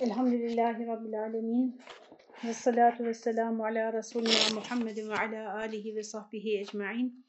Elhamdülillahi 0.00 0.86
Rabbil 0.86 1.20
Alemin. 1.20 1.80
Ve 2.44 2.54
salatu 2.54 3.04
ve 3.04 3.14
selamu 3.14 3.64
ala 3.64 3.92
Resulina 3.92 4.54
Muhammedin 4.54 5.10
ve 5.10 5.14
ala 5.14 5.54
alihi 5.54 5.96
ve 5.96 6.02
sahbihi 6.02 6.58
ecma'in. 6.58 7.26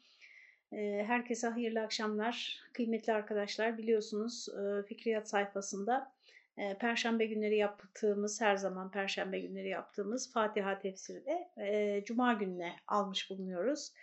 Ee, 0.74 1.04
herkese 1.08 1.48
hayırlı 1.48 1.82
akşamlar. 1.82 2.60
Kıymetli 2.74 3.14
arkadaşlar 3.14 3.78
biliyorsunuz 3.78 4.48
e, 4.50 4.84
Fikriyat 4.84 5.30
sayfasında 5.30 6.12
e, 6.58 6.78
Perşembe 6.78 7.26
günleri 7.26 7.58
yaptığımız, 7.58 8.42
her 8.42 8.56
zaman 8.56 8.92
Perşembe 8.92 9.40
günleri 9.40 9.70
yaptığımız 9.70 10.34
Fatiha 10.34 10.80
tefsirini 10.80 11.48
e, 11.58 12.02
Cuma 12.06 12.34
gününe 12.34 12.76
almış 12.88 13.30
bulunuyoruz. 13.30 13.94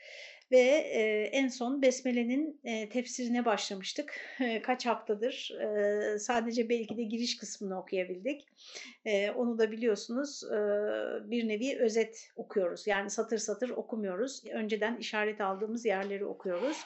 Ve 0.50 0.58
e, 0.58 1.30
en 1.32 1.48
son 1.48 1.82
Besmele'nin 1.82 2.60
e, 2.64 2.88
tefsirine 2.88 3.44
başlamıştık. 3.44 4.20
E, 4.40 4.62
kaç 4.62 4.86
haftadır 4.86 5.50
e, 5.60 6.18
sadece 6.18 6.68
belki 6.68 6.96
de 6.96 7.02
giriş 7.02 7.36
kısmını 7.36 7.80
okuyabildik. 7.80 8.46
E, 9.04 9.30
onu 9.30 9.58
da 9.58 9.72
biliyorsunuz 9.72 10.44
e, 10.44 10.58
bir 11.30 11.48
nevi 11.48 11.78
özet 11.78 12.30
okuyoruz. 12.36 12.86
Yani 12.86 13.10
satır 13.10 13.38
satır 13.38 13.70
okumuyoruz. 13.70 14.42
Önceden 14.52 14.96
işaret 14.96 15.40
aldığımız 15.40 15.84
yerleri 15.84 16.24
okuyoruz. 16.24 16.76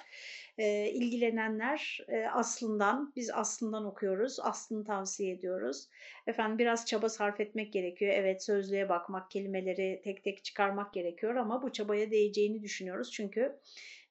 E, 0.59 0.91
ilgilenenler 0.91 1.99
e, 2.09 2.27
aslından, 2.27 3.13
biz 3.17 3.31
aslından 3.31 3.85
okuyoruz, 3.85 4.41
aslını 4.41 4.85
tavsiye 4.85 5.33
ediyoruz. 5.33 5.89
Efendim 6.27 6.59
biraz 6.59 6.87
çaba 6.87 7.09
sarf 7.09 7.41
etmek 7.41 7.73
gerekiyor. 7.73 8.13
Evet 8.15 8.45
sözlüğe 8.45 8.89
bakmak, 8.89 9.31
kelimeleri 9.31 10.01
tek 10.05 10.25
tek 10.25 10.45
çıkarmak 10.45 10.95
gerekiyor 10.95 11.37
ama 11.37 11.63
bu 11.63 11.73
çabaya 11.73 12.11
değeceğini 12.11 12.63
düşünüyoruz. 12.63 13.11
Çünkü 13.13 13.59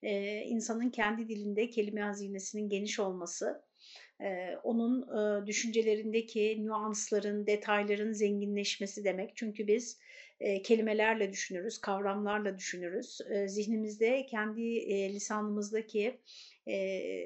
e, 0.03 0.41
insanın 0.41 0.89
kendi 0.89 1.27
dilinde 1.27 1.69
kelime 1.69 2.01
hazinesinin 2.01 2.69
geniş 2.69 2.99
olması, 2.99 3.63
ee, 4.21 4.57
onun 4.63 5.01
e, 5.01 5.47
düşüncelerindeki 5.47 6.65
nüansların, 6.65 7.47
detayların 7.47 8.11
zenginleşmesi 8.11 9.03
demek. 9.03 9.35
Çünkü 9.35 9.67
biz 9.67 9.99
e, 10.41 10.61
kelimelerle 10.61 11.31
düşünürüz, 11.31 11.77
kavramlarla 11.77 12.57
düşünürüz. 12.57 13.21
E, 13.29 13.47
zihnimizde 13.47 14.25
kendi 14.25 14.61
lisanımızdaki 15.13 16.19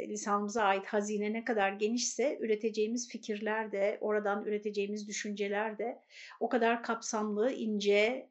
lisanımıza 0.08 0.64
ait 0.64 0.86
hazine 0.86 1.34
ne 1.34 1.45
kadar 1.45 1.72
genişse 1.72 2.38
üreteceğimiz 2.42 3.09
fikirler 3.09 3.72
de, 3.72 3.98
oradan 4.02 4.45
üreteceğimiz 4.45 5.08
düşünceler 5.08 5.78
de 5.78 6.00
o 6.40 6.50
kadar 6.50 6.84
kapsamlı, 6.84 7.52
ince 7.52 8.30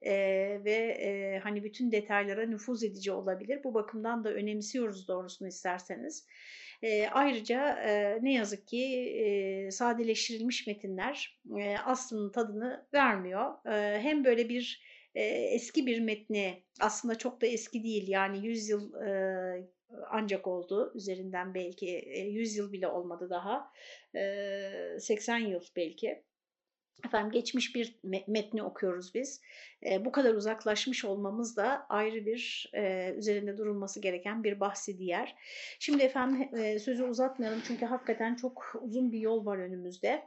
ve 0.64 1.41
hani 1.42 1.64
bütün 1.64 1.92
detaylara 1.92 2.47
nüfuz 2.47 2.84
edici 2.84 3.12
olabilir. 3.12 3.61
Bu 3.64 3.75
bakımdan 3.75 4.25
da 4.25 4.33
önemsiyoruz 4.33 5.09
doğrusunu 5.09 5.48
isterseniz. 5.48 6.27
E, 6.85 7.09
ayrıca 7.09 7.69
e, 7.69 8.19
ne 8.23 8.33
yazık 8.33 8.69
ki 8.69 8.85
e, 9.25 9.71
sadeleştirilmiş 9.71 10.67
metinler 10.67 11.41
e, 11.59 11.77
aslının 11.79 12.33
tadını 12.33 12.87
vermiyor. 12.95 13.67
E, 13.67 14.01
hem 14.01 14.25
böyle 14.25 14.49
bir 14.49 14.83
e, 15.15 15.25
eski 15.25 15.87
bir 15.87 16.01
metni 16.01 16.62
aslında 16.81 17.19
çok 17.19 17.41
da 17.41 17.47
eski 17.47 17.85
değil 17.85 18.09
yani 18.09 18.47
100 18.47 18.69
yıl 18.69 18.95
e, 18.95 19.69
ancak 20.11 20.47
oldu 20.47 20.93
üzerinden 20.95 21.55
belki 21.55 21.87
100 22.31 22.57
yıl 22.57 22.73
bile 22.73 22.89
olmadı 22.89 23.31
daha 23.31 23.73
80 25.01 25.39
yıl 25.39 25.62
belki 25.77 26.25
Efendim 27.07 27.33
geçmiş 27.33 27.75
bir 27.75 27.99
metni 28.27 28.62
okuyoruz 28.62 29.15
biz. 29.15 29.41
Bu 30.01 30.13
kadar 30.13 30.35
uzaklaşmış 30.35 31.05
olmamız 31.05 31.57
da 31.57 31.87
ayrı 31.89 32.27
bir 32.27 32.71
üzerinde 33.17 33.59
durulması 33.59 34.01
gereken 34.01 34.45
bir 34.45 34.61
bahsi 34.61 34.99
diğer. 34.99 35.35
Şimdi 35.79 36.03
efendim 36.03 36.49
sözü 36.79 37.05
uzatmayalım 37.05 37.63
çünkü 37.67 37.87
hakikaten 37.87 38.35
çok 38.35 38.77
uzun 38.83 39.12
bir 39.12 39.19
yol 39.19 39.47
var 39.47 39.59
önümüzde. 39.59 40.23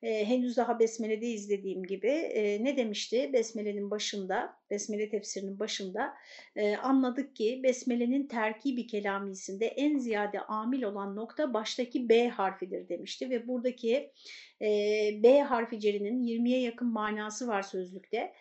Henüz 0.00 0.56
daha 0.56 0.78
Besmele'de 0.78 1.26
izlediğim 1.26 1.82
gibi 1.82 2.12
ne 2.60 2.76
demişti 2.76 3.30
Besmele'nin 3.32 3.90
başında, 3.90 4.56
Besmele 4.70 5.10
tefsirinin 5.10 5.58
başında 5.58 6.14
anladık 6.82 7.36
ki 7.36 7.60
Besmele'nin 7.62 8.26
terkibi 8.26 8.86
kelamisinde 8.86 9.66
en 9.66 9.98
ziyade 9.98 10.40
amil 10.40 10.82
olan 10.82 11.16
nokta 11.16 11.54
baştaki 11.54 12.08
B 12.08 12.28
harfidir 12.28 12.88
demişti 12.88 13.30
ve 13.30 13.48
buradaki 13.48 14.12
B 15.22 15.40
harfi 15.40 15.80
cerinin 15.80 16.22
20'ye 16.22 16.60
yakın 16.60 16.88
manası 16.88 17.48
var 17.48 17.62
sözlükte. 17.62 18.32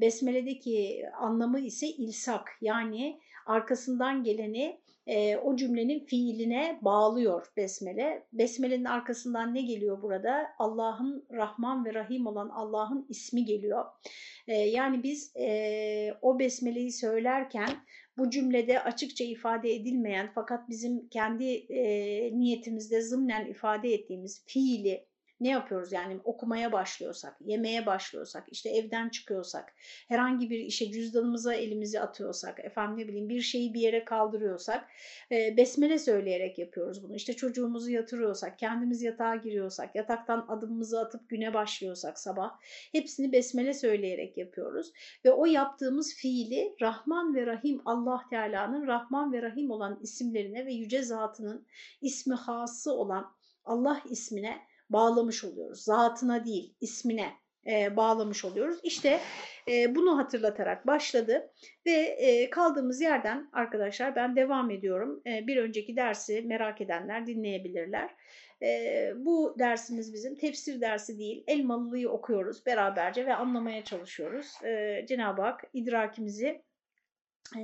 Besmele'deki 0.00 1.04
anlamı 1.20 1.60
ise 1.60 1.86
ilsak 1.88 2.50
yani 2.60 3.20
arkasından 3.46 4.24
geleni 4.24 4.80
e, 5.06 5.36
o 5.36 5.56
cümlenin 5.56 6.04
fiiline 6.04 6.78
bağlıyor 6.82 7.52
Besmele. 7.56 8.26
Besmele'nin 8.32 8.84
arkasından 8.84 9.54
ne 9.54 9.62
geliyor 9.62 10.02
burada? 10.02 10.46
Allah'ın 10.58 11.26
Rahman 11.32 11.84
ve 11.84 11.94
Rahim 11.94 12.26
olan 12.26 12.48
Allah'ın 12.48 13.06
ismi 13.08 13.44
geliyor. 13.44 13.84
E, 14.48 14.52
yani 14.52 15.02
biz 15.02 15.36
e, 15.36 16.14
o 16.22 16.38
Besmele'yi 16.38 16.92
söylerken 16.92 17.70
bu 18.18 18.30
cümlede 18.30 18.80
açıkça 18.80 19.24
ifade 19.24 19.74
edilmeyen 19.74 20.30
fakat 20.34 20.68
bizim 20.68 21.08
kendi 21.08 21.44
e, 21.54 21.84
niyetimizde 22.38 23.02
zımnen 23.02 23.46
ifade 23.46 23.94
ettiğimiz 23.94 24.44
fiili 24.46 25.06
ne 25.40 25.48
yapıyoruz 25.48 25.92
yani 25.92 26.20
okumaya 26.24 26.72
başlıyorsak, 26.72 27.36
yemeye 27.40 27.86
başlıyorsak, 27.86 28.44
işte 28.50 28.70
evden 28.70 29.08
çıkıyorsak, 29.08 29.74
herhangi 30.08 30.50
bir 30.50 30.58
işe 30.58 30.92
cüzdanımıza 30.92 31.54
elimizi 31.54 32.00
atıyorsak, 32.00 32.64
efendim 32.64 32.98
ne 32.98 33.08
bileyim 33.08 33.28
bir 33.28 33.40
şeyi 33.40 33.74
bir 33.74 33.80
yere 33.80 34.04
kaldırıyorsak 34.04 34.88
e, 35.32 35.56
besmele 35.56 35.98
söyleyerek 35.98 36.58
yapıyoruz 36.58 37.02
bunu. 37.02 37.14
İşte 37.16 37.32
çocuğumuzu 37.32 37.90
yatırıyorsak, 37.90 38.58
kendimiz 38.58 39.02
yatağa 39.02 39.36
giriyorsak, 39.36 39.94
yataktan 39.94 40.46
adımımızı 40.48 41.00
atıp 41.00 41.28
güne 41.28 41.54
başlıyorsak 41.54 42.18
sabah 42.18 42.58
hepsini 42.92 43.32
besmele 43.32 43.74
söyleyerek 43.74 44.38
yapıyoruz. 44.38 44.92
Ve 45.24 45.32
o 45.32 45.46
yaptığımız 45.46 46.14
fiili 46.14 46.76
Rahman 46.80 47.34
ve 47.34 47.46
Rahim 47.46 47.82
Allah 47.84 48.20
Teala'nın 48.30 48.86
Rahman 48.86 49.32
ve 49.32 49.42
Rahim 49.42 49.70
olan 49.70 49.98
isimlerine 50.02 50.66
ve 50.66 50.72
yüce 50.72 51.02
zatının 51.02 51.66
ismi 52.00 52.34
hası 52.34 52.92
olan 52.92 53.34
Allah 53.64 54.02
ismine 54.10 54.58
bağlamış 54.90 55.44
oluyoruz. 55.44 55.84
Zatına 55.84 56.44
değil, 56.44 56.74
ismine 56.80 57.32
e, 57.66 57.96
bağlamış 57.96 58.44
oluyoruz. 58.44 58.78
İşte 58.82 59.20
e, 59.70 59.94
bunu 59.94 60.18
hatırlatarak 60.18 60.86
başladı 60.86 61.50
ve 61.86 61.92
e, 61.92 62.50
kaldığımız 62.50 63.00
yerden 63.00 63.50
arkadaşlar 63.52 64.16
ben 64.16 64.36
devam 64.36 64.70
ediyorum. 64.70 65.22
E, 65.26 65.46
bir 65.46 65.56
önceki 65.56 65.96
dersi 65.96 66.42
merak 66.42 66.80
edenler 66.80 67.26
dinleyebilirler. 67.26 68.10
E, 68.62 69.10
bu 69.16 69.54
dersimiz 69.58 70.12
bizim 70.12 70.34
tefsir 70.34 70.80
dersi 70.80 71.18
değil, 71.18 71.44
Elmalılı'yı 71.46 72.10
okuyoruz 72.10 72.66
beraberce 72.66 73.26
ve 73.26 73.34
anlamaya 73.34 73.84
çalışıyoruz. 73.84 74.52
E, 74.64 75.04
Cenab-ı 75.08 75.42
Hak 75.42 75.64
idrakimizi 75.72 76.62
e, 77.56 77.60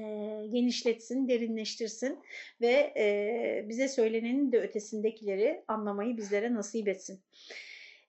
genişletsin, 0.53 1.29
derinleştirsin 1.29 2.19
ve 2.61 2.93
e, 2.97 3.65
bize 3.69 3.89
söylenenin 3.89 4.53
de 4.53 4.61
ötesindekileri 4.61 5.65
anlamayı 5.69 6.17
bizlere 6.17 6.55
nasip 6.55 6.89
etsin. 6.89 7.21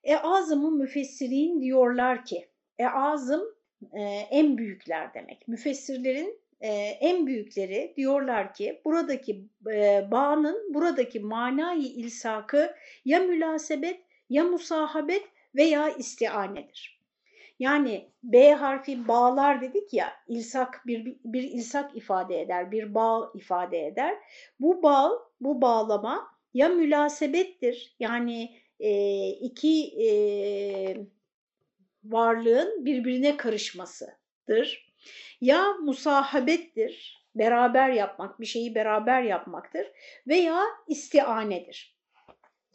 E-azımı 0.04 0.72
müfessirin 0.72 1.62
diyorlar 1.62 2.26
ki, 2.26 2.48
e-azım 2.80 3.56
e, 3.94 4.02
en 4.32 4.58
büyükler 4.58 5.14
demek. 5.14 5.48
Müfessirlerin 5.48 6.40
e, 6.62 6.70
en 7.00 7.28
büyükleri 7.28 7.94
diyorlar 7.98 8.53
ki 8.53 8.82
buradaki 8.86 9.46
e, 9.74 10.08
bağının 10.12 10.74
buradaki 10.74 11.20
manayı 11.20 11.88
ilsakı 11.88 12.76
ya 13.06 13.20
münasebet 13.20 14.00
ya 14.30 14.44
musahabet 14.44 15.24
veya 15.56 15.90
istianedir. 15.90 17.00
Yani 17.61 18.09
B 18.23 18.53
harfi 18.53 19.07
bağlar 19.07 19.61
dedik 19.61 19.94
ya, 19.94 20.13
ilsak 20.27 20.81
bir, 20.88 21.17
bir 21.25 21.44
ilsak 21.44 21.95
ifade 21.95 22.41
eder, 22.41 22.72
bir 22.72 22.94
bağ 22.94 23.31
ifade 23.35 23.85
eder. 23.88 24.17
Bu 24.59 24.83
bağ, 24.83 25.11
bu 25.41 25.61
bağlama 25.61 26.27
ya 26.53 26.69
münasebettir 26.69 27.95
yani 27.99 28.57
e, 28.79 29.29
iki 29.29 29.83
e, 29.85 30.09
varlığın 32.03 32.85
birbirine 32.85 33.37
karışmasıdır. 33.37 34.93
Ya 35.41 35.73
musahabettir, 35.73 37.25
beraber 37.35 37.90
yapmak, 37.90 38.40
bir 38.40 38.46
şeyi 38.46 38.75
beraber 38.75 39.23
yapmaktır 39.23 39.87
veya 40.28 40.64
istianedir. 40.87 42.01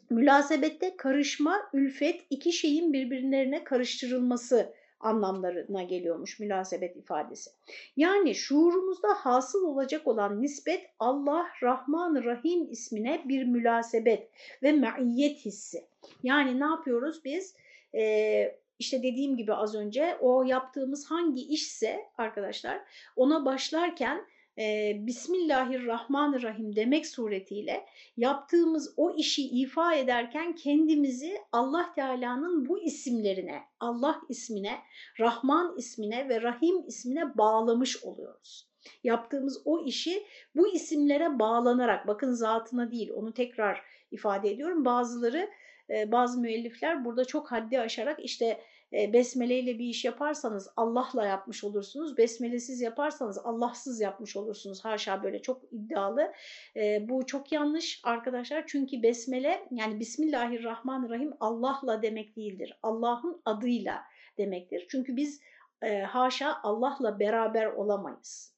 Mülasebette 0.09 0.97
karışma, 0.97 1.69
ülfet, 1.73 2.25
iki 2.29 2.53
şeyin 2.53 2.93
birbirlerine 2.93 3.63
karıştırılması 3.63 4.73
anlamlarına 4.99 5.83
geliyormuş 5.83 6.39
münasebet 6.39 6.97
ifadesi. 6.97 7.49
Yani 7.97 8.35
şuurumuzda 8.35 9.07
hasıl 9.07 9.63
olacak 9.63 10.07
olan 10.07 10.41
nispet 10.41 10.89
Allah 10.99 11.45
Rahman 11.63 12.23
Rahim 12.23 12.71
ismine 12.71 13.21
bir 13.25 13.43
münasebet 13.43 14.29
ve 14.63 14.71
maiyet 14.71 15.45
hissi. 15.45 15.85
Yani 16.23 16.59
ne 16.59 16.65
yapıyoruz 16.65 17.25
biz? 17.25 17.55
Ee, 17.95 18.55
işte 18.79 19.03
dediğim 19.03 19.37
gibi 19.37 19.53
az 19.53 19.75
önce 19.75 20.17
o 20.21 20.43
yaptığımız 20.43 21.11
hangi 21.11 21.41
işse 21.41 22.05
arkadaşlar 22.17 22.81
ona 23.15 23.45
başlarken 23.45 24.25
e, 24.59 24.95
Bismillahirrahmanirrahim 25.07 26.75
demek 26.75 27.07
suretiyle 27.07 27.85
yaptığımız 28.17 28.93
o 28.97 29.15
işi 29.15 29.47
ifa 29.47 29.95
ederken 29.95 30.55
kendimizi 30.55 31.37
Allah 31.51 31.93
Teala'nın 31.95 32.69
bu 32.69 32.79
isimlerine, 32.79 33.61
Allah 33.79 34.21
ismine, 34.29 34.79
Rahman 35.19 35.77
ismine 35.77 36.29
ve 36.29 36.41
Rahim 36.41 36.87
ismine 36.87 37.37
bağlamış 37.37 38.03
oluyoruz. 38.03 38.67
Yaptığımız 39.03 39.61
o 39.65 39.85
işi 39.85 40.23
bu 40.55 40.67
isimlere 40.67 41.39
bağlanarak, 41.39 42.07
bakın 42.07 42.31
zatına 42.31 42.91
değil 42.91 43.09
onu 43.15 43.33
tekrar 43.33 43.81
ifade 44.11 44.51
ediyorum. 44.51 44.85
Bazıları, 44.85 45.49
bazı 45.89 46.39
müellifler 46.39 47.05
burada 47.05 47.25
çok 47.25 47.51
haddi 47.51 47.79
aşarak 47.79 48.19
işte 48.19 48.61
e, 48.93 49.13
besmele 49.13 49.59
ile 49.59 49.79
bir 49.79 49.85
iş 49.85 50.05
yaparsanız 50.05 50.69
Allah'la 50.77 51.25
yapmış 51.25 51.63
olursunuz. 51.63 52.17
Besmelesiz 52.17 52.81
yaparsanız 52.81 53.37
Allahsız 53.37 54.01
yapmış 54.01 54.35
olursunuz. 54.35 54.85
Haşa 54.85 55.23
böyle 55.23 55.41
çok 55.41 55.61
iddialı. 55.71 56.33
E, 56.75 57.09
bu 57.09 57.25
çok 57.25 57.51
yanlış 57.51 58.01
arkadaşlar. 58.03 58.63
Çünkü 58.67 59.03
besmele 59.03 59.67
yani 59.71 59.99
Bismillahirrahmanirrahim 59.99 61.33
Allah'la 61.39 62.01
demek 62.01 62.35
değildir. 62.35 62.79
Allah'ın 62.83 63.41
adıyla 63.45 64.03
demektir. 64.37 64.85
Çünkü 64.89 65.15
biz 65.15 65.41
e, 65.81 66.01
haşa 66.01 66.57
Allah'la 66.63 67.19
beraber 67.19 67.65
olamayız 67.65 68.56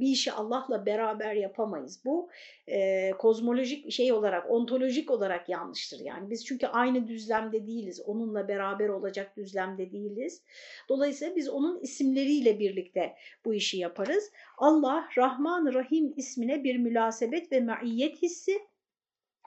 bir 0.00 0.06
işi 0.06 0.32
Allah'la 0.32 0.86
beraber 0.86 1.34
yapamayız. 1.34 2.04
Bu 2.04 2.30
e, 2.66 3.10
kozmolojik 3.10 3.92
şey 3.92 4.12
olarak, 4.12 4.50
ontolojik 4.50 5.10
olarak 5.10 5.48
yanlıştır. 5.48 6.00
Yani 6.00 6.30
biz 6.30 6.46
çünkü 6.46 6.66
aynı 6.66 7.08
düzlemde 7.08 7.66
değiliz. 7.66 8.00
Onunla 8.00 8.48
beraber 8.48 8.88
olacak 8.88 9.36
düzlemde 9.36 9.92
değiliz. 9.92 10.42
Dolayısıyla 10.88 11.36
biz 11.36 11.48
onun 11.48 11.80
isimleriyle 11.80 12.58
birlikte 12.58 13.14
bu 13.44 13.54
işi 13.54 13.78
yaparız. 13.78 14.30
Allah 14.58 15.08
Rahman 15.18 15.74
Rahim 15.74 16.14
ismine 16.16 16.64
bir 16.64 16.76
münasebet 16.76 17.52
ve 17.52 17.60
maiyet 17.60 18.22
hissi 18.22 18.58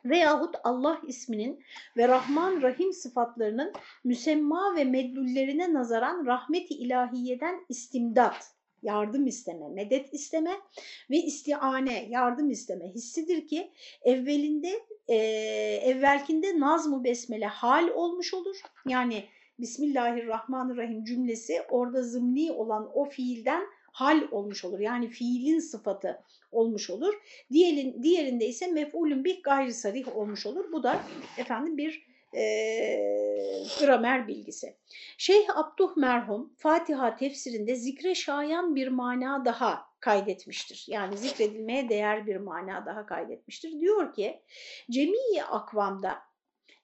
veyahut 0.05 0.55
Allah 0.63 1.01
isminin 1.07 1.63
ve 1.97 2.07
Rahman 2.07 2.61
Rahim 2.61 2.93
sıfatlarının 2.93 3.73
müsemma 4.03 4.75
ve 4.75 4.83
meddüllerine 4.83 5.73
nazaran 5.73 6.25
rahmeti 6.25 6.73
ilahiyeden 6.73 7.65
istimdat 7.69 8.60
yardım 8.83 9.27
isteme, 9.27 9.69
medet 9.69 10.13
isteme 10.13 10.51
ve 11.09 11.17
istiane, 11.17 12.05
yardım 12.09 12.49
isteme 12.49 12.87
hissidir 12.87 13.47
ki 13.47 13.71
evvelinde, 14.01 14.79
e, 15.07 15.15
evvelkinde 15.83 16.59
nazmu 16.59 17.03
besmele 17.03 17.45
hal 17.45 17.87
olmuş 17.87 18.33
olur. 18.33 18.61
Yani 18.87 19.25
Bismillahirrahmanirrahim 19.59 21.03
cümlesi 21.03 21.61
orada 21.69 22.03
zımni 22.03 22.51
olan 22.51 22.91
o 22.93 23.09
fiilden 23.09 23.63
hal 23.91 24.21
olmuş 24.31 24.65
olur. 24.65 24.79
Yani 24.79 25.07
fiilin 25.07 25.59
sıfatı 25.59 26.23
olmuş 26.51 26.89
olur. 26.89 27.13
Diğerin, 27.51 28.03
diğerinde 28.03 28.47
ise 28.47 28.67
mef'ulün 28.67 29.23
bir 29.23 29.43
gayri 29.43 29.73
sarih 29.73 30.15
olmuş 30.15 30.45
olur. 30.45 30.71
Bu 30.71 30.83
da 30.83 31.01
efendim 31.37 31.77
bir 31.77 32.10
e, 32.33 32.43
gramer 33.79 34.27
bilgisi. 34.27 34.77
Şeyh 35.17 35.57
Abduh 35.57 35.97
merhum 35.97 36.53
Fatiha 36.57 37.15
tefsirinde 37.15 37.75
zikre 37.75 38.15
şayan 38.15 38.75
bir 38.75 38.87
mana 38.87 39.45
daha 39.45 39.91
kaydetmiştir. 39.99 40.85
Yani 40.87 41.17
zikredilmeye 41.17 41.89
değer 41.89 42.27
bir 42.27 42.35
mana 42.35 42.85
daha 42.85 43.05
kaydetmiştir. 43.05 43.79
Diyor 43.79 44.13
ki 44.13 44.41
cemiye 44.91 45.43
akvamda 45.43 46.19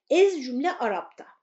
ez 0.10 0.46
cümle 0.46 0.72
Arap'ta 0.72 1.37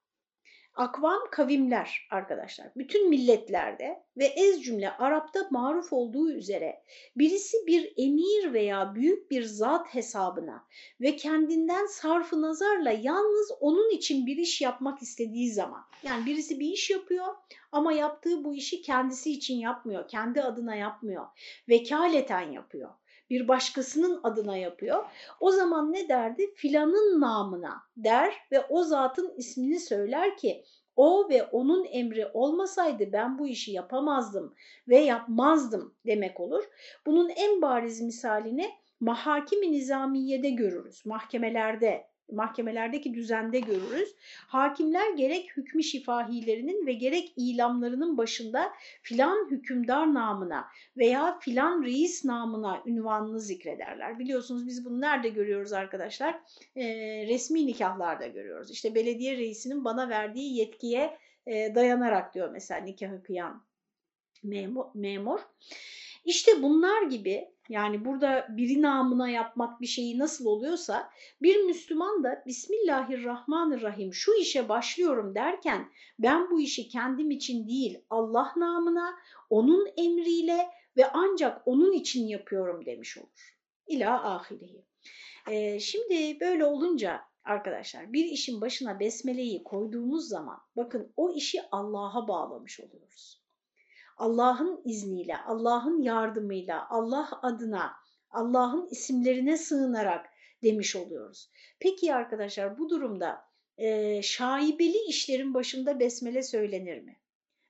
Akvam 0.76 1.30
kavimler 1.30 2.06
arkadaşlar. 2.10 2.66
Bütün 2.76 3.08
milletlerde 3.08 4.02
ve 4.16 4.24
ez 4.24 4.62
cümle 4.62 4.90
Arap'ta 4.90 5.46
maruf 5.50 5.92
olduğu 5.92 6.30
üzere 6.30 6.82
birisi 7.16 7.56
bir 7.66 7.92
emir 7.96 8.52
veya 8.52 8.94
büyük 8.94 9.30
bir 9.30 9.42
zat 9.42 9.94
hesabına 9.94 10.64
ve 11.00 11.16
kendinden 11.16 11.86
sarfı 11.86 12.42
nazarla 12.42 12.90
yalnız 12.90 13.52
onun 13.60 13.90
için 13.90 14.26
bir 14.26 14.36
iş 14.36 14.60
yapmak 14.60 15.02
istediği 15.02 15.52
zaman 15.52 15.84
yani 16.02 16.26
birisi 16.26 16.60
bir 16.60 16.68
iş 16.68 16.90
yapıyor 16.90 17.34
ama 17.72 17.92
yaptığı 17.92 18.44
bu 18.44 18.54
işi 18.54 18.82
kendisi 18.82 19.32
için 19.32 19.54
yapmıyor, 19.54 20.08
kendi 20.08 20.42
adına 20.42 20.74
yapmıyor, 20.74 21.26
vekaleten 21.68 22.52
yapıyor 22.52 22.90
bir 23.30 23.48
başkasının 23.48 24.20
adına 24.22 24.56
yapıyor. 24.56 25.04
O 25.40 25.50
zaman 25.50 25.92
ne 25.92 26.08
derdi? 26.08 26.54
Filanın 26.54 27.20
namına 27.20 27.82
der 27.96 28.34
ve 28.52 28.60
o 28.60 28.82
zatın 28.82 29.34
ismini 29.36 29.80
söyler 29.80 30.36
ki 30.36 30.64
o 30.96 31.28
ve 31.28 31.44
onun 31.44 31.84
emri 31.84 32.26
olmasaydı 32.26 33.12
ben 33.12 33.38
bu 33.38 33.48
işi 33.48 33.72
yapamazdım 33.72 34.54
ve 34.88 34.98
yapmazdım 34.98 35.94
demek 36.06 36.40
olur. 36.40 36.64
Bunun 37.06 37.28
en 37.28 37.62
bariz 37.62 38.00
misalini 38.00 38.70
mahakimi 39.00 39.72
nizamiyede 39.72 40.50
görürüz. 40.50 41.06
Mahkemelerde 41.06 42.06
mahkemelerdeki 42.32 43.14
düzende 43.14 43.60
görürüz. 43.60 44.14
Hakimler 44.46 45.12
gerek 45.16 45.56
hükmü 45.56 45.82
şifahilerinin 45.82 46.86
ve 46.86 46.92
gerek 46.92 47.32
ilamlarının 47.36 48.16
başında 48.18 48.72
filan 49.02 49.50
hükümdar 49.50 50.14
namına 50.14 50.66
veya 50.96 51.38
filan 51.38 51.82
reis 51.82 52.24
namına 52.24 52.82
ünvanını 52.86 53.40
zikrederler. 53.40 54.18
Biliyorsunuz 54.18 54.66
biz 54.66 54.84
bunu 54.84 55.00
nerede 55.00 55.28
görüyoruz 55.28 55.72
arkadaşlar? 55.72 56.40
E, 56.76 56.86
resmi 57.26 57.66
nikahlarda 57.66 58.26
görüyoruz. 58.26 58.70
İşte 58.70 58.94
belediye 58.94 59.36
reisinin 59.36 59.84
bana 59.84 60.08
verdiği 60.08 60.56
yetkiye 60.58 61.18
e, 61.46 61.74
dayanarak 61.74 62.34
diyor 62.34 62.50
mesela 62.50 62.80
nikahı 62.80 63.22
kıyan 63.22 63.62
memur. 64.44 64.85
memur. 64.94 65.41
İşte 66.25 66.62
bunlar 66.62 67.02
gibi 67.02 67.49
yani 67.69 68.05
burada 68.05 68.46
biri 68.50 68.82
namına 68.82 69.29
yapmak 69.29 69.81
bir 69.81 69.87
şeyi 69.87 70.19
nasıl 70.19 70.46
oluyorsa 70.46 71.11
bir 71.43 71.56
Müslüman 71.56 72.25
da 72.25 72.43
Bismillahirrahmanirrahim 72.46 74.14
şu 74.14 74.35
işe 74.41 74.69
başlıyorum 74.69 75.35
derken 75.35 75.88
ben 76.19 76.50
bu 76.50 76.61
işi 76.61 76.88
kendim 76.88 77.31
için 77.31 77.69
değil 77.69 77.99
Allah 78.11 78.52
namına, 78.56 79.17
onun 79.50 79.88
emriyle 79.96 80.69
ve 80.96 81.11
ancak 81.12 81.69
onun 81.69 81.93
için 81.93 82.26
yapıyorum 82.26 82.87
demiş 82.87 83.19
olur. 83.19 83.56
İla 83.87 84.35
ahirihi. 84.35 84.85
Ee, 85.50 85.81
şimdi 85.81 86.41
böyle 86.41 86.64
olunca 86.64 87.20
arkadaşlar 87.44 88.12
bir 88.12 88.25
işin 88.25 88.61
başına 88.61 89.00
besmeleyi 89.00 89.64
koyduğumuz 89.64 90.29
zaman 90.29 90.58
bakın 90.76 91.12
o 91.17 91.35
işi 91.35 91.62
Allah'a 91.70 92.29
bağlamış 92.29 92.81
oluyoruz. 92.81 93.44
Allah'ın 94.16 94.81
izniyle, 94.84 95.37
Allah'ın 95.37 96.02
yardımıyla, 96.02 96.87
Allah 96.90 97.28
adına, 97.43 97.93
Allah'ın 98.31 98.88
isimlerine 98.90 99.56
sığınarak 99.56 100.26
demiş 100.62 100.96
oluyoruz. 100.96 101.50
Peki 101.81 102.14
arkadaşlar 102.14 102.78
bu 102.78 102.90
durumda 102.90 103.44
e, 103.78 104.22
şaibeli 104.22 104.99
işlerin 105.08 105.55
başında 105.55 106.00
besmele 106.00 106.43
söylenir 106.43 107.00
mi? 107.00 107.20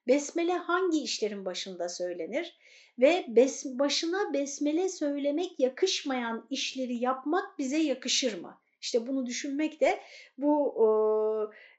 Besmele 0.07 0.53
hangi 0.53 1.03
işlerin 1.03 1.45
başında 1.45 1.89
söylenir? 1.89 2.59
Ve 2.99 3.25
bes, 3.29 3.65
başına 3.67 4.33
besmele 4.33 4.89
söylemek 4.89 5.61
yakışmayan 5.61 6.47
işleri 6.51 6.97
yapmak 6.97 7.59
bize 7.59 7.79
yakışır 7.79 8.41
mı? 8.41 8.61
İşte 8.81 9.07
bunu 9.07 9.27
düşünmek 9.27 9.81
de 9.81 10.01
bu 10.39 10.75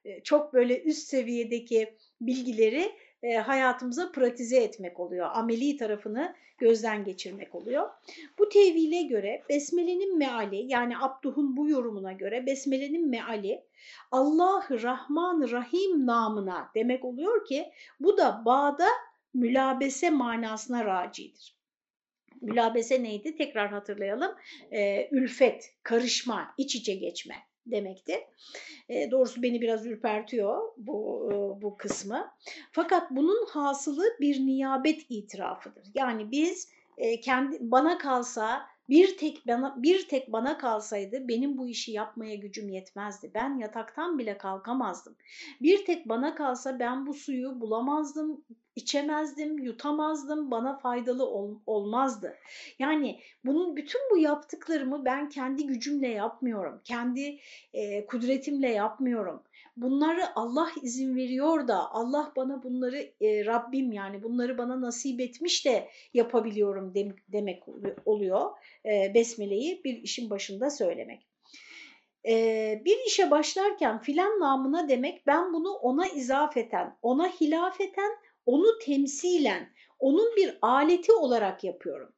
e, 0.05 0.23
çok 0.23 0.53
böyle 0.53 0.81
üst 0.81 1.07
seviyedeki 1.07 1.97
bilgileri 2.21 2.91
e, 3.25 3.35
hayatımıza 3.35 4.11
pratize 4.11 4.57
etmek 4.57 4.99
oluyor. 4.99 5.29
Ameli 5.33 5.77
tarafını 5.77 6.35
gözden 6.57 7.03
geçirmek 7.03 7.55
oluyor. 7.55 7.89
Bu 8.39 8.49
tevhile 8.49 9.01
göre 9.01 9.43
Besmele'nin 9.49 10.17
meali 10.17 10.65
yani 10.67 10.97
Abduh'un 10.97 11.57
bu 11.57 11.69
yorumuna 11.69 12.13
göre 12.13 12.45
Besmele'nin 12.45 13.09
meali 13.09 13.63
Allah-ı 14.11 14.81
Rahman 14.81 15.51
Rahim 15.51 16.05
namına 16.05 16.71
demek 16.75 17.05
oluyor 17.05 17.45
ki 17.45 17.71
bu 17.99 18.17
da 18.17 18.41
bağda 18.45 18.87
mülabese 19.33 20.09
manasına 20.09 20.85
racidir. 20.85 21.55
Mülabese 22.41 23.03
neydi? 23.03 23.35
Tekrar 23.35 23.69
hatırlayalım. 23.69 24.35
Ee, 24.71 25.09
ülfet, 25.11 25.73
karışma, 25.83 26.53
iç 26.57 26.75
içe 26.75 26.95
geçme 26.95 27.35
demekti. 27.65 28.19
E, 28.89 29.11
doğrusu 29.11 29.43
beni 29.43 29.61
biraz 29.61 29.85
ürpertiyor 29.85 30.61
bu, 30.77 31.29
e, 31.31 31.61
bu 31.61 31.77
kısmı. 31.77 32.31
Fakat 32.71 33.11
bunun 33.11 33.45
hasılı 33.45 34.03
bir 34.19 34.39
niyabet 34.39 35.05
itirafıdır. 35.09 35.87
Yani 35.95 36.31
biz 36.31 36.69
e, 36.97 37.19
kendi 37.19 37.57
bana 37.61 37.97
kalsa 37.97 38.67
bir 38.89 39.17
tek 39.17 39.47
bana 39.47 39.83
bir 39.83 40.07
tek 40.07 40.31
bana 40.31 40.57
kalsaydı 40.57 41.27
benim 41.27 41.57
bu 41.57 41.67
işi 41.67 41.91
yapmaya 41.91 42.35
gücüm 42.35 42.69
yetmezdi. 42.69 43.31
Ben 43.33 43.57
yataktan 43.57 44.19
bile 44.19 44.37
kalkamazdım. 44.37 45.15
Bir 45.61 45.85
tek 45.85 46.09
bana 46.09 46.35
kalsa 46.35 46.79
ben 46.79 47.07
bu 47.07 47.13
suyu 47.13 47.61
bulamazdım, 47.61 48.43
içemezdim, 48.75 49.59
yutamazdım, 49.59 50.51
bana 50.51 50.77
faydalı 50.77 51.25
ol, 51.25 51.55
olmazdı. 51.65 52.35
Yani 52.79 53.19
bunun 53.45 53.75
bütün 53.75 54.01
bu 54.11 54.17
yaptıklarımı 54.17 55.05
ben 55.05 55.29
kendi 55.29 55.67
gücümle 55.67 56.07
yapmıyorum, 56.07 56.81
kendi 56.83 57.39
e, 57.73 58.05
kudretimle 58.05 58.69
yapmıyorum. 58.69 59.43
bunları 59.77 60.35
Allah 60.35 60.69
izin 60.81 61.15
veriyor 61.15 61.67
da 61.67 61.91
Allah 61.91 62.31
bana 62.35 62.63
bunları 62.63 63.11
e, 63.21 63.45
Rabbim 63.45 63.91
yani 63.91 64.23
bunları 64.23 64.57
bana 64.57 64.81
nasip 64.81 65.21
etmiş 65.21 65.65
de 65.65 65.89
yapabiliyorum 66.13 66.95
dem 66.95 67.15
demek 67.27 67.63
oluyor. 68.05 68.51
E, 68.85 69.11
besmeleyi 69.13 69.83
bir 69.83 69.97
işin 69.97 70.29
başında 70.29 70.69
söylemek. 70.69 71.25
E, 72.27 72.81
bir 72.85 72.97
işe 73.07 73.31
başlarken 73.31 74.01
filan 74.01 74.39
namına 74.39 74.89
demek 74.89 75.27
ben 75.27 75.53
bunu 75.53 75.71
ona 75.71 76.07
izafeten, 76.07 76.97
ona 77.01 77.27
hilafeten, 77.27 78.11
onu 78.45 78.79
temsilen, 78.79 79.73
onun 79.99 80.35
bir 80.35 80.57
aleti 80.61 81.11
olarak 81.13 81.63
yapıyorum. 81.63 82.14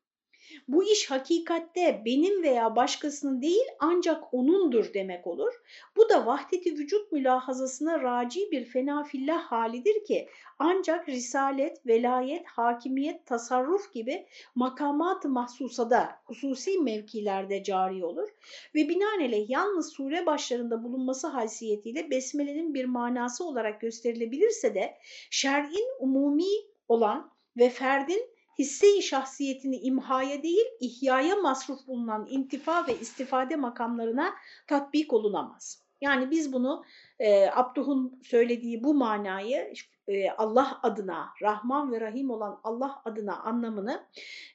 Bu 0.67 0.83
iş 0.83 1.11
hakikatte 1.11 2.01
benim 2.05 2.43
veya 2.43 2.75
başkasının 2.75 3.41
değil 3.41 3.65
ancak 3.79 4.33
onundur 4.33 4.93
demek 4.93 5.27
olur. 5.27 5.53
Bu 5.95 6.09
da 6.09 6.25
vahdeti 6.25 6.71
vücut 6.71 7.11
mülahazasına 7.11 8.01
raci 8.01 8.51
bir 8.51 8.65
fenafillah 8.65 9.43
halidir 9.43 10.05
ki 10.05 10.27
ancak 10.59 11.09
risalet, 11.09 11.85
velayet, 11.85 12.45
hakimiyet, 12.45 13.25
tasarruf 13.25 13.93
gibi 13.93 14.25
makamat-ı 14.55 15.29
mahsusada, 15.29 16.09
hususi 16.25 16.79
mevkilerde 16.79 17.63
cari 17.63 18.05
olur 18.05 18.29
ve 18.75 18.89
binaenaleyh 18.89 19.49
yalnız 19.49 19.93
sure 19.93 20.25
başlarında 20.25 20.83
bulunması 20.83 21.27
haysiyetiyle 21.27 22.09
besmelenin 22.09 22.73
bir 22.73 22.85
manası 22.85 23.45
olarak 23.45 23.81
gösterilebilirse 23.81 24.75
de 24.75 24.97
şer'in 25.29 25.87
umumi 25.99 26.43
olan 26.87 27.31
ve 27.57 27.69
ferdin 27.69 28.36
hisse-i 28.59 29.03
şahsiyetini 29.03 29.77
imhaya 29.77 30.43
değil, 30.43 30.65
ihyaya 30.79 31.35
masruf 31.35 31.87
bulunan 31.87 32.27
intifa 32.29 32.87
ve 32.87 32.99
istifade 32.99 33.55
makamlarına 33.55 34.33
tatbik 34.67 35.13
olunamaz. 35.13 35.87
Yani 36.01 36.31
biz 36.31 36.53
bunu 36.53 36.83
e, 37.19 37.49
Abduh'un 37.49 38.19
söylediği 38.23 38.83
bu 38.83 38.93
manayı 38.93 39.73
e, 40.07 40.29
Allah 40.29 40.79
adına, 40.83 41.29
Rahman 41.41 41.91
ve 41.91 42.01
Rahim 42.01 42.29
olan 42.29 42.59
Allah 42.63 43.01
adına 43.05 43.39
anlamını 43.39 44.07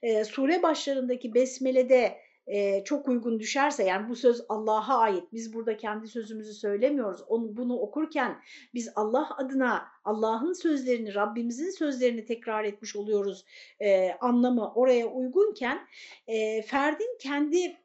e, 0.03 0.25
sure 0.25 0.63
başlarındaki 0.63 1.35
besmelede 1.35 2.19
e, 2.47 2.85
çok 2.85 3.09
uygun 3.09 3.41
düşerse 3.41 3.85
yani 3.85 4.09
bu 4.09 4.17
söz 4.17 4.45
Allah'a 4.49 4.99
ait 4.99 5.25
biz 5.33 5.55
burada 5.55 5.77
kendi 5.77 6.09
sözümüzü 6.09 6.55
söylemiyoruz. 6.55 7.23
Onu 7.29 7.57
bunu 7.57 7.79
okurken 7.79 8.43
biz 8.75 8.93
Allah 8.95 9.37
adına 9.37 9.89
Allah'ın 10.05 10.53
sözlerini 10.53 11.15
Rabbimizin 11.15 11.71
sözlerini 11.71 12.25
tekrar 12.25 12.65
etmiş 12.65 12.97
oluyoruz 12.97 13.45
e, 13.81 14.13
anlamı 14.13 14.73
oraya 14.75 15.07
uygunken 15.07 15.87
e, 16.27 16.63
ferdin 16.63 17.19
kendi 17.21 17.77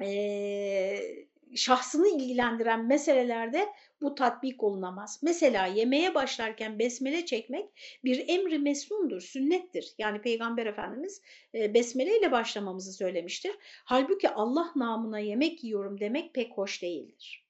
e, 0.00 1.27
şahsını 1.54 2.08
ilgilendiren 2.08 2.86
meselelerde 2.86 3.68
bu 4.00 4.14
tatbik 4.14 4.62
olunamaz. 4.62 5.20
Mesela 5.22 5.66
yemeğe 5.66 6.14
başlarken 6.14 6.78
besmele 6.78 7.26
çekmek 7.26 7.66
bir 8.04 8.24
emri 8.28 8.58
mesnundur, 8.58 9.20
sünnettir. 9.20 9.94
Yani 9.98 10.20
Peygamber 10.20 10.66
Efendimiz 10.66 11.22
e, 11.54 11.74
besmele 11.74 12.18
ile 12.18 12.32
başlamamızı 12.32 12.92
söylemiştir. 12.92 13.52
Halbuki 13.84 14.30
Allah 14.30 14.72
namına 14.76 15.18
yemek 15.18 15.64
yiyorum 15.64 16.00
demek 16.00 16.34
pek 16.34 16.52
hoş 16.52 16.82
değildir. 16.82 17.48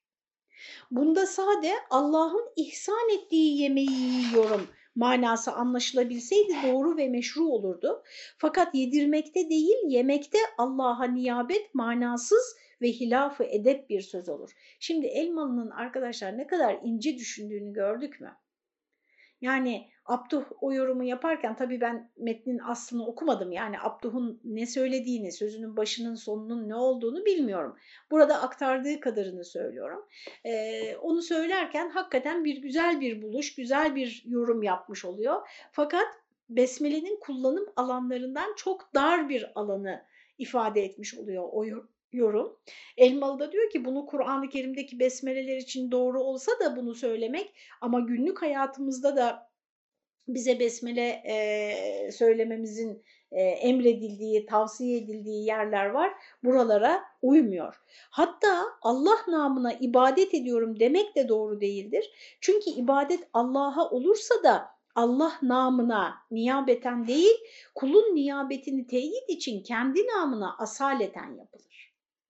Bunda 0.91 1.27
sade 1.27 1.73
Allah'ın 1.91 2.53
ihsan 2.57 3.11
ettiği 3.11 3.63
yemeği 3.63 3.91
yiyorum 3.91 4.69
manası 4.99 5.53
anlaşılabilseydi 5.53 6.53
doğru 6.67 6.97
ve 6.97 7.09
meşru 7.09 7.45
olurdu. 7.45 8.03
Fakat 8.39 8.75
yedirmekte 8.75 9.51
değil, 9.51 9.77
yemekte 9.87 10.39
Allah'a 10.59 11.05
niyabet 11.05 11.75
manasız 11.75 12.57
ve 12.83 12.89
hilafı 12.89 13.45
edep 13.45 13.91
bir 13.91 14.01
söz 14.01 14.29
olur. 14.29 14.51
Şimdi 14.81 15.07
Elmalı'nın 15.07 15.71
arkadaşlar 15.71 16.39
ne 16.39 16.47
kadar 16.47 16.79
ince 16.83 17.17
düşündüğünü 17.17 17.73
gördük 17.73 18.21
mü? 18.21 18.37
Yani 19.41 19.89
Abduh 20.09 20.45
o 20.61 20.73
yorumu 20.73 21.05
yaparken 21.05 21.57
tabii 21.57 21.81
ben 21.81 22.11
metnin 22.17 22.59
aslını 22.59 23.07
okumadım. 23.07 23.53
Yani 23.53 23.81
Abduh'un 23.81 24.41
ne 24.45 24.67
söylediğini, 24.67 25.33
sözünün 25.33 25.77
başının 25.77 26.15
sonunun 26.15 26.69
ne 26.69 26.75
olduğunu 26.75 27.25
bilmiyorum. 27.25 27.77
Burada 28.11 28.43
aktardığı 28.43 29.01
kadarını 29.01 29.45
söylüyorum. 29.45 30.07
Ee, 30.45 30.97
onu 30.97 31.23
söylerken 31.23 31.91
hakikaten 31.91 32.45
bir 32.45 32.57
güzel 32.57 33.01
bir 33.01 33.23
buluş, 33.23 33.55
güzel 33.55 33.97
bir 33.97 34.23
yorum 34.27 34.63
yapmış 34.63 35.05
oluyor. 35.05 35.49
Fakat 35.73 36.07
Besmele'nin 36.49 37.21
kullanım 37.21 37.67
alanlarından 37.77 38.55
çok 38.57 38.95
dar 38.95 39.29
bir 39.29 39.53
alanı 39.55 40.05
ifade 40.39 40.85
etmiş 40.85 41.15
oluyor 41.15 41.49
o 41.53 41.65
yorum. 42.13 42.59
Elmalı 42.97 43.39
da 43.39 43.53
diyor 43.53 43.71
ki 43.71 43.85
bunu 43.85 44.07
Kur'an-ı 44.07 44.49
Kerim'deki 44.49 44.99
besmeleler 44.99 45.57
için 45.57 45.91
doğru 45.91 46.23
olsa 46.23 46.53
da 46.61 46.77
bunu 46.77 46.95
söylemek 46.95 47.53
ama 47.81 48.01
günlük 48.01 48.43
hayatımızda 48.43 49.17
da 49.17 49.49
bize 50.29 50.61
besmele 50.61 51.23
e, 51.27 52.13
söylememizin 52.13 53.03
e, 53.33 53.41
emredildiği, 53.43 54.47
tavsiye 54.47 54.99
edildiği 54.99 55.47
yerler 55.47 55.87
var. 55.87 56.13
Buralara 56.45 57.03
uymuyor. 57.23 57.81
Hatta 58.11 58.65
Allah 58.83 59.19
namına 59.29 59.73
ibadet 59.73 60.35
ediyorum 60.35 60.81
demek 60.81 61.17
de 61.17 61.29
doğru 61.29 61.61
değildir. 61.61 62.11
Çünkü 62.41 62.71
ibadet 62.71 63.21
Allah'a 63.33 63.91
olursa 63.91 64.35
da 64.43 64.79
Allah 64.95 65.33
namına 65.43 66.15
niyabeten 66.31 67.07
değil, 67.07 67.37
kulun 67.75 68.15
niyabetini 68.15 68.87
teyit 68.87 69.29
için 69.29 69.63
kendi 69.63 70.07
namına 70.07 70.57
asaleten 70.59 71.37
yapılır. 71.37 71.68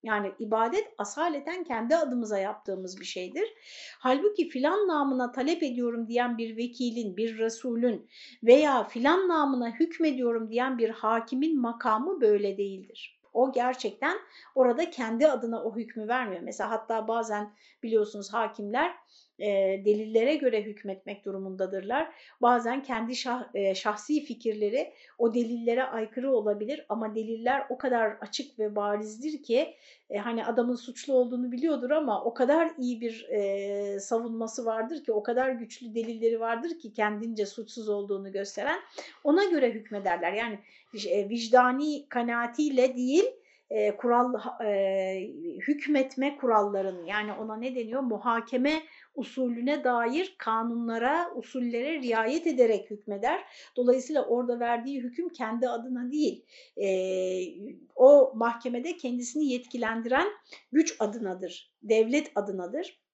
Yani 0.09 0.33
ibadet 0.39 0.95
asaleten 0.99 1.65
kendi 1.65 1.97
adımıza 1.97 2.39
yaptığımız 2.39 3.01
bir 3.01 3.05
şeydir. 3.05 3.55
Halbuki 3.99 4.49
filan 4.49 4.89
namına 4.89 5.33
talep 5.33 5.63
ediyorum 5.63 6.09
diyen 6.09 6.39
bir 6.39 6.57
vekilin, 6.57 7.17
bir 7.17 7.39
Resulün 7.39 8.09
veya 8.43 8.85
filan 8.85 9.29
namına 9.29 9.71
hükmediyorum 9.71 10.51
diyen 10.51 10.79
bir 10.79 10.91
hakimin 10.91 11.61
makamı 11.61 12.21
böyle 12.21 12.57
değildir. 12.57 13.19
O 13.33 13.53
gerçekten 13.53 14.19
orada 14.55 14.91
kendi 14.91 15.29
adına 15.29 15.65
o 15.65 15.77
hükmü 15.77 16.09
vermiyor. 16.09 16.43
Mesela 16.43 16.71
hatta 16.71 17.09
bazen 17.09 17.55
biliyorsunuz 17.83 18.35
hakimler 18.35 18.95
e, 19.39 19.47
delillere 19.85 20.37
göre 20.37 20.63
hükmetmek 20.63 21.25
durumundadırlar. 21.25 22.11
Bazen 22.43 22.83
kendi 22.83 23.17
şah, 23.17 23.45
e, 23.55 23.75
şahsi 23.75 24.25
fikirleri 24.25 24.93
o 25.19 25.35
delillere 25.35 25.85
aykırı 25.85 26.33
olabilir 26.33 26.87
ama 26.89 27.15
deliller 27.15 27.67
o 27.69 27.79
kadar 27.79 28.17
açık 28.21 28.59
ve 28.59 28.77
barizdir 28.77 29.43
ki 29.43 29.75
e, 30.11 30.19
hani 30.19 30.45
adamın 30.45 30.75
suçlu 30.75 31.15
olduğunu 31.15 31.53
biliyordur 31.53 31.91
ama 31.91 32.25
o 32.25 32.35
kadar 32.35 32.71
iyi 32.79 33.01
bir 33.01 33.29
e, 33.31 34.01
savunması 34.01 34.65
vardır 34.65 35.05
ki 35.05 35.13
o 35.13 35.23
kadar 35.23 35.51
güçlü 35.51 35.95
delilleri 35.95 36.41
vardır 36.41 36.79
ki 36.79 36.93
kendince 36.93 37.47
suçsuz 37.47 37.89
olduğunu 37.89 38.33
gösteren 38.33 38.79
ona 39.25 39.45
göre 39.45 39.71
hükmederler. 39.71 40.33
Yani 40.33 40.59
e, 41.09 41.29
vicdani 41.29 42.09
kanaatiyle 42.09 42.97
değil 42.97 43.25
e, 43.71 43.97
kural 43.97 44.35
e, 44.65 45.21
hükmetme 45.69 46.37
kurallarının 46.37 47.07
yani 47.07 47.33
ona 47.33 47.57
ne 47.57 47.75
deniyor 47.75 48.01
muhakeme 48.01 48.83
usulüne 49.15 49.85
dair 49.85 50.35
kanunlara, 50.39 51.31
usullere 51.35 52.03
riayet 52.03 52.47
ederek 52.47 52.91
hükmeder. 52.91 53.41
Dolayısıyla 53.77 54.25
orada 54.25 54.61
verdiği 54.61 55.01
hüküm 55.01 55.29
kendi 55.29 55.69
adına 55.69 56.13
değil, 56.13 56.45
e, 56.77 56.89
o 57.97 58.33
mahkemede 58.35 58.97
kendisini 58.97 59.53
yetkilendiren 59.53 60.29
güç 60.73 60.97
adınadır, 61.01 61.73
devlet 61.83 62.33
adınadır. 62.35 63.08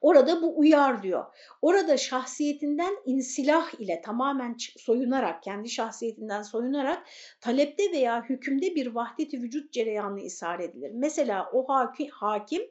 Orada 0.00 0.42
bu 0.42 0.58
uyar 0.58 1.02
diyor. 1.02 1.24
Orada 1.62 1.96
şahsiyetinden 1.96 2.94
insilah 3.06 3.80
ile 3.80 4.02
tamamen 4.04 4.56
soyunarak, 4.76 5.42
kendi 5.42 5.68
şahsiyetinden 5.68 6.42
soyunarak 6.42 7.06
talepte 7.40 7.92
veya 7.92 8.24
hükümde 8.24 8.74
bir 8.74 8.86
vahdeti 8.86 9.42
vücut 9.42 9.72
cereyanı 9.72 10.20
isar 10.20 10.60
edilir. 10.60 10.90
Mesela 10.94 11.50
o 11.52 11.68
hakim, 11.68 12.08
hakim 12.10 12.62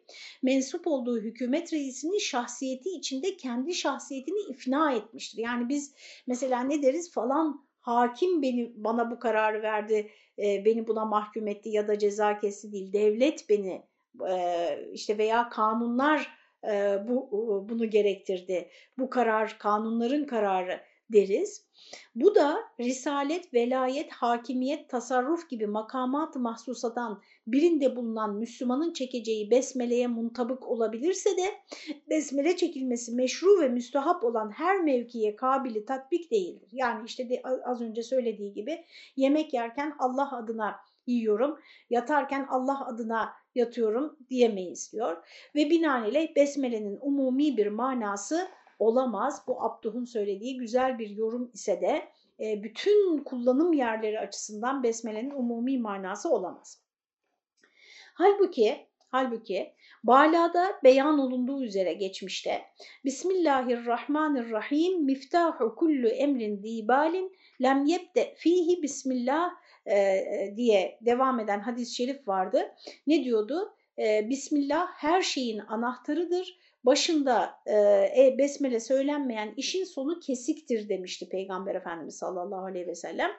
mensup 0.44 0.88
olduğu 0.88 1.20
hükümet 1.22 1.74
reisinin 1.74 2.20
şahsiyeti 2.20 2.90
içinde 2.90 3.38
kendi 3.38 3.74
şahsiyetini 3.74 4.52
ifna 4.52 4.94
etmiştir. 4.94 5.38
Yani 5.38 5.70
biz 5.70 5.94
mesela 6.28 6.60
ne 6.60 6.84
deriz 6.84 7.12
falan 7.12 7.66
hakim 7.82 8.42
beni 8.42 8.74
bana 8.76 9.12
bu 9.12 9.20
kararı 9.20 9.62
verdi, 9.62 10.12
e, 10.40 10.66
beni 10.66 10.88
buna 10.88 11.06
mahkum 11.06 11.48
etti 11.48 11.70
ya 11.70 11.88
da 11.88 12.00
ceza 12.00 12.40
kesti 12.40 12.72
değil. 12.72 12.94
Devlet 12.94 13.50
beni 13.50 13.84
e, 14.30 14.90
işte 14.94 15.18
veya 15.18 15.50
kanunlar 15.50 16.43
bu, 17.08 17.30
bunu 17.70 17.90
gerektirdi. 17.90 18.70
Bu 18.98 19.10
karar 19.10 19.58
kanunların 19.60 20.26
kararı 20.26 20.80
deriz. 21.14 21.66
Bu 22.16 22.36
da 22.36 22.60
risalet, 22.80 23.54
velayet, 23.54 24.12
hakimiyet, 24.12 24.90
tasarruf 24.90 25.50
gibi 25.50 25.68
makamat-ı 25.68 26.40
mahsusadan 26.40 27.22
birinde 27.48 27.96
bulunan 27.96 28.36
Müslümanın 28.36 28.94
çekeceği 28.94 29.52
besmeleye 29.52 30.08
muntabık 30.08 30.68
olabilirse 30.68 31.30
de 31.38 31.46
besmele 32.10 32.56
çekilmesi 32.56 33.16
meşru 33.16 33.62
ve 33.62 33.70
müstahap 33.70 34.24
olan 34.24 34.52
her 34.52 34.82
mevkiye 34.82 35.36
kabili 35.36 35.86
tatbik 35.86 36.32
değildir. 36.32 36.70
Yani 36.72 37.04
işte 37.06 37.30
de, 37.30 37.42
az 37.66 37.82
önce 37.82 38.04
söylediği 38.04 38.54
gibi 38.54 38.86
yemek 39.16 39.54
yerken 39.54 39.94
Allah 40.00 40.38
adına 40.38 40.76
yiyorum, 41.08 41.60
yatarken 41.90 42.48
Allah 42.50 42.88
adına 42.88 43.34
yatıyorum 43.56 44.18
diyemeyiz 44.30 44.94
diyor. 44.94 45.28
Ve 45.56 45.70
binaenaleyh 45.70 46.36
besmelenin 46.36 46.98
umumi 47.02 47.58
bir 47.58 47.68
manası 47.68 48.48
olamaz. 48.80 49.44
Bu 49.48 49.64
Abduh'un 49.64 50.06
söylediği 50.06 50.58
güzel 50.58 51.00
bir 51.00 51.10
yorum 51.10 51.52
ise 51.54 51.82
de 51.82 52.10
e, 52.40 52.64
bütün 52.64 53.24
kullanım 53.24 53.74
yerleri 53.74 54.20
açısından 54.20 54.84
besmelenin 54.84 55.32
umumi 55.32 55.78
manası 55.78 56.30
olamaz. 56.30 56.84
Halbuki 58.14 58.88
Halbuki 59.14 59.74
balada 60.04 60.80
beyan 60.84 61.20
olunduğu 61.20 61.64
üzere 61.64 61.94
geçmişte 61.94 62.62
Bismillahirrahmanirrahim 63.06 65.04
miftahu 65.04 65.76
kullu 65.76 66.08
emrin 66.08 66.64
dibalin 66.64 67.36
lem 67.62 67.86
yebde 67.86 68.36
fihi 68.38 68.84
bismillah 68.84 69.52
e, 69.88 70.54
diye 70.58 70.98
devam 71.02 71.40
eden 71.40 71.60
hadis-i 71.60 71.96
şerif 71.96 72.28
vardı. 72.28 72.72
Ne 73.08 73.24
diyordu? 73.24 73.76
E, 74.00 74.30
Bismillah 74.30 74.88
her 74.88 75.22
şeyin 75.22 75.60
anahtarıdır 75.60 76.58
başında 76.86 77.56
e, 77.66 77.74
e, 78.18 78.36
besmele 78.38 78.80
söylenmeyen 78.80 79.54
işin 79.58 79.84
sonu 79.84 80.20
kesiktir 80.20 80.90
demişti 80.90 81.30
Peygamber 81.30 81.76
Efendimiz 81.76 82.16
sallallahu 82.16 82.66
aleyhi 82.66 82.88
ve 82.88 82.96
sellem. 82.96 83.32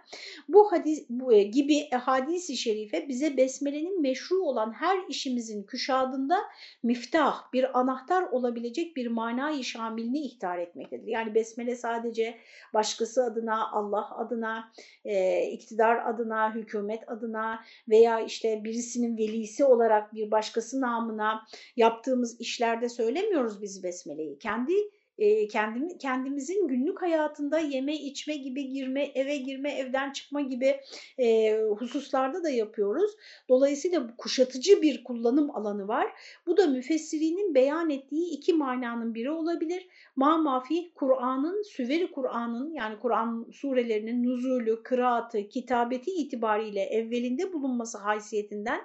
Bu 0.49 0.73
hadis 0.73 1.07
bu, 1.09 1.33
e, 1.33 1.43
gibi 1.43 1.91
hadisi 1.91 2.57
şerife 2.57 3.09
bize 3.09 3.37
besmelenin 3.37 4.03
meşru 4.03 4.37
olan 4.37 4.73
her 4.73 4.99
işimizin 5.09 5.63
küşadında 5.63 6.39
miftah, 6.83 7.53
bir 7.53 7.79
anahtar 7.79 8.23
olabilecek 8.23 8.97
bir 8.97 9.07
manayı 9.07 9.65
şamilini 9.65 10.21
ihtar 10.21 10.59
etmektedir. 10.59 11.07
Yani 11.07 11.35
besmele 11.35 11.77
sadece 11.77 12.39
başkası 12.75 13.25
adına, 13.25 13.71
Allah 13.73 14.19
adına, 14.19 14.73
e, 15.05 15.43
iktidar 15.47 16.07
adına, 16.07 16.55
hükümet 16.55 17.09
adına 17.09 17.61
veya 17.89 18.21
işte 18.21 18.65
birisinin 18.65 19.19
velisi 19.19 19.65
olarak 19.65 20.15
bir 20.15 20.31
başkası 20.31 20.81
namına 20.81 21.47
yaptığımız 21.77 22.41
işlerde 22.41 22.89
söylemiyoruz 22.89 23.34
söylemiyoruz 23.35 23.62
biz 23.62 23.83
besmeleyi. 23.83 24.38
Kendi 24.38 24.73
e, 25.18 25.49
kendim, 25.49 25.99
kendimizin 25.99 26.68
günlük 26.68 27.02
hayatında 27.02 27.59
yeme 27.59 27.94
içme 27.94 28.37
gibi 28.37 28.68
girme, 28.68 29.11
eve 29.14 29.37
girme, 29.37 29.73
evden 29.73 30.12
çıkma 30.12 30.40
gibi 30.40 30.80
e, 31.18 31.59
hususlarda 31.78 32.44
da 32.44 32.50
yapıyoruz. 32.50 33.11
Dolayısıyla 33.49 34.16
kuşatıcı 34.18 34.83
bir 34.83 35.04
kullanım 35.04 35.56
alanı 35.56 35.88
var. 35.88 36.06
Bu 36.47 36.56
da 36.56 36.66
müfessirinin 36.66 37.54
beyan 37.54 37.90
ettiği 37.90 38.30
iki 38.30 38.52
mananın 38.52 39.14
biri 39.14 39.30
olabilir. 39.30 39.88
Ma 40.16 40.38
mafi 40.38 40.92
Kur'an'ın, 40.94 41.62
süveri 41.62 42.11
Kur'an'ın 42.11 42.73
yani 42.73 42.99
Kur'an 42.99 43.47
surelerinin 43.52 44.25
nuzulü, 44.25 44.83
kıraatı, 44.83 45.49
kitabeti 45.49 46.11
itibariyle 46.11 46.83
evvelinde 46.83 47.52
bulunması 47.52 47.99
haysiyetinden 47.99 48.80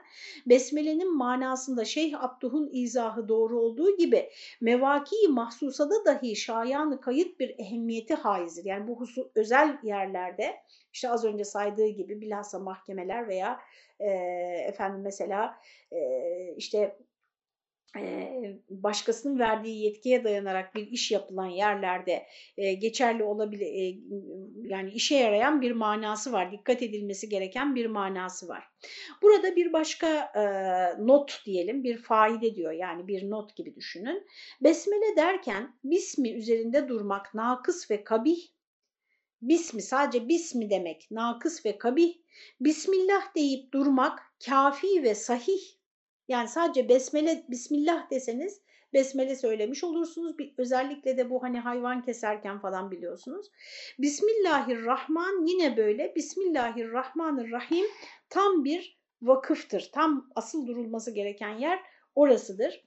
Besmele'nin 0.45 1.17
manasında 1.17 1.85
Şeyh 1.85 2.23
Abduh'un 2.23 2.69
izahı 2.73 3.27
doğru 3.27 3.59
olduğu 3.59 3.97
gibi 3.97 4.29
mevaki 4.61 5.15
mahsusada 5.29 6.05
da 6.05 6.18
dahi 6.21 6.35
şayanı 6.35 7.01
kayıt 7.01 7.39
bir 7.39 7.59
ehemmiyeti 7.59 8.13
haizdir. 8.13 8.65
Yani 8.65 8.87
bu 8.87 8.99
husus, 8.99 9.27
özel 9.35 9.77
yerlerde 9.83 10.55
işte 10.93 11.09
az 11.09 11.25
önce 11.25 11.43
saydığı 11.43 11.87
gibi 11.87 12.21
bilhassa 12.21 12.59
mahkemeler 12.59 13.27
veya 13.27 13.59
e, 13.99 14.09
efendim 14.67 15.01
mesela 15.01 15.55
e, 15.91 15.99
işte 16.57 16.97
başkasının 18.69 19.39
verdiği 19.39 19.83
yetkiye 19.83 20.23
dayanarak 20.23 20.75
bir 20.75 20.87
iş 20.87 21.11
yapılan 21.11 21.45
yerlerde 21.45 22.25
geçerli 22.57 23.23
olabilir 23.23 23.95
yani 24.63 24.91
işe 24.91 25.15
yarayan 25.15 25.61
bir 25.61 25.71
manası 25.71 26.31
var 26.31 26.51
dikkat 26.51 26.81
edilmesi 26.81 27.29
gereken 27.29 27.75
bir 27.75 27.85
manası 27.85 28.47
var. 28.47 28.63
Burada 29.21 29.55
bir 29.55 29.73
başka 29.73 30.31
not 30.99 31.41
diyelim 31.45 31.83
bir 31.83 31.97
faide 31.97 32.55
diyor 32.55 32.71
yani 32.71 33.07
bir 33.07 33.29
not 33.29 33.55
gibi 33.55 33.75
düşünün. 33.75 34.27
Besmele 34.61 35.15
derken 35.15 35.79
bismi 35.83 36.31
üzerinde 36.31 36.87
durmak 36.87 37.33
nakıs 37.33 37.91
ve 37.91 38.03
kabih 38.03 38.37
bismi 39.41 39.81
sadece 39.81 40.27
bismi 40.27 40.69
demek 40.69 41.07
nakıs 41.11 41.65
ve 41.65 41.77
kabih 41.77 42.13
bismillah 42.61 43.35
deyip 43.35 43.73
durmak 43.73 44.19
kafi 44.45 45.03
ve 45.03 45.15
sahih 45.15 45.78
yani 46.29 46.47
sadece 46.47 46.89
besmele, 46.89 47.43
bismillah 47.49 48.09
deseniz 48.11 48.61
besmele 48.93 49.35
söylemiş 49.35 49.83
olursunuz. 49.83 50.37
Bir, 50.37 50.53
özellikle 50.57 51.17
de 51.17 51.29
bu 51.29 51.43
hani 51.43 51.59
hayvan 51.59 52.01
keserken 52.01 52.59
falan 52.59 52.91
biliyorsunuz. 52.91 53.51
Bismillahirrahman 53.99 55.45
yine 55.47 55.77
böyle. 55.77 56.15
Bismillahirrahmanirrahim 56.15 57.85
tam 58.29 58.63
bir 58.63 58.99
vakıftır. 59.21 59.89
Tam 59.93 60.29
asıl 60.35 60.67
durulması 60.67 61.11
gereken 61.11 61.57
yer 61.57 61.79
orasıdır. 62.15 62.83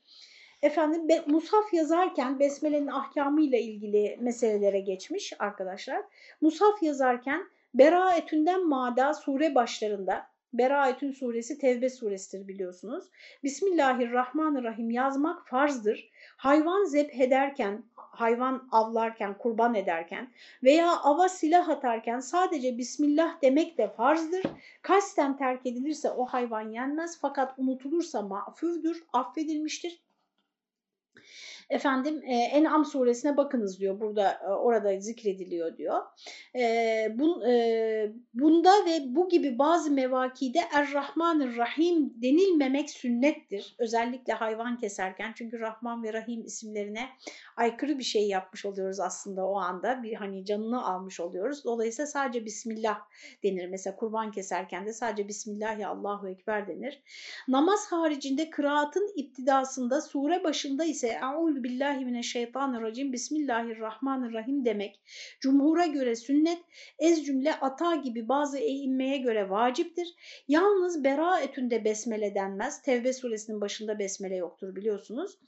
Efendim 0.62 1.09
be, 1.09 1.24
Musaf 1.26 1.72
yazarken 1.72 2.38
besmelenin 2.38 2.87
ahkamıyla 2.87 3.59
ilgili 3.59 4.16
meselelere 4.20 4.81
geçmiş 4.81 5.33
arkadaşlar. 5.38 6.02
Musaf 6.40 6.83
yazarken 6.83 7.46
Beraetünden 7.74 8.68
Mada 8.68 9.14
sure 9.14 9.55
başlarında 9.55 10.32
Beraetün 10.53 11.12
suresi 11.12 11.59
Tevbe 11.59 11.91
suresidir 11.91 12.49
biliyorsunuz. 12.49 13.05
Bismillahirrahmanirrahim 13.45 14.91
yazmak 14.91 15.49
farzdır. 15.49 16.11
Hayvan 16.37 16.85
zebh 16.85 17.21
ederken, 17.21 17.85
hayvan 17.95 18.69
avlarken, 18.73 19.38
kurban 19.38 19.75
ederken 19.75 20.31
veya 20.62 20.91
ava 20.91 21.29
silah 21.29 21.69
atarken 21.69 22.21
sadece 22.21 22.79
Bismillah 22.79 23.43
demek 23.43 23.79
de 23.79 23.88
farzdır. 23.88 24.43
Kasten 24.83 25.37
terk 25.37 25.67
edilirse 25.67 26.11
o 26.11 26.27
hayvan 26.27 26.71
yenmez 26.71 27.19
fakat 27.21 27.59
unutulursa 27.59 28.23
mağfürdür, 28.23 29.05
affedilmiştir 29.12 30.03
efendim 31.72 32.22
e, 32.26 32.35
En'am 32.35 32.85
suresine 32.85 33.37
bakınız 33.37 33.80
diyor 33.80 34.00
burada 34.00 34.32
e, 34.44 34.46
orada 34.46 35.00
zikrediliyor 35.00 35.76
diyor. 35.76 36.02
E, 36.56 36.62
bun, 37.18 37.40
e, 37.40 38.12
bunda 38.35 38.70
ve 38.87 39.14
bu 39.14 39.28
gibi 39.28 39.58
bazı 39.58 39.90
mevakide 39.90 40.58
Er-Rahmanir 40.72 41.56
Rahim 41.56 42.22
denilmemek 42.22 42.90
sünnettir. 42.90 43.76
Özellikle 43.78 44.32
hayvan 44.32 44.78
keserken 44.78 45.32
çünkü 45.37 45.61
Rahman 45.61 46.02
ve 46.02 46.12
Rahim 46.12 46.44
isimlerine 46.44 47.08
aykırı 47.56 47.98
bir 47.98 48.04
şey 48.04 48.28
yapmış 48.28 48.66
oluyoruz 48.66 49.00
aslında 49.00 49.46
o 49.46 49.56
anda. 49.56 50.02
Bir 50.02 50.14
hani 50.14 50.44
canını 50.44 50.87
almış 50.87 51.20
oluyoruz. 51.20 51.64
Dolayısıyla 51.64 52.06
sadece 52.06 52.44
Bismillah 52.44 53.00
denir. 53.42 53.68
Mesela 53.68 53.96
kurban 53.96 54.30
keserken 54.30 54.87
de 54.87 54.92
sadece 54.92 55.28
Bismillah 55.28 55.78
ya 55.78 55.88
Allahu 55.88 56.28
Ekber 56.28 56.68
denir. 56.68 57.02
Namaz 57.48 57.92
haricinde 57.92 58.50
kıraatın 58.50 59.12
iptidasında 59.16 60.00
sure 60.00 60.44
başında 60.44 60.85
ise 60.85 61.20
Eûzü 61.62 61.75
billahi 61.75 62.05
mineşşeytanirracim 62.05 63.12
Bismillahirrahmanirrahim 63.12 64.64
demek. 64.64 65.01
Cumhura 65.40 65.87
göre 65.87 66.16
sünnet, 66.16 66.59
ez 66.98 67.27
cümle 67.27 67.55
ata 67.55 67.94
gibi 67.94 68.29
bazı 68.29 68.59
eğinmeye 68.59 69.18
göre 69.18 69.51
vaciptir. 69.51 70.14
Yalnız 70.48 71.05
beraetünde 71.05 71.85
besmele 71.85 72.35
denmez. 72.35 72.83
Tevbe 72.83 73.12
suresinin 73.12 73.61
başında 73.61 73.98
besmele 73.98 74.37
yoktur 74.37 74.77
biliyorsunuz. 74.77 75.38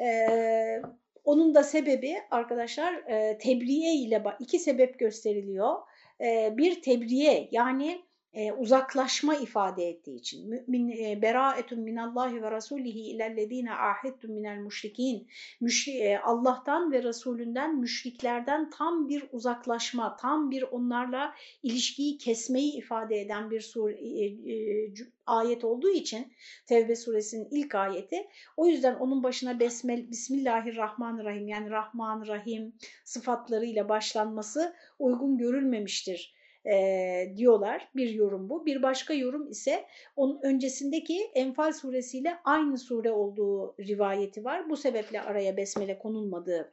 Ee, 0.00 0.82
onun 1.24 1.54
da 1.54 1.62
sebebi 1.62 2.14
arkadaşlar 2.30 2.94
e, 2.94 3.38
tebriye 3.38 3.94
ile 3.94 4.24
iki 4.40 4.58
sebep 4.58 4.98
gösteriliyor. 4.98 5.76
E, 6.20 6.54
bir 6.56 6.82
tebriye 6.82 7.48
yani 7.52 8.02
e, 8.32 8.52
uzaklaşma 8.52 9.34
ifade 9.34 9.88
ettiği 9.88 10.16
için 10.16 10.48
mümin 10.50 10.90
e, 10.90 11.22
beraetun 11.22 11.80
minallahi 11.80 12.42
ve 12.42 12.50
rasulihi 12.50 13.00
ilellezine 13.00 13.74
ahittum 13.74 14.32
minel 14.32 14.56
müşrikin 14.56 15.28
Müşri, 15.60 15.92
e, 15.92 16.18
Allah'tan 16.18 16.92
ve 16.92 17.02
Resulünden 17.02 17.76
müşriklerden 17.76 18.70
tam 18.70 19.08
bir 19.08 19.24
uzaklaşma, 19.32 20.16
tam 20.16 20.50
bir 20.50 20.62
onlarla 20.62 21.34
ilişkiyi 21.62 22.18
kesmeyi 22.18 22.72
ifade 22.72 23.20
eden 23.20 23.50
bir 23.50 23.60
sur, 23.60 23.90
e, 23.90 24.24
e, 24.52 24.92
ayet 25.26 25.64
olduğu 25.64 25.90
için 25.90 26.32
Tevbe 26.66 26.96
suresinin 26.96 27.48
ilk 27.50 27.74
ayeti. 27.74 28.16
O 28.56 28.66
yüzden 28.66 28.94
onun 28.94 29.22
başına 29.22 29.60
besmel, 29.60 30.10
Bismillahirrahmanirrahim 30.10 31.48
yani 31.48 31.70
Rahman 31.70 32.26
Rahim 32.26 32.74
sıfatlarıyla 33.04 33.88
başlanması 33.88 34.74
uygun 34.98 35.38
görülmemiştir 35.38 36.39
e, 36.66 37.32
diyorlar. 37.36 37.88
Bir 37.96 38.10
yorum 38.10 38.50
bu. 38.50 38.66
Bir 38.66 38.82
başka 38.82 39.14
yorum 39.14 39.50
ise 39.50 39.86
onun 40.16 40.40
öncesindeki 40.42 41.30
Enfal 41.34 41.72
suresiyle 41.72 42.36
aynı 42.44 42.78
sure 42.78 43.10
olduğu 43.10 43.74
rivayeti 43.78 44.44
var. 44.44 44.70
Bu 44.70 44.76
sebeple 44.76 45.22
araya 45.22 45.56
besmele 45.56 45.98
konulmadığı 45.98 46.72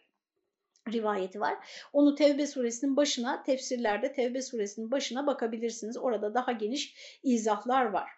rivayeti 0.93 1.39
var. 1.39 1.58
Onu 1.93 2.15
Tevbe 2.15 2.47
suresinin 2.47 2.97
başına, 2.97 3.43
tefsirlerde 3.43 4.13
Tevbe 4.13 4.41
suresinin 4.41 4.91
başına 4.91 5.28
bakabilirsiniz. 5.28 5.97
Orada 5.97 6.34
daha 6.34 6.52
geniş 6.52 6.95
izahlar 7.23 7.86
var. 7.86 8.10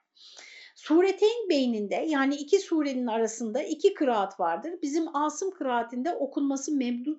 Sureteyn 0.79 1.49
beyninde 1.49 1.95
yani 1.95 2.35
iki 2.35 2.59
surenin 2.59 3.07
arasında 3.07 3.63
iki 3.63 3.93
kıraat 3.93 4.39
vardır. 4.39 4.73
Bizim 4.81 5.15
Asım 5.15 5.51
kıraatinde 5.51 6.13
okunması 6.13 6.71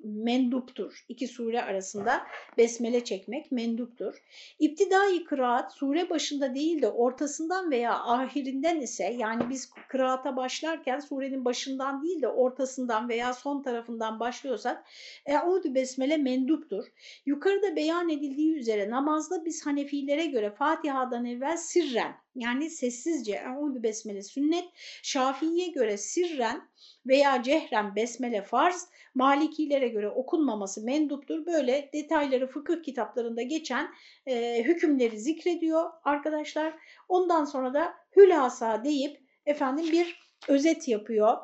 menduptur. 0.04 1.04
İki 1.08 1.28
sure 1.28 1.62
arasında 1.62 2.22
besmele 2.58 3.04
çekmek 3.04 3.52
menduptur. 3.52 4.14
İptidai 4.58 5.24
kıraat 5.24 5.72
sure 5.72 6.10
başında 6.10 6.54
değil 6.54 6.82
de 6.82 6.88
ortasından 6.88 7.70
veya 7.70 7.94
ahirinden 7.94 8.80
ise 8.80 9.04
yani 9.18 9.50
biz 9.50 9.70
kıraata 9.88 10.36
başlarken 10.36 10.98
surenin 10.98 11.44
başından 11.44 12.02
değil 12.02 12.22
de 12.22 12.28
ortasından 12.28 13.08
veya 13.08 13.32
son 13.34 13.62
tarafından 13.62 14.20
başlıyorsak 14.20 14.84
Eûdü 15.26 15.74
besmele 15.74 16.16
menduptur. 16.16 16.84
Yukarıda 17.26 17.76
beyan 17.76 18.08
edildiği 18.08 18.56
üzere 18.56 18.90
namazda 18.90 19.44
biz 19.44 19.66
Hanefilere 19.66 20.26
göre 20.26 20.50
Fatiha'dan 20.50 21.24
evvel 21.24 21.56
sirren 21.56 22.14
yani 22.34 22.70
sessizce 22.70 23.32
Eûzü 23.32 23.82
Besmele 23.82 24.22
sünnet, 24.22 24.64
Şafii'ye 25.02 25.68
göre 25.68 25.96
sirren 25.96 26.68
veya 27.06 27.42
cehren 27.42 27.96
besmele 27.96 28.42
farz, 28.42 28.88
Malikilere 29.14 29.88
göre 29.88 30.08
okunmaması 30.08 30.84
menduptur. 30.84 31.46
Böyle 31.46 31.90
detayları 31.92 32.46
fıkıh 32.46 32.82
kitaplarında 32.82 33.42
geçen 33.42 33.88
e, 34.26 34.62
hükümleri 34.62 35.18
zikrediyor 35.18 35.90
arkadaşlar. 36.04 36.74
Ondan 37.08 37.44
sonra 37.44 37.74
da 37.74 37.94
hülasa 38.16 38.84
deyip 38.84 39.20
efendim 39.46 39.86
bir 39.92 40.20
özet 40.48 40.88
yapıyor. 40.88 41.36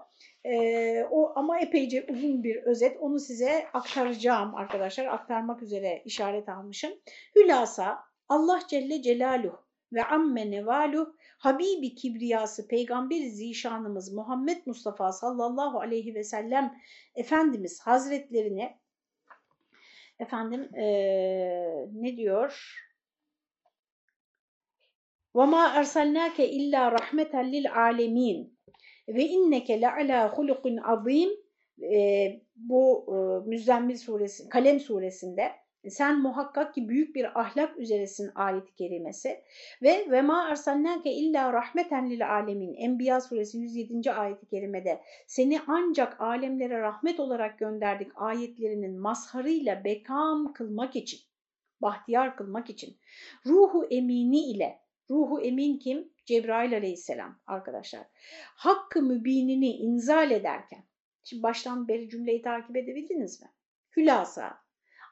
Ee, 0.45 1.05
o 1.11 1.33
ama 1.37 1.61
epeyce 1.61 2.07
uzun 2.09 2.45
bir 2.45 2.57
özet. 2.57 2.97
Onu 3.01 3.19
size 3.19 3.67
aktaracağım 3.73 4.55
arkadaşlar. 4.55 5.07
Aktarmak 5.07 5.63
üzere 5.63 6.03
işaret 6.05 6.49
almışım. 6.49 6.93
Hülasa 7.37 7.99
Allah 8.29 8.61
Celle 8.69 9.03
Celaluhu 9.03 9.66
ve 9.94 10.04
amme 10.04 10.52
nevaluh 10.52 11.14
Habibi 11.38 11.96
kibriyası 11.96 12.68
Peygamber 12.68 13.22
zişanımız 13.22 14.14
Muhammed 14.14 14.58
Mustafa 14.66 15.12
sallallahu 15.12 15.80
aleyhi 15.80 16.16
ve 16.16 16.24
sellem 16.24 16.76
Efendimiz 17.16 17.82
Hazretlerine 17.82 18.80
efendim 20.20 20.76
ee, 20.76 21.88
ne 21.94 22.18
diyor? 22.18 22.78
وَمَا 25.36 25.64
اَرْسَلْنَاكَ 25.80 26.38
اِلَّا 26.58 26.82
رَحْمَةً 26.98 27.34
لِلْعَالَمِينَ 27.54 28.50
ve 29.08 29.26
inneke 29.26 29.82
le 29.82 29.92
ala 29.92 30.38
hulukun 30.38 30.78
azim 30.78 31.30
e, 31.82 32.42
bu 32.56 33.06
e, 33.08 33.50
Müzzemmil 33.50 33.98
suresi, 33.98 34.50
Kalem 34.50 34.80
suresinde 34.80 35.52
sen 35.89 36.21
muhakkak 36.21 36.75
ki 36.75 36.89
büyük 36.89 37.15
bir 37.15 37.41
ahlak 37.41 37.79
üzeresin 37.79 38.31
ayet-i 38.35 38.75
kerimesi 38.75 39.43
ve 39.83 40.07
ve 40.11 40.23
ma 40.23 40.49
ersennake 40.49 41.13
illa 41.13 41.53
rahmeten 41.53 42.11
lil 42.11 42.29
alemin 42.29 42.75
Enbiya 42.75 43.21
suresi 43.21 43.59
107. 43.59 44.13
ayet-i 44.13 44.47
kerimede 44.47 45.03
seni 45.27 45.61
ancak 45.67 46.21
alemlere 46.21 46.81
rahmet 46.81 47.21
olarak 47.21 47.59
gönderdik 47.59 48.13
ayetlerinin 48.15 49.01
mazharıyla 49.01 49.85
bekam 49.85 50.53
kılmak 50.53 50.97
için 50.97 51.21
bahtiyar 51.83 52.37
kılmak 52.37 52.71
için 52.71 52.99
ruhu 53.47 53.85
emini 53.91 54.51
ile 54.51 54.79
ruhu 55.11 55.41
emin 55.41 55.79
kim? 55.79 56.13
Cebrail 56.27 56.77
aleyhisselam 56.77 57.41
arkadaşlar. 57.47 58.07
Hakkı 58.57 59.03
mübinini 59.03 59.71
inzal 59.71 60.31
ederken 60.31 60.85
şimdi 61.25 61.43
baştan 61.43 61.89
beri 61.89 62.09
cümleyi 62.09 62.43
takip 62.43 62.77
edebildiniz 62.77 63.43
mi? 63.43 63.53
Hülasa 63.97 64.66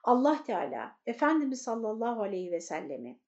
Allah 0.04 0.42
Teala 0.46 0.96
Efendimiz 1.06 1.62
sallallahu 1.62 2.22
aleyhi 2.22 2.52
ve 2.52 2.60
sellemi 2.60 3.18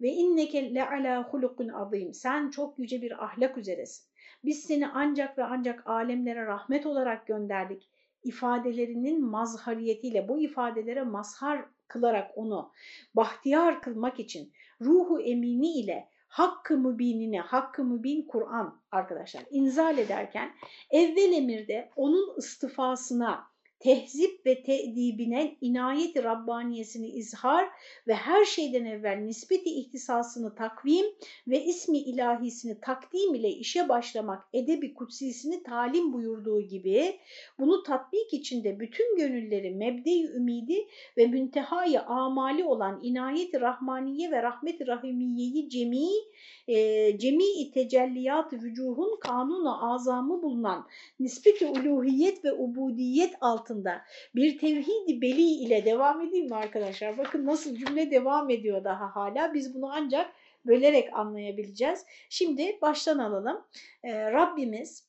ve 0.00 0.08
inneke 0.08 0.74
le 0.74 0.88
ala 0.88 1.22
hulukun 1.22 1.68
azim 1.68 2.14
sen 2.14 2.50
çok 2.50 2.78
yüce 2.78 3.02
bir 3.02 3.24
ahlak 3.24 3.58
üzeresin. 3.58 4.08
Biz 4.44 4.62
seni 4.62 4.88
ancak 4.88 5.38
ve 5.38 5.44
ancak 5.44 5.86
alemlere 5.86 6.46
rahmet 6.46 6.86
olarak 6.86 7.26
gönderdik 7.26 7.90
ifadelerinin 8.22 9.24
mazhariyetiyle 9.24 10.28
bu 10.28 10.40
ifadelere 10.40 11.02
mazhar 11.02 11.64
kılarak 11.88 12.30
onu 12.38 12.72
bahtiyar 13.14 13.82
kılmak 13.82 14.20
için 14.20 14.52
ruhu 14.80 15.20
emini 15.20 15.78
ile 15.78 16.08
hakkı 16.28 16.78
mübinini, 16.78 17.40
hakkı 17.40 17.84
mübin 17.84 18.26
Kur'an 18.26 18.80
arkadaşlar 18.90 19.44
inzal 19.50 19.98
ederken 19.98 20.54
evvel 20.90 21.32
emirde 21.32 21.90
onun 21.96 22.38
istifasına 22.38 23.46
tehzip 23.80 24.46
ve 24.46 24.62
te'dibine 24.62 25.56
inayeti 25.60 26.24
Rabbaniyesini 26.24 27.08
izhar 27.08 27.68
ve 28.06 28.14
her 28.14 28.44
şeyden 28.44 28.84
evvel 28.84 29.18
nispeti 29.18 29.70
ihtisasını 29.70 30.54
takvim 30.54 31.06
ve 31.48 31.64
ismi 31.64 31.98
ilahisini 31.98 32.80
takdim 32.80 33.34
ile 33.34 33.50
işe 33.50 33.88
başlamak 33.88 34.48
edebi 34.52 34.94
kutsisini 34.94 35.62
talim 35.62 36.12
buyurduğu 36.12 36.60
gibi 36.60 37.18
bunu 37.58 37.82
tatbik 37.82 38.34
içinde 38.34 38.80
bütün 38.80 39.16
gönülleri 39.16 39.70
mebde-i 39.70 40.24
ümidi 40.24 40.86
ve 41.16 41.26
müntehayı 41.26 42.02
amali 42.02 42.64
olan 42.64 43.00
inayeti 43.02 43.60
rahmaniye 43.60 44.30
ve 44.30 44.42
rahmet-i 44.42 44.86
rahimiyeyi 44.86 45.70
cemi 45.70 46.08
e, 46.68 47.18
cemi-i 47.18 47.70
tecelliyat 47.70 48.52
vücuhun 48.52 49.20
kanunu 49.20 49.92
azamı 49.92 50.42
bulunan 50.42 50.86
nispeti 51.20 51.66
uluhiyet 51.66 52.44
ve 52.44 52.52
ubudiyet 52.52 53.34
altında 53.68 54.04
bir 54.34 54.58
tevhid 54.58 55.22
beli 55.22 55.42
ile 55.42 55.84
devam 55.84 56.20
edeyim 56.20 56.46
mi 56.46 56.54
arkadaşlar? 56.54 57.18
Bakın 57.18 57.46
nasıl 57.46 57.76
cümle 57.76 58.10
devam 58.10 58.50
ediyor 58.50 58.84
daha 58.84 59.16
hala. 59.16 59.54
Biz 59.54 59.74
bunu 59.74 59.92
ancak 59.92 60.32
bölerek 60.66 61.08
anlayabileceğiz. 61.12 62.04
Şimdi 62.30 62.78
baştan 62.82 63.18
alalım. 63.18 63.64
E, 64.02 64.32
Rabbimiz 64.32 65.08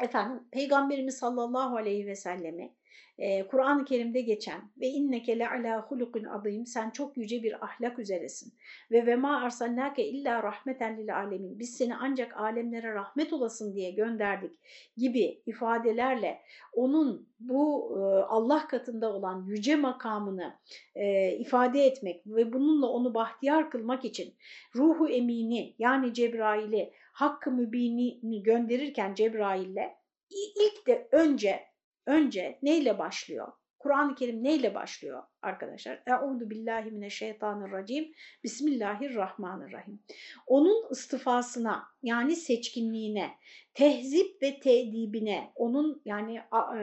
efendim 0.00 0.48
Peygamberimiz 0.50 1.18
sallallahu 1.18 1.76
aleyhi 1.76 2.06
ve 2.06 2.16
sellemi 2.16 2.75
e, 3.18 3.46
Kur'an-ı 3.46 3.84
Kerim'de 3.84 4.20
geçen 4.20 4.60
ve 4.80 4.86
inneke 4.86 5.38
le 5.38 5.48
ala 5.48 5.80
hulukun 5.82 6.24
azim 6.24 6.66
sen 6.66 6.90
çok 6.90 7.16
yüce 7.16 7.42
bir 7.42 7.64
ahlak 7.64 7.98
üzeresin. 7.98 8.54
Ve 8.90 9.06
ve 9.06 9.16
ma 9.16 9.40
arsalnake 9.40 10.08
illa 10.08 10.42
rahmeten 10.42 10.98
lil 10.98 11.16
alemin 11.16 11.58
biz 11.58 11.76
seni 11.76 11.96
ancak 11.96 12.36
alemlere 12.36 12.94
rahmet 12.94 13.32
olasın 13.32 13.74
diye 13.74 13.90
gönderdik 13.90 14.58
gibi 14.96 15.42
ifadelerle 15.46 16.40
onun 16.72 17.28
bu 17.40 17.92
e, 17.98 18.00
Allah 18.22 18.68
katında 18.68 19.12
olan 19.12 19.44
yüce 19.46 19.76
makamını 19.76 20.54
e, 20.94 21.32
ifade 21.32 21.86
etmek 21.86 22.26
ve 22.26 22.52
bununla 22.52 22.86
onu 22.86 23.14
bahtiyar 23.14 23.70
kılmak 23.70 24.04
için 24.04 24.34
ruhu 24.74 25.08
emini 25.08 25.74
yani 25.78 26.14
Cebrail'i 26.14 26.92
hakkı 27.12 27.50
mübinini 27.50 28.42
gönderirken 28.42 29.14
Cebrail'le 29.14 29.96
ilk 30.30 30.86
de 30.86 31.08
önce 31.12 31.60
önce 32.06 32.58
neyle 32.62 32.98
başlıyor? 32.98 33.52
Kur'an-ı 33.78 34.14
Kerim 34.14 34.44
neyle 34.44 34.74
başlıyor 34.74 35.22
arkadaşlar? 35.42 36.02
Euzu 36.06 36.50
billahi 36.50 36.90
mineşşeytanirracim. 36.90 38.12
Bismillahirrahmanirrahim. 38.44 40.02
Onun 40.46 40.92
istifasına 40.92 41.84
yani 42.02 42.36
seçkinliğine, 42.36 43.30
tehzip 43.74 44.42
ve 44.42 44.60
tedibine, 44.60 45.52
onun 45.54 46.02
yani 46.04 46.40
e, 46.76 46.82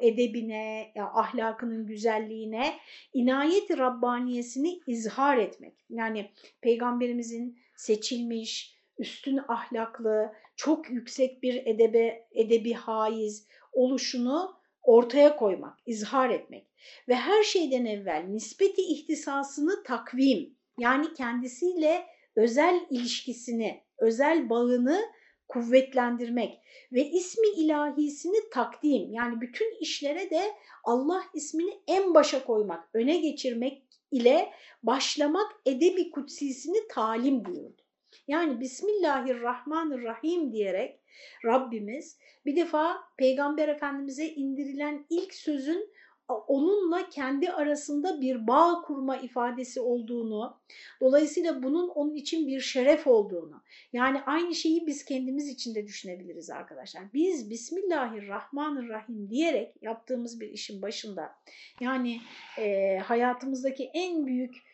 edebine, 0.00 0.92
ahlakının 0.96 1.86
güzelliğine, 1.86 2.74
inayet-i 3.12 3.78
Rabbaniyesini 3.78 4.80
izhar 4.86 5.38
etmek. 5.38 5.74
Yani 5.90 6.30
peygamberimizin 6.60 7.58
seçilmiş, 7.76 8.76
üstün 8.98 9.40
ahlaklı, 9.48 10.32
çok 10.56 10.90
yüksek 10.90 11.42
bir 11.42 11.66
edebe, 11.66 12.28
edebi 12.32 12.72
haiz, 12.72 13.48
oluşunu 13.72 14.60
ortaya 14.82 15.36
koymak, 15.36 15.78
izhar 15.86 16.30
etmek 16.30 16.66
ve 17.08 17.14
her 17.14 17.42
şeyden 17.42 17.84
evvel 17.84 18.24
nispeti 18.28 18.82
ihtisasını 18.82 19.82
takvim 19.82 20.56
yani 20.78 21.14
kendisiyle 21.14 22.06
özel 22.36 22.86
ilişkisini, 22.90 23.84
özel 23.98 24.50
bağını 24.50 25.00
kuvvetlendirmek 25.48 26.58
ve 26.92 27.06
ismi 27.06 27.48
ilahisini 27.48 28.50
takdim 28.52 29.12
yani 29.12 29.40
bütün 29.40 29.80
işlere 29.80 30.30
de 30.30 30.42
Allah 30.84 31.22
ismini 31.34 31.82
en 31.86 32.14
başa 32.14 32.44
koymak, 32.44 32.88
öne 32.94 33.16
geçirmek 33.16 33.82
ile 34.10 34.50
başlamak 34.82 35.52
edebi 35.66 36.10
kutsisini 36.10 36.88
talim 36.88 37.44
buyurdu. 37.44 37.82
Yani 38.30 38.60
Bismillahirrahmanirrahim 38.60 40.52
diyerek 40.52 41.00
Rabbimiz 41.44 42.18
bir 42.46 42.56
defa 42.56 42.96
Peygamber 43.16 43.68
Efendimiz'e 43.68 44.28
indirilen 44.28 45.06
ilk 45.10 45.34
sözün 45.34 45.88
onunla 46.28 47.08
kendi 47.08 47.50
arasında 47.50 48.20
bir 48.20 48.46
bağ 48.46 48.82
kurma 48.86 49.16
ifadesi 49.16 49.80
olduğunu, 49.80 50.60
dolayısıyla 51.00 51.62
bunun 51.62 51.88
onun 51.88 52.14
için 52.14 52.46
bir 52.46 52.60
şeref 52.60 53.06
olduğunu, 53.06 53.62
yani 53.92 54.20
aynı 54.26 54.54
şeyi 54.54 54.86
biz 54.86 55.04
kendimiz 55.04 55.48
için 55.48 55.74
de 55.74 55.86
düşünebiliriz 55.86 56.50
arkadaşlar. 56.50 57.02
Biz 57.14 57.50
Bismillahirrahmanirrahim 57.50 59.30
diyerek 59.30 59.74
yaptığımız 59.82 60.40
bir 60.40 60.48
işin 60.48 60.82
başında, 60.82 61.32
yani 61.80 62.20
e, 62.58 62.98
hayatımızdaki 62.98 63.90
en 63.94 64.26
büyük 64.26 64.69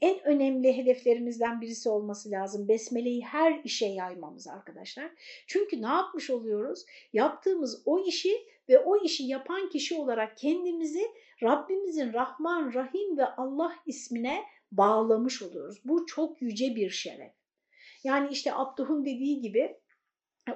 en 0.00 0.24
önemli 0.24 0.76
hedeflerimizden 0.76 1.60
birisi 1.60 1.88
olması 1.88 2.30
lazım. 2.30 2.68
Besmeleyi 2.68 3.24
her 3.24 3.60
işe 3.64 3.86
yaymamız 3.86 4.48
arkadaşlar. 4.48 5.10
Çünkü 5.46 5.82
ne 5.82 5.86
yapmış 5.86 6.30
oluyoruz? 6.30 6.84
Yaptığımız 7.12 7.82
o 7.84 7.98
işi 7.98 8.46
ve 8.68 8.78
o 8.78 9.04
işi 9.04 9.24
yapan 9.24 9.68
kişi 9.68 9.94
olarak 9.94 10.36
kendimizi 10.36 11.02
Rabbimizin 11.42 12.12
Rahman, 12.12 12.74
Rahim 12.74 13.18
ve 13.18 13.26
Allah 13.26 13.74
ismine 13.86 14.42
bağlamış 14.72 15.42
oluyoruz. 15.42 15.80
Bu 15.84 16.06
çok 16.06 16.42
yüce 16.42 16.76
bir 16.76 16.90
şeref. 16.90 17.32
Yani 18.04 18.28
işte 18.30 18.54
Abduh'un 18.54 19.04
dediği 19.04 19.40
gibi 19.40 19.76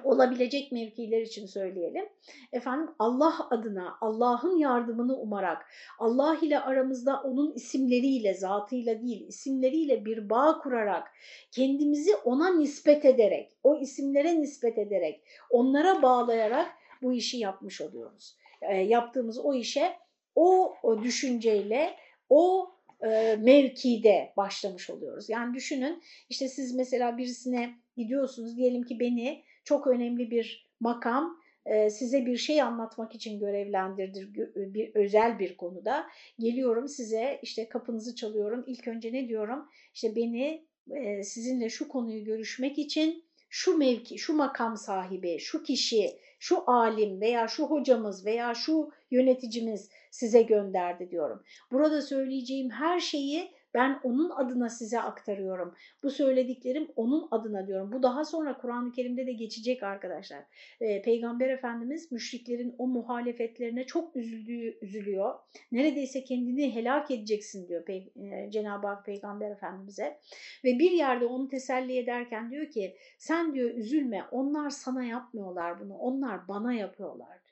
olabilecek 0.03 0.71
mevkiler 0.71 1.21
için 1.21 1.45
söyleyelim. 1.45 2.05
Efendim 2.51 2.89
Allah 2.99 3.47
adına, 3.49 3.97
Allah'ın 4.01 4.57
yardımını 4.57 5.17
umarak, 5.17 5.65
Allah 5.99 6.37
ile 6.41 6.59
aramızda 6.59 7.21
onun 7.21 7.53
isimleriyle, 7.53 8.33
zatıyla 8.33 9.01
değil, 9.01 9.27
isimleriyle 9.27 10.05
bir 10.05 10.29
bağ 10.29 10.59
kurarak, 10.63 11.11
kendimizi 11.51 12.15
ona 12.15 12.57
nispet 12.57 13.05
ederek, 13.05 13.51
o 13.63 13.79
isimlere 13.79 14.41
nispet 14.41 14.77
ederek, 14.77 15.23
onlara 15.49 16.01
bağlayarak 16.01 16.71
bu 17.01 17.13
işi 17.13 17.37
yapmış 17.37 17.81
oluyoruz. 17.81 18.37
E, 18.61 18.75
yaptığımız 18.75 19.39
o 19.39 19.53
işe 19.53 19.93
o, 20.35 20.75
o 20.83 21.03
düşünceyle, 21.03 21.95
o 22.29 22.71
e, 23.03 23.37
mevkide 23.41 24.33
başlamış 24.37 24.89
oluyoruz. 24.89 25.29
Yani 25.29 25.53
düşünün 25.53 26.01
işte 26.29 26.47
siz 26.47 26.75
mesela 26.75 27.17
birisine 27.17 27.75
gidiyorsunuz 27.97 28.57
diyelim 28.57 28.83
ki 28.83 28.99
beni 28.99 29.43
çok 29.63 29.87
önemli 29.87 30.31
bir 30.31 30.69
makam 30.79 31.43
e, 31.65 31.89
size 31.89 32.25
bir 32.25 32.37
şey 32.37 32.61
anlatmak 32.61 33.15
için 33.15 33.39
görevlendirdir 33.39 34.33
bir 34.55 34.95
özel 34.95 35.39
bir 35.39 35.57
konuda. 35.57 36.07
Geliyorum 36.39 36.87
size 36.87 37.39
işte 37.41 37.69
kapınızı 37.69 38.15
çalıyorum. 38.15 38.63
İlk 38.67 38.87
önce 38.87 39.13
ne 39.13 39.27
diyorum? 39.27 39.69
İşte 39.93 40.15
beni 40.15 40.65
e, 40.91 41.23
sizinle 41.23 41.69
şu 41.69 41.87
konuyu 41.87 42.23
görüşmek 42.23 42.77
için 42.77 43.23
şu 43.49 43.77
mevki, 43.77 44.17
şu 44.17 44.33
makam 44.33 44.77
sahibi, 44.77 45.39
şu 45.39 45.63
kişi, 45.63 46.19
şu 46.39 46.71
alim 46.71 47.21
veya 47.21 47.47
şu 47.47 47.63
hocamız 47.63 48.25
veya 48.25 48.53
şu 48.53 48.91
yöneticimiz 49.11 49.89
size 50.11 50.41
gönderdi 50.41 51.11
diyorum. 51.11 51.43
Burada 51.71 52.01
söyleyeceğim 52.01 52.69
her 52.69 52.99
şeyi 52.99 53.51
ben 53.73 53.99
onun 54.03 54.29
adına 54.29 54.69
size 54.69 54.99
aktarıyorum. 54.99 55.75
Bu 56.03 56.09
söylediklerim 56.09 56.87
onun 56.95 57.27
adına 57.31 57.67
diyorum. 57.67 57.91
Bu 57.91 58.03
daha 58.03 58.25
sonra 58.25 58.57
Kur'an-ı 58.57 58.91
Kerim'de 58.91 59.27
de 59.27 59.33
geçecek 59.33 59.83
arkadaşlar. 59.83 60.43
Ee, 60.81 61.01
Peygamber 61.01 61.49
Efendimiz 61.49 62.11
müşriklerin 62.11 62.75
o 62.77 62.87
muhalefetlerine 62.87 63.85
çok 63.85 64.15
üzüldüğü, 64.15 64.77
üzülüyor. 64.81 65.35
Neredeyse 65.71 66.23
kendini 66.23 66.75
helak 66.75 67.11
edeceksin 67.11 67.67
diyor 67.67 67.85
Pey 67.85 68.13
e, 68.15 68.51
Cenab-ı 68.51 68.87
Hak 68.87 69.05
Peygamber 69.05 69.51
Efendimiz'e. 69.51 70.19
Ve 70.63 70.79
bir 70.79 70.91
yerde 70.91 71.25
onu 71.25 71.47
teselli 71.47 71.97
ederken 71.97 72.51
diyor 72.51 72.69
ki 72.71 72.95
sen 73.17 73.53
diyor 73.53 73.69
üzülme 73.69 74.23
onlar 74.31 74.69
sana 74.69 75.03
yapmıyorlar 75.03 75.79
bunu 75.79 75.93
onlar 75.93 76.47
bana 76.47 76.73
yapıyorlar 76.73 77.42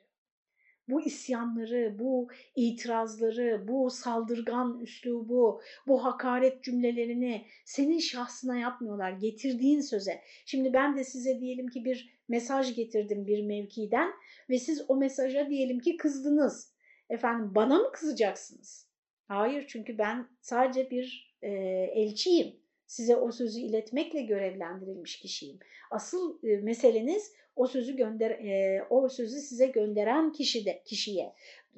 bu 0.92 1.02
isyanları, 1.02 1.98
bu 1.98 2.28
itirazları, 2.56 3.68
bu 3.68 3.90
saldırgan 3.90 4.80
üslubu, 4.80 5.60
bu 5.86 6.04
hakaret 6.04 6.64
cümlelerini 6.64 7.46
senin 7.64 7.98
şahsına 7.98 8.58
yapmıyorlar, 8.58 9.12
getirdiğin 9.12 9.80
söze. 9.80 10.20
Şimdi 10.46 10.72
ben 10.72 10.96
de 10.96 11.04
size 11.04 11.40
diyelim 11.40 11.68
ki 11.68 11.84
bir 11.84 12.12
mesaj 12.28 12.74
getirdim 12.76 13.26
bir 13.26 13.46
mevkiden 13.46 14.12
ve 14.50 14.58
siz 14.58 14.84
o 14.88 14.96
mesaja 14.96 15.48
diyelim 15.48 15.80
ki 15.80 15.96
kızdınız. 15.96 16.72
Efendim 17.10 17.54
bana 17.54 17.78
mı 17.78 17.92
kızacaksınız? 17.92 18.88
Hayır 19.28 19.64
çünkü 19.68 19.98
ben 19.98 20.28
sadece 20.40 20.90
bir 20.90 21.36
e, 21.42 21.50
elçiyim. 21.94 22.61
Size 22.92 23.16
o 23.16 23.32
sözü 23.32 23.60
iletmekle 23.60 24.22
görevlendirilmiş 24.22 25.18
kişiyim. 25.18 25.58
Asıl 25.90 26.38
e, 26.44 26.56
meseleniz 26.56 27.32
o 27.56 27.66
sözü 27.66 27.96
gönder 27.96 28.30
e, 28.30 28.82
o 28.90 29.08
sözü 29.08 29.40
size 29.40 29.66
gönderen 29.66 30.32
kişi 30.32 30.64
de 30.64 30.82
kişiye 30.84 31.32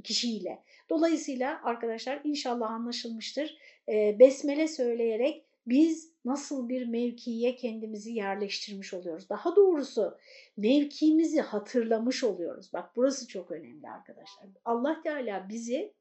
kişiyle. 0.04 0.62
Dolayısıyla 0.90 1.60
arkadaşlar 1.64 2.20
inşallah 2.24 2.70
anlaşılmıştır. 2.70 3.58
E, 3.88 4.18
besmele 4.18 4.68
söyleyerek 4.68 5.44
biz 5.66 6.12
nasıl 6.24 6.68
bir 6.68 6.86
mevkiye 6.86 7.56
kendimizi 7.56 8.12
yerleştirmiş 8.12 8.94
oluyoruz. 8.94 9.28
Daha 9.28 9.56
doğrusu 9.56 10.18
mevkimizi 10.56 11.40
hatırlamış 11.40 12.24
oluyoruz. 12.24 12.72
Bak 12.72 12.96
burası 12.96 13.28
çok 13.28 13.50
önemli 13.50 13.88
arkadaşlar. 13.88 14.46
Allah 14.64 15.02
Teala 15.02 15.48
bizi 15.48 15.92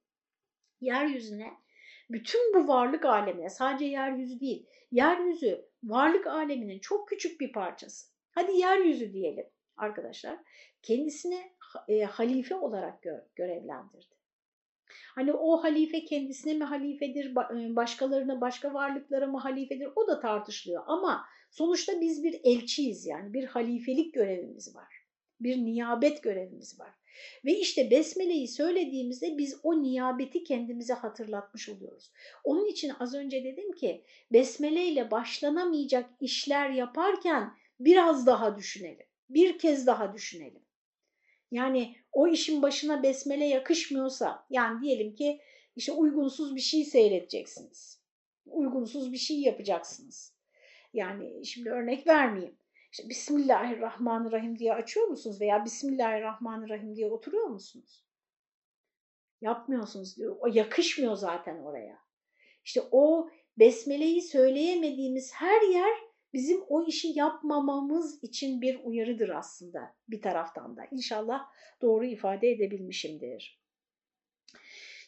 yeryüzüne 0.82 1.54
bütün 2.10 2.54
bu 2.54 2.68
varlık 2.68 3.06
alemine 3.06 3.50
sadece 3.50 3.86
yeryüzü 3.86 4.40
değil, 4.40 4.66
yeryüzü 4.92 5.66
varlık 5.84 6.28
aleminin 6.28 6.80
çok 6.80 7.08
küçük 7.08 7.42
bir 7.42 7.52
parçası. 7.52 8.08
Hadi 8.32 8.58
yeryüzü 8.58 9.14
diyelim 9.14 9.46
arkadaşlar 9.78 10.38
kendisine 10.82 11.54
e, 11.88 12.04
halife 12.04 12.56
olarak 12.56 13.02
gö 13.02 13.20
görevlendirdi. 13.36 14.16
Hani 15.16 15.34
o 15.34 15.64
halife 15.64 16.06
kendisine 16.06 16.54
mi 16.54 16.64
halifedir, 16.64 17.32
e, 17.32 17.76
başkalarına, 17.76 18.42
başka 18.42 18.74
varlıklara 18.74 19.28
mı 19.28 19.40
halifedir 19.40 19.90
o 19.96 20.08
da 20.08 20.20
tartışılıyor. 20.20 20.84
Ama 20.88 21.26
sonuçta 21.52 22.02
biz 22.02 22.24
bir 22.24 22.42
elçiyiz 22.44 23.06
yani 23.06 23.34
bir 23.34 23.44
halifelik 23.44 24.14
görevimiz 24.14 24.76
var. 24.76 25.04
Bir 25.40 25.58
niyabet 25.58 26.24
görevimiz 26.24 26.80
var. 26.80 27.03
Ve 27.46 27.60
işte 27.60 27.92
besmeleyi 27.92 28.48
söylediğimizde 28.48 29.38
biz 29.38 29.60
o 29.64 29.84
niyabeti 29.84 30.44
kendimize 30.44 30.94
hatırlatmış 30.94 31.70
oluyoruz. 31.70 32.12
Onun 32.44 32.66
için 32.66 32.92
az 33.00 33.14
önce 33.14 33.44
dedim 33.44 33.72
ki 33.72 34.04
besmeleyle 34.32 35.12
başlanamayacak 35.12 36.10
işler 36.22 36.70
yaparken 36.70 37.54
biraz 37.80 38.28
daha 38.28 38.58
düşünelim 38.58 39.06
bir 39.34 39.58
kez 39.60 39.88
daha 39.88 40.14
düşünelim. 40.14 40.64
Yani 41.52 41.96
o 42.12 42.28
işin 42.28 42.62
başına 42.62 43.04
besmele 43.04 43.46
yakışmıyorsa 43.46 44.46
yani 44.50 44.82
diyelim 44.82 45.16
ki 45.16 45.42
işte 45.76 45.92
uygunsuz 45.92 46.56
bir 46.56 46.62
şey 46.62 46.86
seyredeceksiniz. 46.86 48.02
Uygunsuz 48.46 49.12
bir 49.12 49.18
şey 49.18 49.40
yapacaksınız. 49.40 50.34
Yani 50.94 51.46
şimdi 51.46 51.70
örnek 51.70 52.08
vermeyeyim. 52.08 52.58
İşte 52.94 53.10
Bismillahirrahmanirrahim 53.10 54.60
diye 54.60 54.74
açıyor 54.74 55.08
musunuz 55.08 55.42
veya 55.42 55.66
Bismillahirrahmanirrahim 55.66 56.96
diye 56.96 57.08
oturuyor 57.08 57.48
musunuz? 57.48 58.06
Yapmıyorsunuz 59.42 60.18
diyor. 60.18 60.36
O 60.40 60.48
yakışmıyor 60.48 61.16
zaten 61.16 61.60
oraya. 61.60 62.00
İşte 62.66 62.82
o 62.92 63.30
besmeleyi 63.58 64.22
söyleyemediğimiz 64.22 65.34
her 65.34 65.62
yer 65.62 65.94
bizim 66.34 66.64
o 66.68 66.86
işi 66.86 67.08
yapmamamız 67.08 68.24
için 68.24 68.62
bir 68.62 68.80
uyarıdır 68.84 69.30
aslında 69.30 69.96
bir 70.08 70.22
taraftan 70.22 70.78
da. 70.78 70.86
İnşallah 70.92 71.46
doğru 71.82 72.06
ifade 72.06 72.52
edebilmişimdir. 72.52 73.62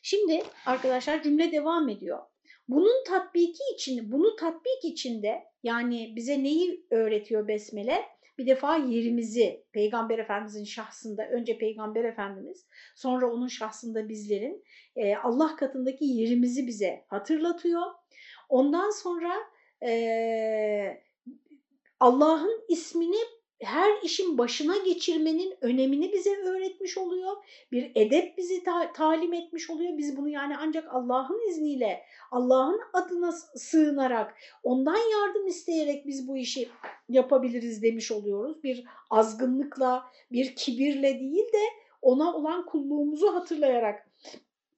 Şimdi 0.01 0.43
arkadaşlar 0.65 1.23
cümle 1.23 1.51
devam 1.51 1.89
ediyor. 1.89 2.19
Bunun 2.67 3.03
tatbiki 3.03 3.63
için, 3.73 4.11
bunu 4.11 4.35
tatbik 4.35 4.83
içinde 4.83 5.43
yani 5.65 6.13
bize 6.15 6.43
neyi 6.43 6.85
öğretiyor 6.91 7.47
besmele? 7.47 8.05
Bir 8.37 8.47
defa 8.47 8.77
yerimizi 8.77 9.65
Peygamber 9.71 10.19
Efendimizin 10.19 10.63
şahsında, 10.63 11.29
önce 11.29 11.57
Peygamber 11.57 12.03
Efendimiz, 12.03 12.65
sonra 12.95 13.31
onun 13.31 13.47
şahsında 13.47 14.09
bizlerin 14.09 14.63
e, 14.95 15.15
Allah 15.15 15.55
katındaki 15.55 16.05
yerimizi 16.05 16.67
bize 16.67 17.05
hatırlatıyor. 17.07 17.81
Ondan 18.49 18.89
sonra 18.89 19.33
e, 19.83 21.03
Allah'ın 21.99 22.65
ismini 22.69 23.19
her 23.61 24.01
işin 24.03 24.37
başına 24.37 24.77
geçirmenin 24.77 25.57
önemini 25.61 26.13
bize 26.13 26.35
öğretmiş 26.37 26.97
oluyor. 26.97 27.33
Bir 27.71 27.91
edep 27.95 28.37
bizi 28.37 28.63
ta 28.63 28.93
talim 28.93 29.33
etmiş 29.33 29.69
oluyor. 29.69 29.97
Biz 29.97 30.17
bunu 30.17 30.29
yani 30.29 30.57
ancak 30.57 30.93
Allah'ın 30.93 31.49
izniyle, 31.49 32.03
Allah'ın 32.31 32.81
adına 32.93 33.31
sığınarak, 33.55 34.35
ondan 34.63 34.97
yardım 35.11 35.47
isteyerek 35.47 36.07
biz 36.07 36.27
bu 36.27 36.37
işi 36.37 36.69
yapabiliriz 37.09 37.83
demiş 37.83 38.11
oluyoruz. 38.11 38.63
Bir 38.63 38.85
azgınlıkla, 39.09 40.03
bir 40.31 40.55
kibirle 40.55 41.19
değil 41.19 41.53
de 41.53 41.63
ona 42.01 42.35
olan 42.35 42.65
kulluğumuzu 42.65 43.33
hatırlayarak 43.33 44.07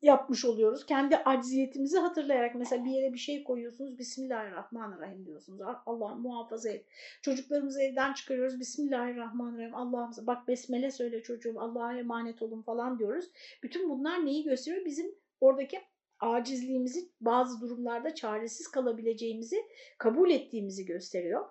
yapmış 0.01 0.45
oluyoruz. 0.45 0.85
Kendi 0.85 1.17
acziyetimizi 1.17 1.97
hatırlayarak 1.97 2.55
mesela 2.55 2.85
bir 2.85 2.91
yere 2.91 3.13
bir 3.13 3.17
şey 3.17 3.43
koyuyorsunuz. 3.43 3.97
Bismillahirrahmanirrahim 3.97 5.25
diyorsunuz. 5.25 5.61
Allah 5.85 6.15
muhafaza 6.15 6.69
et. 6.69 6.85
Çocuklarımızı 7.21 7.81
evden 7.81 8.13
çıkarıyoruz. 8.13 8.59
Bismillahirrahmanirrahim. 8.59 9.75
Allah'ım 9.75 10.11
bak 10.27 10.47
besmele 10.47 10.91
söyle 10.91 11.23
çocuğum. 11.23 11.55
Allah'a 11.57 11.97
emanet 11.97 12.41
olun 12.41 12.61
falan 12.61 12.99
diyoruz. 12.99 13.25
Bütün 13.63 13.89
bunlar 13.89 14.25
neyi 14.25 14.43
gösteriyor? 14.43 14.85
Bizim 14.85 15.15
oradaki 15.41 15.81
acizliğimizi 16.19 17.11
bazı 17.21 17.61
durumlarda 17.61 18.15
çaresiz 18.15 18.67
kalabileceğimizi 18.67 19.65
kabul 19.97 20.29
ettiğimizi 20.29 20.85
gösteriyor. 20.85 21.45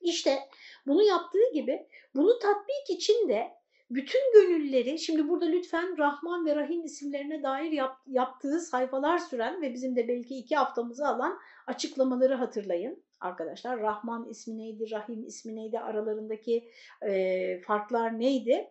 İşte 0.00 0.38
bunu 0.86 1.02
yaptığı 1.02 1.52
gibi 1.54 1.88
bunu 2.14 2.38
tatbik 2.38 2.90
için 2.98 3.28
de 3.28 3.52
bütün 3.90 4.20
gönülleri, 4.32 4.98
şimdi 4.98 5.28
burada 5.28 5.44
lütfen 5.44 5.98
Rahman 5.98 6.46
ve 6.46 6.56
Rahim 6.56 6.84
isimlerine 6.84 7.42
dair 7.42 7.72
yap, 7.72 7.96
yaptığı 8.06 8.60
sayfalar 8.60 9.18
süren 9.18 9.62
ve 9.62 9.74
bizim 9.74 9.96
de 9.96 10.08
belki 10.08 10.36
iki 10.36 10.56
haftamızı 10.56 11.06
alan 11.06 11.38
açıklamaları 11.66 12.34
hatırlayın 12.34 13.02
arkadaşlar. 13.20 13.80
Rahman 13.80 14.28
ismi 14.28 14.58
neydi, 14.58 14.90
Rahim 14.90 15.26
ismi 15.26 15.56
neydi, 15.56 15.78
aralarındaki 15.78 16.68
e, 17.02 17.60
farklar 17.60 18.20
neydi? 18.20 18.70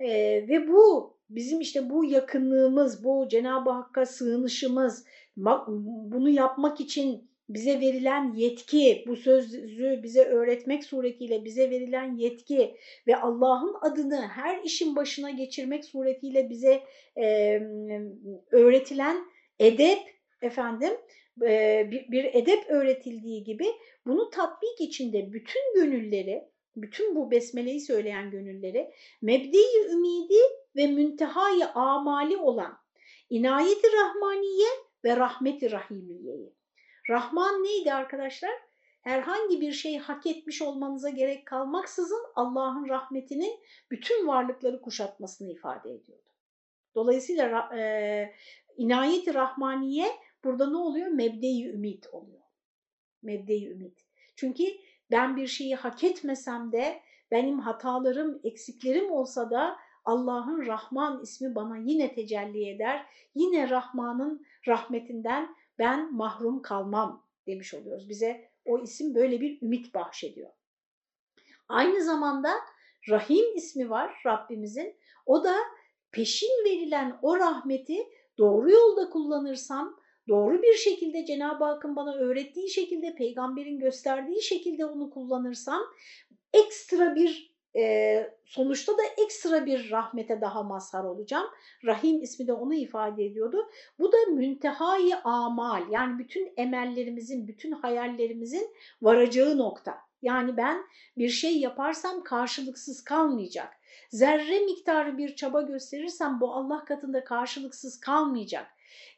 E, 0.00 0.08
ve 0.48 0.68
bu 0.68 1.16
bizim 1.30 1.60
işte 1.60 1.90
bu 1.90 2.04
yakınlığımız, 2.04 3.04
bu 3.04 3.28
Cenab-ı 3.28 3.70
Hakk'a 3.70 4.06
sığınışımız, 4.06 5.06
bunu 5.36 6.28
yapmak 6.28 6.80
için 6.80 7.31
bize 7.54 7.80
verilen 7.80 8.32
yetki, 8.34 9.04
bu 9.06 9.16
sözü 9.16 10.00
bize 10.02 10.24
öğretmek 10.24 10.84
suretiyle 10.84 11.44
bize 11.44 11.70
verilen 11.70 12.16
yetki 12.16 12.76
ve 13.06 13.16
Allah'ın 13.16 13.76
adını 13.80 14.20
her 14.20 14.62
işin 14.62 14.96
başına 14.96 15.30
geçirmek 15.30 15.84
suretiyle 15.84 16.50
bize 16.50 16.82
e, 17.16 17.58
öğretilen 18.50 19.16
edep 19.58 19.98
efendim 20.42 20.92
e, 21.42 21.88
bir, 21.90 22.10
bir 22.10 22.24
edep 22.24 22.70
öğretildiği 22.70 23.44
gibi 23.44 23.66
bunu 24.06 24.30
tatbik 24.30 24.80
içinde 24.80 25.32
bütün 25.32 25.74
gönülleri, 25.74 26.44
bütün 26.76 27.16
bu 27.16 27.30
besmeleyi 27.30 27.80
söyleyen 27.80 28.30
gönülleri 28.30 28.90
mebdi 29.22 29.58
ümidi 29.90 30.42
ve 30.76 30.86
müntehayı 30.86 31.68
amali 31.68 32.36
olan 32.36 32.78
inayeti 33.30 33.86
rahmaniye 33.92 34.68
ve 35.04 35.16
rahmeti 35.16 35.70
rahimiyeyi 35.70 36.52
Rahman 37.10 37.54
neydi 37.54 37.92
arkadaşlar? 37.92 38.52
Herhangi 39.02 39.60
bir 39.60 39.72
şey 39.72 39.98
hak 39.98 40.26
etmiş 40.26 40.62
olmanıza 40.62 41.08
gerek 41.10 41.46
kalmaksızın 41.46 42.22
Allah'ın 42.34 42.88
rahmetinin 42.88 43.60
bütün 43.90 44.26
varlıkları 44.26 44.80
kuşatmasını 44.80 45.50
ifade 45.50 45.90
ediyordu. 45.90 46.30
Dolayısıyla 46.94 47.76
e, 47.76 48.34
inayet-i 48.76 49.34
rahmaniye 49.34 50.06
burada 50.44 50.70
ne 50.70 50.76
oluyor? 50.76 51.06
Mebde-i 51.06 51.68
ümit 51.68 52.06
oluyor. 52.12 52.42
Mebde-i 53.22 53.70
ümit. 53.70 53.98
Çünkü 54.36 54.64
ben 55.10 55.36
bir 55.36 55.46
şeyi 55.46 55.74
hak 55.74 56.04
etmesem 56.04 56.72
de 56.72 57.00
benim 57.30 57.58
hatalarım, 57.58 58.40
eksiklerim 58.44 59.12
olsa 59.12 59.50
da 59.50 59.76
Allah'ın 60.04 60.66
Rahman 60.66 61.22
ismi 61.22 61.54
bana 61.54 61.76
yine 61.76 62.14
tecelli 62.14 62.68
eder. 62.68 63.06
Yine 63.34 63.70
Rahman'ın 63.70 64.46
rahmetinden 64.68 65.56
ben 65.78 66.14
mahrum 66.14 66.62
kalmam 66.62 67.26
demiş 67.46 67.74
oluyoruz. 67.74 68.08
Bize 68.08 68.50
o 68.64 68.82
isim 68.82 69.14
böyle 69.14 69.40
bir 69.40 69.62
ümit 69.62 69.94
bahşediyor. 69.94 70.50
Aynı 71.68 72.04
zamanda 72.04 72.50
Rahim 73.08 73.56
ismi 73.56 73.90
var 73.90 74.22
Rabbimizin. 74.26 74.96
O 75.26 75.44
da 75.44 75.56
peşin 76.12 76.64
verilen 76.64 77.18
o 77.22 77.36
rahmeti 77.36 77.96
doğru 78.38 78.70
yolda 78.70 79.10
kullanırsam, 79.10 79.96
doğru 80.28 80.62
bir 80.62 80.74
şekilde 80.74 81.26
Cenab-ı 81.26 81.64
Hakk'ın 81.64 81.96
bana 81.96 82.14
öğrettiği 82.14 82.70
şekilde, 82.70 83.14
peygamberin 83.14 83.78
gösterdiği 83.78 84.42
şekilde 84.42 84.86
onu 84.86 85.10
kullanırsam 85.10 85.82
ekstra 86.52 87.14
bir 87.14 87.51
e, 87.76 88.30
sonuçta 88.44 88.92
da 88.92 89.02
ekstra 89.24 89.66
bir 89.66 89.90
rahmete 89.90 90.40
daha 90.40 90.62
mazhar 90.62 91.04
olacağım. 91.04 91.46
Rahim 91.84 92.22
ismi 92.22 92.46
de 92.46 92.52
onu 92.52 92.74
ifade 92.74 93.24
ediyordu. 93.24 93.68
Bu 93.98 94.12
da 94.12 94.16
müntehayı 94.32 95.18
amal 95.24 95.82
yani 95.90 96.18
bütün 96.18 96.52
emellerimizin, 96.56 97.48
bütün 97.48 97.72
hayallerimizin 97.72 98.70
varacağı 99.02 99.58
nokta. 99.58 99.98
Yani 100.22 100.56
ben 100.56 100.84
bir 101.18 101.28
şey 101.28 101.58
yaparsam 101.58 102.22
karşılıksız 102.22 103.04
kalmayacak. 103.04 103.72
Zerre 104.10 104.58
miktarı 104.58 105.18
bir 105.18 105.36
çaba 105.36 105.62
gösterirsem 105.62 106.40
bu 106.40 106.52
Allah 106.52 106.84
katında 106.84 107.24
karşılıksız 107.24 108.00
kalmayacak. 108.00 108.66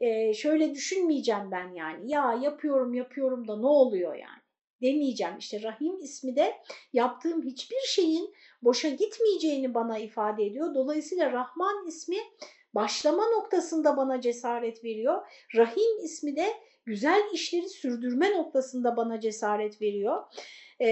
Ee, 0.01 0.35
şöyle 0.35 0.75
düşünmeyeceğim 0.75 1.51
ben 1.51 1.75
yani 1.75 2.13
ya 2.13 2.39
yapıyorum 2.43 2.95
yapıyorum 2.95 3.49
da 3.49 3.57
ne 3.57 3.67
oluyor 3.67 4.15
yani 4.15 4.44
demeyeceğim. 4.85 5.39
İşte 5.39 5.63
Rahim 5.63 6.01
ismi 6.01 6.37
de 6.37 6.55
yaptığım 6.93 7.43
hiçbir 7.43 7.81
şeyin 7.87 8.35
boşa 8.63 8.89
gitmeyeceğini 8.89 9.75
bana 9.75 9.99
ifade 9.99 10.47
ediyor. 10.47 10.75
Dolayısıyla 10.75 11.33
Rahman 11.33 11.87
ismi 11.87 12.19
başlama 12.75 13.27
noktasında 13.27 13.97
bana 13.97 14.21
cesaret 14.21 14.85
veriyor. 14.85 15.23
Rahim 15.57 16.05
ismi 16.05 16.37
de 16.37 16.47
güzel 16.85 17.23
işleri 17.33 17.69
sürdürme 17.69 18.33
noktasında 18.33 18.97
bana 18.97 19.21
cesaret 19.21 19.83
veriyor. 19.83 20.23
E, 20.81 20.89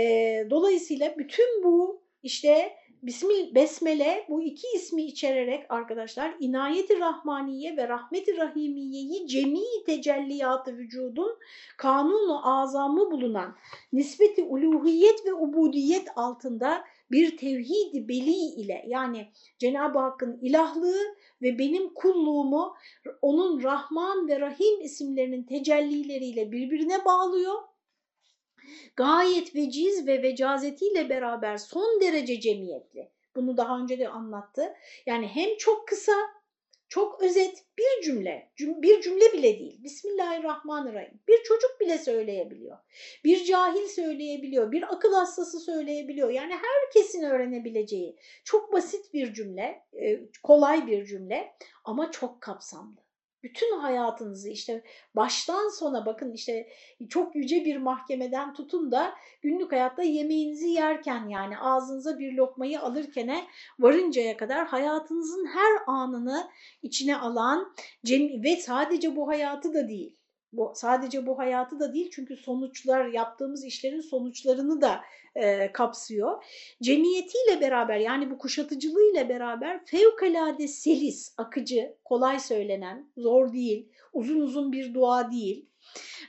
dolayısıyla 0.51 1.15
bütün 1.19 1.65
bu 1.65 2.03
işte 2.23 2.73
Bismil, 3.03 3.55
Besmele 3.55 4.27
bu 4.29 4.43
iki 4.43 4.67
ismi 4.75 5.03
içererek 5.03 5.67
arkadaşlar 5.69 6.35
inayeti 6.41 7.01
rahmaniye 7.01 7.77
ve 7.77 7.89
rahmeti 7.89 8.37
rahimiyeyi 8.37 9.27
cemi 9.27 9.61
tecelliyatı 9.87 10.77
vücudun 10.77 11.39
kanunu 11.77 12.61
azamı 12.61 13.11
bulunan 13.11 13.57
nispeti 13.93 14.43
uluhiyet 14.43 15.27
ve 15.27 15.35
ubudiyet 15.35 16.09
altında 16.17 16.85
bir 17.11 17.37
tevhid 17.37 18.09
beli 18.09 18.37
ile 18.37 18.85
yani 18.87 19.29
Cenab-ı 19.59 19.99
Hakk'ın 19.99 20.39
ilahlığı 20.43 21.17
ve 21.43 21.59
benim 21.59 21.95
kulluğumu 21.95 22.75
onun 23.23 23.63
Rahman 23.63 24.29
ve 24.29 24.41
Rahim 24.41 24.81
isimlerinin 24.81 25.43
tecellileriyle 25.43 26.53
birbirine 26.53 27.05
bağlıyor. 27.05 27.72
Gayet 28.97 29.55
veciz 29.55 30.07
ve 30.07 30.23
vecazetiyle 30.23 31.09
beraber 31.09 31.57
son 31.57 32.01
derece 32.01 32.41
cemiyetli. 32.41 33.11
Bunu 33.37 33.57
daha 33.57 33.79
önce 33.79 33.99
de 33.99 34.09
anlattı. 34.09 34.75
Yani 35.07 35.27
hem 35.27 35.57
çok 35.57 35.89
kısa 35.89 36.13
çok 36.93 37.23
özet 37.23 37.65
bir 37.79 38.05
cümle, 38.05 38.51
bir 38.59 39.01
cümle 39.01 39.33
bile 39.33 39.59
değil. 39.59 39.83
Bismillahirrahmanirrahim. 39.85 41.21
Bir 41.29 41.43
çocuk 41.43 41.81
bile 41.81 41.99
söyleyebiliyor. 41.99 42.79
Bir 43.25 43.45
cahil 43.45 43.89
söyleyebiliyor. 43.89 44.73
Bir 44.73 44.95
akıl 44.95 45.13
hastası 45.13 45.61
söyleyebiliyor. 45.61 46.31
Yani 46.31 46.55
herkesin 46.55 47.23
öğrenebileceği 47.23 48.17
çok 48.45 48.73
basit 48.73 49.15
bir 49.15 49.35
cümle, 49.35 49.83
e, 49.93 50.21
kolay 50.43 50.87
bir 50.87 51.07
cümle 51.07 51.53
ama 51.85 52.11
çok 52.11 52.41
kapsamlı 52.41 53.02
bütün 53.43 53.79
hayatınızı 53.79 54.49
işte 54.49 54.85
baştan 55.17 55.69
sona 55.79 56.07
bakın 56.07 56.33
işte 56.33 56.69
çok 57.09 57.37
yüce 57.37 57.65
bir 57.65 57.77
mahkemeden 57.77 58.55
tutun 58.55 58.93
da 58.93 59.15
günlük 59.43 59.73
hayatta 59.73 60.03
yemeğinizi 60.03 60.69
yerken 60.69 61.29
yani 61.29 61.59
ağzınıza 61.59 62.19
bir 62.19 62.33
lokmayı 62.33 62.81
alırkene 62.81 63.45
varıncaya 63.79 64.37
kadar 64.37 64.67
hayatınızın 64.67 65.47
her 65.47 65.83
anını 65.87 66.51
içine 66.83 67.17
alan 67.17 67.75
ve 68.45 68.57
sadece 68.57 69.17
bu 69.17 69.29
hayatı 69.29 69.75
da 69.75 69.89
değil. 69.89 70.22
Bu, 70.53 70.73
sadece 70.75 71.27
bu 71.27 71.39
hayatı 71.39 71.81
da 71.81 71.95
değil 71.95 72.11
çünkü 72.13 72.37
sonuçlar 72.37 73.07
yaptığımız 73.07 73.65
işlerin 73.65 74.01
sonuçlarını 74.01 74.81
da 74.81 75.01
e, 75.35 75.73
kapsıyor. 75.73 76.45
Cemiyetiyle 76.83 77.61
beraber 77.61 77.97
yani 77.97 78.31
bu 78.31 78.39
kuşatıcılığıyla 78.39 79.29
beraber 79.29 79.85
fevkalade 79.85 80.69
selis, 80.69 81.35
akıcı, 81.39 81.97
kolay 82.05 82.41
söylenen, 82.41 83.13
zor 83.17 83.53
değil, 83.53 83.89
uzun 84.13 84.41
uzun 84.41 84.73
bir 84.73 84.95
dua 84.95 85.33
değil 85.33 85.67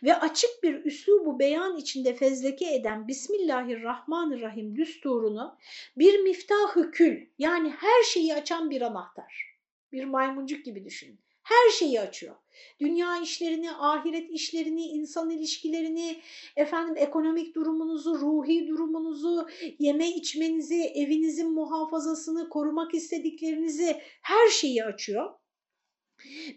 ve 0.03 0.15
açık 0.15 0.63
bir 0.63 0.86
üslubu 0.86 1.39
beyan 1.39 1.77
içinde 1.77 2.15
fezleke 2.15 2.73
eden 2.73 3.07
Bismillahirrahmanirrahim 3.07 4.75
düsturunu 4.75 5.57
bir 5.97 6.19
miftah 6.19 6.91
kül 6.91 7.25
yani 7.38 7.69
her 7.69 8.03
şeyi 8.03 8.36
açan 8.36 8.69
bir 8.69 8.81
anahtar. 8.81 9.57
Bir 9.91 10.05
maymuncuk 10.05 10.65
gibi 10.65 10.86
düşünün. 10.86 11.22
Her 11.43 11.69
şeyi 11.71 12.01
açıyor. 12.01 12.36
Dünya 12.79 13.21
işlerini, 13.21 13.71
ahiret 13.71 14.32
işlerini, 14.32 14.86
insan 14.86 15.29
ilişkilerini, 15.29 16.21
efendim 16.56 16.95
ekonomik 16.97 17.56
durumunuzu, 17.56 18.19
ruhi 18.19 18.67
durumunuzu, 18.67 19.47
yeme 19.79 20.10
içmenizi, 20.10 20.84
evinizin 20.84 21.51
muhafazasını, 21.51 22.49
korumak 22.49 22.93
istediklerinizi 22.93 24.01
her 24.21 24.47
şeyi 24.49 24.84
açıyor. 24.84 25.29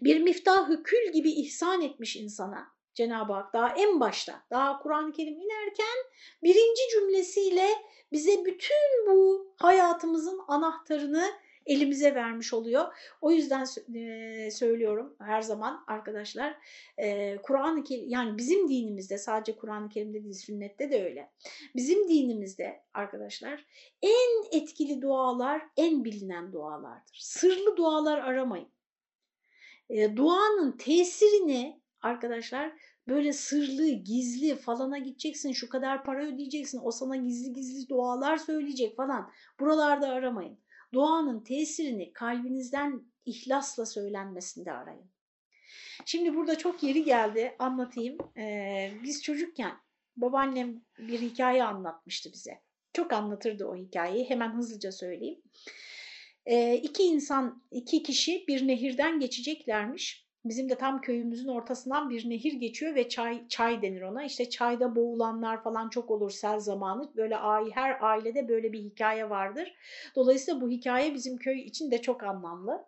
Bir 0.01 0.19
miftahı 0.19 0.83
kül 0.83 1.11
gibi 1.13 1.31
ihsan 1.31 1.81
etmiş 1.81 2.15
insana 2.15 2.67
Cenab-ı 2.97 3.33
Hak 3.33 3.53
daha 3.53 3.69
en 3.69 3.99
başta, 3.99 4.45
daha 4.51 4.79
Kur'an-ı 4.79 5.11
Kerim 5.11 5.41
inerken 5.41 5.97
birinci 6.43 6.81
cümlesiyle 6.91 7.67
bize 8.11 8.45
bütün 8.45 9.07
bu 9.07 9.47
hayatımızın 9.57 10.39
anahtarını 10.47 11.31
elimize 11.67 12.15
vermiş 12.15 12.53
oluyor. 12.53 12.85
O 13.21 13.31
yüzden 13.31 13.63
söylüyorum 14.49 15.15
her 15.19 15.41
zaman 15.41 15.83
arkadaşlar 15.87 16.57
Kur'an-ı 17.43 17.83
Kerim 17.83 18.09
yani 18.09 18.37
bizim 18.37 18.69
dinimizde 18.69 19.17
sadece 19.17 19.55
Kur'an-ı 19.55 19.89
Kerim'de 19.89 20.23
değil 20.23 20.33
sünnette 20.33 20.91
de 20.91 21.03
öyle. 21.03 21.31
Bizim 21.75 22.09
dinimizde 22.09 22.81
arkadaşlar 22.93 23.65
en 24.01 24.59
etkili 24.61 25.01
dualar 25.01 25.61
en 25.77 26.03
bilinen 26.03 26.53
dualardır. 26.53 27.17
Sırlı 27.21 27.77
dualar 27.77 28.17
aramayın. 28.17 28.69
Duanın 30.15 30.71
tesirini 30.71 31.81
arkadaşlar 32.01 32.71
böyle 33.07 33.33
sırlı, 33.33 33.89
gizli 33.89 34.55
falana 34.55 34.97
gideceksin, 34.97 35.51
şu 35.51 35.69
kadar 35.69 36.03
para 36.03 36.25
ödeyeceksin, 36.25 36.81
o 36.83 36.91
sana 36.91 37.15
gizli 37.15 37.53
gizli 37.53 37.89
dualar 37.89 38.37
söyleyecek 38.37 38.95
falan. 38.95 39.31
Buralarda 39.59 40.07
aramayın. 40.07 40.57
Duanın 40.93 41.43
tesirini 41.43 42.13
kalbinizden 42.13 43.01
ihlasla 43.25 43.85
söylenmesinde 43.85 44.71
arayın. 44.71 45.11
Şimdi 46.05 46.35
burada 46.35 46.57
çok 46.57 46.83
yeri 46.83 47.03
geldi 47.03 47.55
anlatayım. 47.59 48.17
Ee, 48.37 48.93
biz 49.03 49.23
çocukken 49.23 49.77
babaannem 50.17 50.81
bir 50.97 51.21
hikaye 51.21 51.63
anlatmıştı 51.63 52.29
bize. 52.33 52.61
Çok 52.93 53.13
anlatırdı 53.13 53.65
o 53.65 53.75
hikayeyi. 53.75 54.29
Hemen 54.29 54.53
hızlıca 54.53 54.91
söyleyeyim. 54.91 55.41
Ee, 56.45 56.75
iki 56.75 57.03
insan, 57.03 57.63
iki 57.71 58.03
kişi 58.03 58.45
bir 58.47 58.67
nehirden 58.67 59.19
geçeceklermiş. 59.19 60.26
Bizim 60.49 60.69
de 60.69 60.75
tam 60.75 61.01
köyümüzün 61.01 61.47
ortasından 61.47 62.09
bir 62.09 62.29
nehir 62.29 62.53
geçiyor 62.53 62.95
ve 62.95 63.09
çay 63.09 63.47
çay 63.47 63.81
denir 63.81 64.01
ona. 64.01 64.23
İşte 64.23 64.49
çayda 64.49 64.95
boğulanlar 64.95 65.63
falan 65.63 65.89
çok 65.89 66.11
olur 66.11 66.31
sel 66.31 66.59
zamanı. 66.59 67.11
Böyle 67.15 67.35
her 67.73 67.97
ailede 68.01 68.47
böyle 68.47 68.73
bir 68.73 68.79
hikaye 68.79 69.29
vardır. 69.29 69.73
Dolayısıyla 70.15 70.61
bu 70.61 70.69
hikaye 70.69 71.13
bizim 71.13 71.37
köy 71.37 71.61
için 71.61 71.91
de 71.91 72.01
çok 72.01 72.23
anlamlı. 72.23 72.85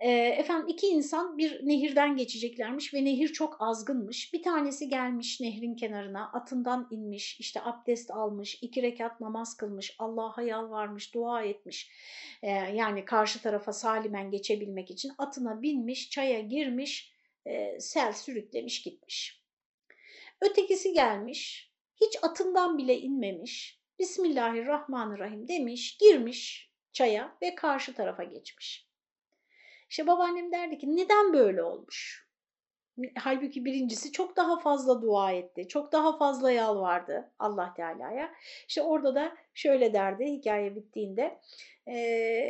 E, 0.00 0.10
efendim 0.10 0.68
iki 0.68 0.86
insan 0.86 1.38
bir 1.38 1.66
nehirden 1.66 2.16
geçeceklermiş 2.16 2.94
ve 2.94 3.04
nehir 3.04 3.28
çok 3.28 3.56
azgınmış. 3.60 4.32
Bir 4.32 4.42
tanesi 4.42 4.88
gelmiş 4.88 5.40
nehrin 5.40 5.74
kenarına 5.74 6.30
atından 6.32 6.88
inmiş 6.90 7.40
işte 7.40 7.60
abdest 7.62 8.10
almış 8.10 8.58
iki 8.62 8.82
rekat 8.82 9.20
namaz 9.20 9.56
kılmış 9.56 9.96
Allah'a 9.98 10.42
yalvarmış 10.42 11.14
dua 11.14 11.42
etmiş. 11.42 11.90
E, 12.42 12.50
yani 12.50 13.04
karşı 13.04 13.42
tarafa 13.42 13.72
salimen 13.72 14.30
geçebilmek 14.30 14.90
için 14.90 15.12
atına 15.18 15.62
binmiş 15.62 16.10
çaya 16.10 16.40
girmiş 16.40 17.12
e, 17.46 17.80
sel 17.80 18.12
sürüklemiş 18.12 18.82
gitmiş. 18.82 19.44
Ötekisi 20.40 20.92
gelmiş 20.92 21.72
hiç 22.00 22.16
atından 22.22 22.78
bile 22.78 22.98
inmemiş 22.98 23.80
Bismillahirrahmanirrahim 23.98 25.48
demiş 25.48 25.98
girmiş 25.98 26.70
çaya 26.92 27.36
ve 27.42 27.54
karşı 27.54 27.94
tarafa 27.94 28.24
geçmiş. 28.24 28.89
İşte 29.90 30.06
babaannem 30.06 30.52
derdi 30.52 30.78
ki 30.78 30.96
neden 30.96 31.32
böyle 31.32 31.62
olmuş? 31.62 32.30
Halbuki 33.16 33.64
birincisi 33.64 34.12
çok 34.12 34.36
daha 34.36 34.58
fazla 34.58 35.02
dua 35.02 35.32
etti. 35.32 35.68
Çok 35.68 35.92
daha 35.92 36.18
fazla 36.18 36.52
yalvardı 36.52 37.32
Allah 37.38 37.74
Teala'ya. 37.76 38.30
İşte 38.68 38.82
orada 38.82 39.14
da 39.14 39.32
şöyle 39.54 39.92
derdi 39.92 40.24
hikaye 40.24 40.76
bittiğinde. 40.76 41.40
E, 41.86 41.98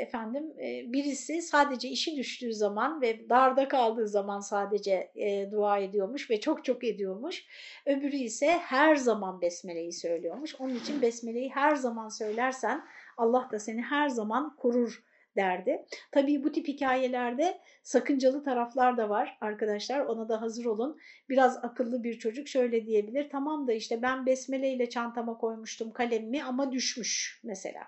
efendim 0.00 0.52
e, 0.58 0.92
birisi 0.92 1.42
sadece 1.42 1.88
işi 1.88 2.16
düştüğü 2.16 2.52
zaman 2.54 3.00
ve 3.00 3.28
darda 3.28 3.68
kaldığı 3.68 4.08
zaman 4.08 4.40
sadece 4.40 5.12
e, 5.14 5.50
dua 5.50 5.78
ediyormuş 5.78 6.30
ve 6.30 6.40
çok 6.40 6.64
çok 6.64 6.84
ediyormuş. 6.84 7.44
Öbürü 7.86 8.16
ise 8.16 8.50
her 8.50 8.96
zaman 8.96 9.40
besmeleyi 9.40 9.92
söylüyormuş. 9.92 10.54
Onun 10.54 10.74
için 10.74 11.02
besmeleyi 11.02 11.50
her 11.50 11.76
zaman 11.76 12.08
söylersen 12.08 12.84
Allah 13.16 13.48
da 13.52 13.58
seni 13.58 13.82
her 13.82 14.08
zaman 14.08 14.56
korur 14.56 15.09
derdi. 15.36 15.84
Tabii 16.12 16.44
bu 16.44 16.52
tip 16.52 16.68
hikayelerde 16.68 17.60
sakıncalı 17.82 18.44
taraflar 18.44 18.96
da 18.96 19.08
var 19.08 19.38
arkadaşlar 19.40 20.00
ona 20.00 20.28
da 20.28 20.42
hazır 20.42 20.64
olun. 20.64 20.98
Biraz 21.28 21.64
akıllı 21.64 22.02
bir 22.02 22.18
çocuk 22.18 22.48
şöyle 22.48 22.86
diyebilir 22.86 23.30
tamam 23.30 23.68
da 23.68 23.72
işte 23.72 24.02
ben 24.02 24.26
besmele 24.26 24.70
ile 24.72 24.88
çantama 24.88 25.38
koymuştum 25.38 25.92
kalemimi 25.92 26.44
ama 26.44 26.72
düşmüş 26.72 27.40
mesela. 27.44 27.82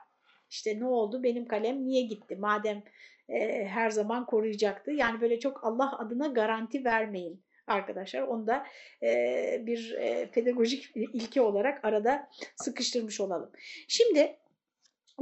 İşte 0.50 0.80
ne 0.80 0.84
oldu 0.84 1.22
benim 1.22 1.46
kalem 1.46 1.84
niye 1.84 2.02
gitti 2.02 2.36
madem 2.36 2.82
e, 3.28 3.64
her 3.66 3.90
zaman 3.90 4.26
koruyacaktı. 4.26 4.90
Yani 4.90 5.20
böyle 5.20 5.40
çok 5.40 5.64
Allah 5.64 5.98
adına 5.98 6.26
garanti 6.26 6.84
vermeyin 6.84 7.44
arkadaşlar. 7.66 8.22
Onu 8.22 8.46
da 8.46 8.66
e, 9.02 9.62
bir 9.66 9.94
e, 9.98 10.30
pedagojik 10.30 10.92
ilke 10.96 11.40
olarak 11.40 11.84
arada 11.84 12.28
sıkıştırmış 12.56 13.20
olalım. 13.20 13.52
Şimdi 13.88 14.36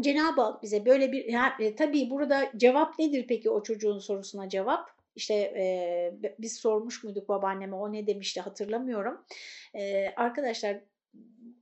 Cenab-ı 0.03 0.41
Hak 0.41 0.63
bize 0.63 0.87
böyle 0.87 1.13
bir, 1.13 1.25
ya, 1.25 1.57
e, 1.61 1.77
tabii 1.77 2.11
burada 2.11 2.53
cevap 2.57 2.99
nedir 2.99 3.27
peki 3.29 3.51
o 3.51 3.63
çocuğun 3.63 3.99
sorusuna 3.99 4.49
cevap? 4.49 4.91
İşte 5.17 5.35
e, 5.35 6.15
biz 6.39 6.57
sormuş 6.57 7.05
muyduk 7.05 7.29
babaanneme 7.29 7.77
o 7.77 7.93
ne 7.93 8.07
demişti 8.07 8.41
hatırlamıyorum. 8.41 9.25
E, 9.75 10.09
arkadaşlar 10.17 10.77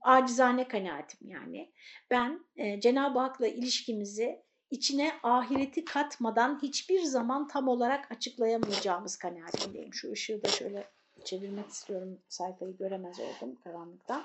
acizane 0.01 0.67
kanaatim 0.67 1.29
yani. 1.29 1.71
Ben 2.11 2.45
e, 2.55 2.79
Cenab-ı 2.79 3.19
Hak'la 3.19 3.47
ilişkimizi 3.47 4.41
içine 4.71 5.11
ahireti 5.23 5.85
katmadan 5.85 6.59
hiçbir 6.61 7.01
zaman 7.01 7.47
tam 7.47 7.67
olarak 7.67 8.11
açıklayamayacağımız 8.11 9.17
kanaatindeyim. 9.17 9.93
Şu 9.93 10.11
ışığı 10.11 10.43
da 10.43 10.47
şöyle 10.47 10.87
çevirmek 11.23 11.69
istiyorum 11.69 12.19
sayfayı 12.29 12.77
göremez 12.77 13.19
oldum 13.19 13.55
karanlıktan. 13.63 14.23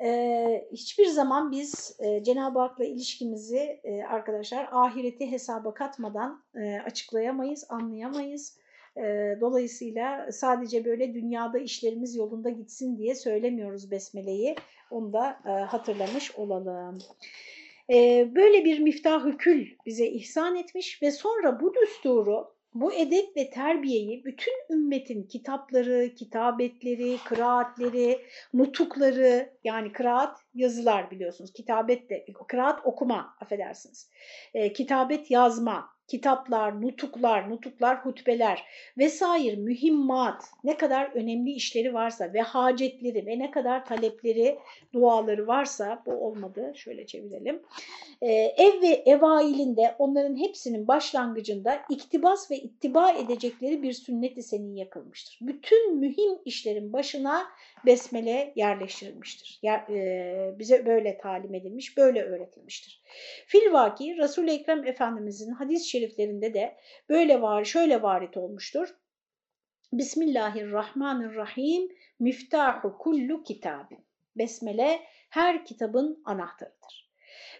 Ee, 0.00 0.68
hiçbir 0.72 1.06
zaman 1.06 1.50
biz 1.50 1.96
e, 1.98 2.24
Cenab-ı 2.24 2.58
Hak'la 2.58 2.84
ilişkimizi 2.84 3.80
e, 3.84 4.02
arkadaşlar 4.02 4.68
ahireti 4.72 5.32
hesaba 5.32 5.74
katmadan 5.74 6.44
e, 6.54 6.80
açıklayamayız, 6.80 7.66
anlayamayız. 7.68 8.62
Dolayısıyla 9.40 10.32
sadece 10.32 10.84
böyle 10.84 11.14
dünyada 11.14 11.58
işlerimiz 11.58 12.16
yolunda 12.16 12.50
gitsin 12.50 12.98
diye 12.98 13.14
söylemiyoruz 13.14 13.90
Besmele'yi. 13.90 14.56
Onu 14.90 15.12
da 15.12 15.38
hatırlamış 15.68 16.38
olalım. 16.38 16.98
Böyle 18.34 18.64
bir 18.64 18.78
miftah 18.78 19.38
kül 19.38 19.66
bize 19.86 20.06
ihsan 20.06 20.56
etmiş 20.56 21.02
ve 21.02 21.10
sonra 21.10 21.60
bu 21.60 21.74
düsturu 21.74 22.54
bu 22.74 22.92
edep 22.92 23.36
ve 23.36 23.50
terbiyeyi 23.50 24.24
bütün 24.24 24.52
ümmetin 24.70 25.22
kitapları, 25.22 26.14
kitabetleri, 26.14 27.18
kıraatleri, 27.24 28.20
nutukları 28.54 29.52
yani 29.64 29.92
kıraat 29.92 30.38
yazılar 30.54 31.10
biliyorsunuz. 31.10 31.52
Kitabet 31.52 32.10
de, 32.10 32.26
kıraat 32.48 32.80
okuma 32.86 33.36
affedersiniz. 33.40 34.10
E, 34.54 34.72
kitabet 34.72 35.30
yazma, 35.30 35.90
kitaplar, 36.12 36.82
nutuklar, 36.82 37.50
nutuklar, 37.50 38.04
hutbeler 38.04 38.64
vesaire 38.98 39.56
mühimmat 39.56 40.44
ne 40.64 40.76
kadar 40.76 41.10
önemli 41.14 41.50
işleri 41.50 41.94
varsa 41.94 42.32
ve 42.32 42.40
hacetleri 42.40 43.26
ve 43.26 43.38
ne 43.38 43.50
kadar 43.50 43.86
talepleri, 43.86 44.58
duaları 44.92 45.46
varsa 45.46 46.02
bu 46.06 46.12
olmadı 46.12 46.72
şöyle 46.74 47.06
çevirelim. 47.06 47.62
Ee, 48.22 48.32
ev 48.32 48.82
ve 48.82 48.86
evailinde 48.86 49.94
onların 49.98 50.36
hepsinin 50.36 50.88
başlangıcında 50.88 51.82
iktibas 51.88 52.50
ve 52.50 52.56
ittiba 52.56 53.10
edecekleri 53.10 53.82
bir 53.82 53.92
sünnet-i 53.92 54.42
senin 54.42 54.76
yakılmıştır. 54.76 55.38
Bütün 55.40 55.96
mühim 55.96 56.38
işlerin 56.44 56.92
başına 56.92 57.44
besmele 57.86 58.52
yerleştirilmiştir. 58.56 59.58
Yer, 59.62 59.78
e, 59.78 60.58
bize 60.58 60.86
böyle 60.86 61.18
talim 61.18 61.54
edilmiş, 61.54 61.96
böyle 61.96 62.22
öğretilmiştir. 62.22 63.02
Filvaki 63.46 64.16
Resul-i 64.16 64.50
Ekrem 64.50 64.86
Efendimizin 64.86 65.52
hadis-i 65.52 65.88
şeriflerinde 65.88 66.54
de 66.54 66.76
böyle 67.08 67.42
var, 67.42 67.64
şöyle 67.64 68.02
varit 68.02 68.36
olmuştur. 68.36 68.94
Bismillahirrahmanirrahim 69.92 71.88
miftahu 72.20 72.98
kullu 72.98 73.42
kitabin. 73.42 74.04
Besmele 74.36 75.00
her 75.30 75.64
kitabın 75.64 76.22
anahtarıdır. 76.24 77.11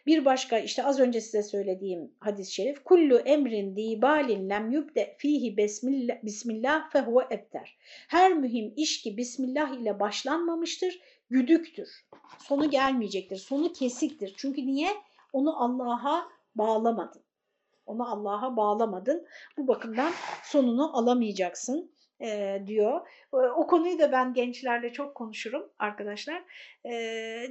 Bir 0.07 0.24
başka 0.24 0.59
işte 0.59 0.84
az 0.84 1.00
önce 1.00 1.20
size 1.20 1.42
söylediğim 1.42 2.14
hadis-i 2.20 2.55
şerif 2.55 2.84
kullu 2.84 3.18
emrin 3.18 3.76
dibalin 3.76 4.50
lem 4.50 4.70
yubde 4.70 5.16
fihi 5.18 5.57
bismillah, 5.57 6.22
bismillah 6.22 6.90
fehuve 6.90 7.24
ebter. 7.30 7.78
Her 8.09 8.32
mühim 8.32 8.72
iş 8.76 9.03
ki 9.03 9.16
bismillah 9.16 9.80
ile 9.80 10.00
başlanmamıştır, 10.00 11.00
güdüktür. 11.30 11.88
Sonu 12.38 12.70
gelmeyecektir, 12.70 13.36
sonu 13.36 13.72
kesiktir. 13.72 14.34
Çünkü 14.36 14.66
niye? 14.66 14.90
Onu 15.32 15.62
Allah'a 15.62 16.28
bağlamadın. 16.55 17.22
Onu 17.86 18.12
Allah'a 18.12 18.57
bağlamadın. 18.57 19.26
Bu 19.59 19.68
bakımdan 19.68 20.12
sonunu 20.44 20.96
alamayacaksın 20.98 21.92
e, 22.20 22.62
diyor. 22.66 23.09
O 23.32 23.66
konuyu 23.66 23.98
da 23.98 24.12
ben 24.12 24.34
gençlerle 24.34 24.92
çok 24.92 25.14
konuşurum 25.14 25.72
arkadaşlar. 25.78 26.44
E, 26.84 26.92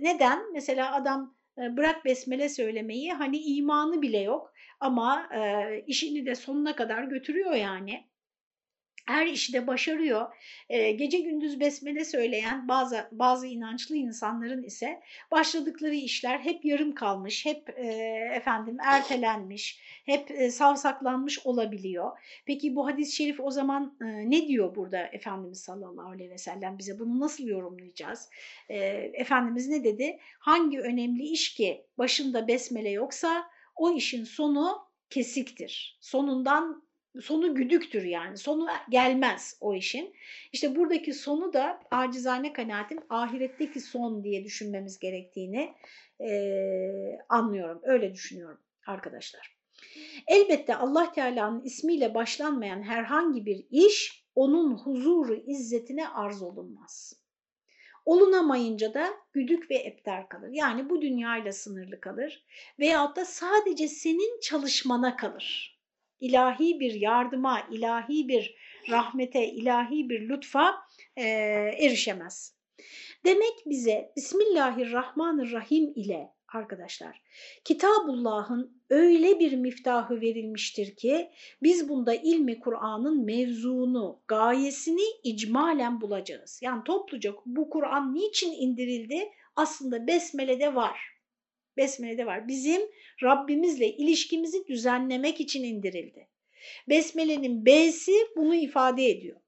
neden? 0.02 0.54
Mesela 0.54 0.96
adam 0.96 1.36
bırak 1.78 2.06
besmele 2.06 2.50
söylemeyi. 2.50 3.14
Hani 3.14 3.38
imanı 3.38 4.02
bile 4.02 4.20
yok 4.20 4.54
ama 4.80 5.30
e, 5.36 5.84
işini 5.88 6.26
de 6.26 6.36
sonuna 6.36 6.76
kadar 6.76 7.04
götürüyor 7.04 7.54
yani 7.54 8.08
her 9.06 9.28
işte 9.28 9.68
başarıyor. 9.68 10.28
E, 10.70 10.92
gece 10.92 11.20
gündüz 11.20 11.60
besmele 11.60 12.06
söyleyen 12.06 12.68
bazı 12.68 13.08
bazı 13.12 13.48
inançlı 13.48 13.96
insanların 13.96 14.64
ise 14.64 15.02
başladıkları 15.32 15.96
işler 15.96 16.40
hep 16.40 16.66
yarım 16.66 16.96
kalmış, 16.96 17.46
hep 17.46 17.70
e, 17.70 17.86
efendim 18.36 18.78
ertelenmiş, 18.86 19.82
hep 20.06 20.32
e, 20.32 20.52
savsaklanmış 20.52 21.46
olabiliyor. 21.46 22.18
Peki 22.46 22.76
bu 22.76 22.88
hadis-i 22.88 23.16
şerif 23.16 23.40
o 23.40 23.52
zaman 23.52 23.98
e, 24.02 24.06
ne 24.06 24.48
diyor 24.48 24.76
burada 24.76 25.00
Efendimiz 25.00 25.62
sallallahu 25.62 26.10
aleyhi 26.10 26.30
ve 26.30 26.38
sellem 26.38 26.78
bize? 26.78 27.00
Bunu 27.00 27.20
nasıl 27.20 27.44
yorumlayacağız? 27.44 28.30
Efendimiz 29.14 29.68
ne 29.68 29.84
dedi? 29.84 30.20
Hangi 30.40 30.80
önemli 30.80 31.24
iş 31.24 31.54
ki 31.54 31.86
başında 31.98 32.48
besmele 32.48 32.90
yoksa 32.90 33.44
o 33.76 33.92
işin 33.94 34.24
sonu 34.24 34.92
kesiktir. 35.10 35.98
Sonundan 36.02 36.84
sonu 37.20 37.56
güdüktür 37.56 38.04
yani. 38.04 38.38
Sonu 38.38 38.68
gelmez 38.90 39.58
o 39.62 39.76
işin. 39.76 40.14
İşte 40.52 40.76
buradaki 40.76 41.14
sonu 41.14 41.54
da 41.54 41.80
acizane 41.92 42.54
kanaatim 42.54 43.00
ahiretteki 43.10 43.80
son 43.80 44.24
diye 44.24 44.44
düşünmemiz 44.44 45.00
gerektiğini 45.00 45.74
e, 46.20 46.32
anlıyorum. 47.30 47.82
Öyle 47.84 48.14
düşünüyorum. 48.14 48.62
arkadaşlar. 48.88 49.62
Elbette 50.28 50.76
Allah 50.76 51.12
Teala'nın 51.12 51.62
ismiyle 51.62 52.14
başlanmayan 52.14 52.84
herhangi 52.84 53.46
bir 53.46 53.66
iş 53.70 54.26
onun 54.36 54.78
huzuru 54.78 55.36
izzetine 55.36 56.08
arz 56.08 56.42
olunmaz. 56.42 57.22
Olunamayınca 58.06 58.94
da 58.94 59.14
güdük 59.34 59.72
ve 59.72 59.76
epter 59.76 60.30
kalır. 60.30 60.50
Yani 60.52 60.90
bu 60.90 61.02
dünyayla 61.02 61.52
sınırlı 61.52 62.00
kalır 62.00 62.46
veyahut 62.80 63.16
da 63.16 63.26
sadece 63.26 63.88
senin 63.88 64.40
çalışmana 64.40 65.16
kalır. 65.16 65.71
İlahi 66.22 66.80
bir 66.80 66.94
yardıma, 66.94 67.68
ilahi 67.72 68.28
bir 68.28 68.56
rahmete, 68.90 69.48
ilahi 69.48 70.10
bir 70.10 70.30
lütfa 70.30 70.76
e, 71.18 71.24
erişemez. 71.80 72.56
Demek 73.26 73.54
bize 73.66 74.12
Bismillahirrahmanirrahim 74.16 75.94
ile 75.96 76.30
arkadaşlar 76.48 77.22
Kitabullah'ın 77.64 78.82
öyle 78.90 79.40
bir 79.40 79.54
miftahı 79.54 80.22
verilmiştir 80.22 80.96
ki 80.96 81.30
biz 81.64 81.90
bunda 81.90 82.16
ilmi 82.16 82.60
Kur'an'ın 82.60 83.26
mevzunu, 83.26 84.22
gayesini 84.28 85.06
icmalen 85.24 86.02
bulacağız. 86.02 86.60
Yani 86.64 86.84
topluca 86.84 87.34
bu 87.46 87.70
Kur'an 87.70 88.14
niçin 88.14 88.52
indirildi? 88.52 89.30
Aslında 89.56 90.08
Besmele'de 90.08 90.76
var. 90.76 91.21
Besmele'de 91.78 92.26
var. 92.26 92.48
Bizim 92.48 92.82
Rabbimizle 93.24 93.88
ilişkimizi 93.88 94.68
düzenlemek 94.68 95.42
için 95.42 95.64
indirildi. 95.64 96.28
Besmele'nin 96.90 97.66
B'si 97.66 98.14
bunu 98.36 98.56
ifade 98.56 99.10
ediyor. 99.10 99.42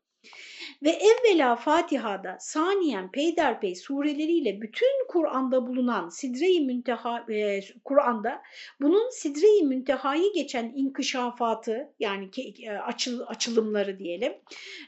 Ve 0.84 0.90
evvela 0.90 1.56
Fatiha'da 1.56 2.38
saniyen 2.40 3.12
peyderpey 3.12 3.76
sureleriyle 3.76 4.62
bütün 4.62 5.08
Kur'an'da 5.08 5.68
bulunan 5.68 6.10
Sidre-i 6.10 6.62
Münteha 6.62 7.26
e, 7.32 7.60
Kur'an'da 7.84 8.42
bunun 8.82 9.10
Sidre-i 9.10 9.64
Münteha'yı 9.64 10.34
geçen 10.34 10.74
inkişafatı 10.76 11.94
yani 12.00 12.30
e, 12.64 12.70
açıl, 12.70 13.22
açılımları 13.28 14.00
diyelim 14.00 14.34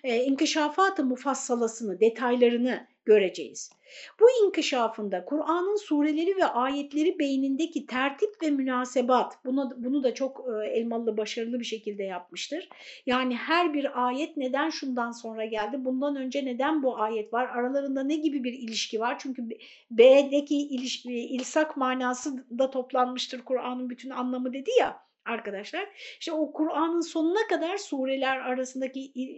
e, 0.04 0.24
inkişafatı 0.24 1.06
mufassalasını 1.06 2.00
detaylarını 2.00 2.88
göreceğiz. 3.06 3.72
Bu 4.20 4.45
inkişafında 4.45 5.26
Kur'an'ın 5.26 5.76
sureleri 5.76 6.38
ve 6.38 6.45
ayetleri 6.45 7.20
beynindeki 7.20 7.86
tertip 7.86 8.30
ve 8.43 8.49
münasebat, 8.49 9.45
bunu, 9.45 9.72
bunu 9.78 10.03
da 10.03 10.14
çok 10.14 10.45
e, 10.49 10.68
Elmalı 10.68 11.18
başarılı 11.18 11.60
bir 11.60 11.66
şekilde 11.66 12.03
yapmıştır. 12.03 12.70
Yani 13.06 13.36
her 13.36 13.74
bir 13.74 14.08
ayet 14.08 14.38
neden 14.38 14.70
şundan 14.70 15.12
sonra 15.12 15.45
geldi, 15.45 15.78
bundan 15.80 16.16
önce 16.16 16.45
neden 16.45 16.84
bu 16.84 16.97
ayet 16.97 17.34
var, 17.34 17.47
aralarında 17.47 18.03
ne 18.03 18.16
gibi 18.16 18.43
bir 18.43 18.53
ilişki 18.53 18.99
var? 18.99 19.20
Çünkü 19.20 19.49
B'deki 19.91 20.58
ilişki, 20.58 21.14
ilsak 21.14 21.78
manası 21.78 22.45
da 22.60 22.70
toplanmıştır 22.70 23.41
Kur'an'ın 23.41 23.89
bütün 23.89 24.10
anlamı 24.10 24.53
dedi 24.53 24.70
ya 24.80 25.06
arkadaşlar. 25.26 25.89
İşte 26.20 26.32
o 26.32 26.51
Kur'an'ın 26.51 27.01
sonuna 27.01 27.47
kadar 27.49 27.78
sureler 27.78 28.38
arasındaki 28.38 29.12
e, 29.16 29.30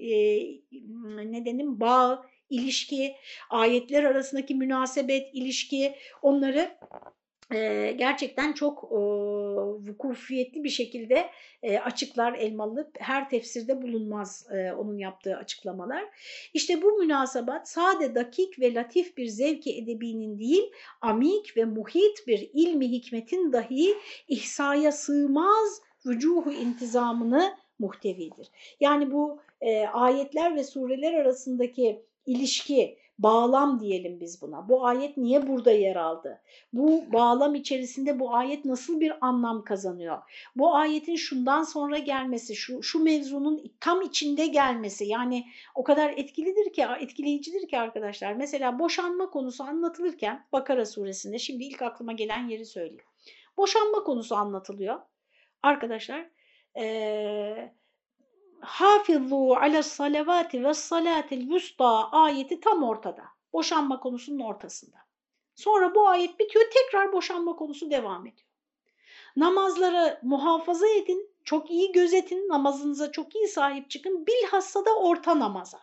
nedenin 1.31 1.79
bağı, 1.79 2.23
ilişki, 2.49 3.15
ayetler 3.49 4.03
arasındaki 4.03 4.55
münasebet, 4.55 5.29
ilişki 5.33 5.95
onları 6.21 6.77
e, 7.51 7.91
gerçekten 7.91 8.53
çok 8.53 8.83
e, 8.83 8.97
vukufiyetli 9.89 10.63
bir 10.63 10.69
şekilde 10.69 11.29
e, 11.63 11.79
açıklar 11.79 12.33
Elmalı. 12.33 12.91
Her 12.99 13.29
tefsirde 13.29 13.81
bulunmaz 13.81 14.47
e, 14.51 14.71
onun 14.73 14.97
yaptığı 14.97 15.37
açıklamalar. 15.37 16.03
İşte 16.53 16.81
bu 16.81 16.97
münasebat 16.97 17.69
sade 17.69 18.15
dakik 18.15 18.59
ve 18.59 18.73
latif 18.73 19.17
bir 19.17 19.27
zevki 19.27 19.77
edebinin 19.77 20.39
değil, 20.39 20.71
amik 21.01 21.57
ve 21.57 21.65
muhit 21.65 22.27
bir 22.27 22.49
ilmi 22.53 22.91
hikmetin 22.91 23.53
dahi 23.53 23.93
ihsaya 24.27 24.91
sığmaz 24.91 25.81
vücuhu 26.05 26.51
intizamını 26.51 27.57
muhtevidir. 27.79 28.47
Yani 28.79 29.11
bu 29.11 29.39
e, 29.61 29.87
ayetler 29.87 30.55
ve 30.55 30.63
sureler 30.63 31.13
arasındaki 31.13 32.01
ilişki, 32.27 32.97
bağlam 33.19 33.79
diyelim 33.79 34.19
biz 34.19 34.41
buna. 34.41 34.69
Bu 34.69 34.85
ayet 34.85 35.17
niye 35.17 35.47
burada 35.47 35.71
yer 35.71 35.95
aldı? 35.95 36.41
Bu 36.73 37.13
bağlam 37.13 37.55
içerisinde 37.55 38.19
bu 38.19 38.35
ayet 38.35 38.65
nasıl 38.65 38.99
bir 38.99 39.13
anlam 39.21 39.63
kazanıyor? 39.63 40.17
Bu 40.55 40.75
ayetin 40.75 41.15
şundan 41.15 41.63
sonra 41.63 41.97
gelmesi, 41.97 42.55
şu, 42.55 42.83
şu 42.83 43.03
mevzunun 43.03 43.63
tam 43.79 44.01
içinde 44.01 44.47
gelmesi 44.47 45.05
yani 45.05 45.45
o 45.75 45.83
kadar 45.83 46.13
etkilidir 46.17 46.73
ki, 46.73 46.85
etkileyicidir 46.99 47.67
ki 47.67 47.79
arkadaşlar. 47.79 48.33
Mesela 48.33 48.79
boşanma 48.79 49.29
konusu 49.29 49.63
anlatılırken 49.63 50.45
Bakara 50.51 50.85
suresinde 50.85 51.39
şimdi 51.39 51.63
ilk 51.63 51.81
aklıma 51.81 52.11
gelen 52.11 52.47
yeri 52.47 52.65
söyleyeyim. 52.65 53.05
Boşanma 53.57 54.03
konusu 54.03 54.35
anlatılıyor. 54.35 54.99
Arkadaşlar 55.63 56.29
eee 56.75 57.73
hafizlu 58.67 59.55
ala 59.55 59.83
salavati 59.83 60.63
ve 60.63 60.73
salatil 60.73 61.49
vusta 61.49 62.11
ayeti 62.11 62.59
tam 62.59 62.83
ortada. 62.83 63.23
Boşanma 63.53 63.99
konusunun 63.99 64.39
ortasında. 64.39 64.97
Sonra 65.55 65.95
bu 65.95 66.07
ayet 66.07 66.39
bitiyor 66.39 66.65
tekrar 66.73 67.13
boşanma 67.13 67.55
konusu 67.55 67.91
devam 67.91 68.27
ediyor. 68.27 68.47
Namazları 69.35 70.19
muhafaza 70.23 70.87
edin, 70.87 71.29
çok 71.43 71.71
iyi 71.71 71.91
gözetin, 71.91 72.49
namazınıza 72.49 73.11
çok 73.11 73.35
iyi 73.35 73.47
sahip 73.47 73.89
çıkın. 73.89 74.27
Bilhassa 74.27 74.85
da 74.85 74.95
orta 74.95 75.39
namaza. 75.39 75.79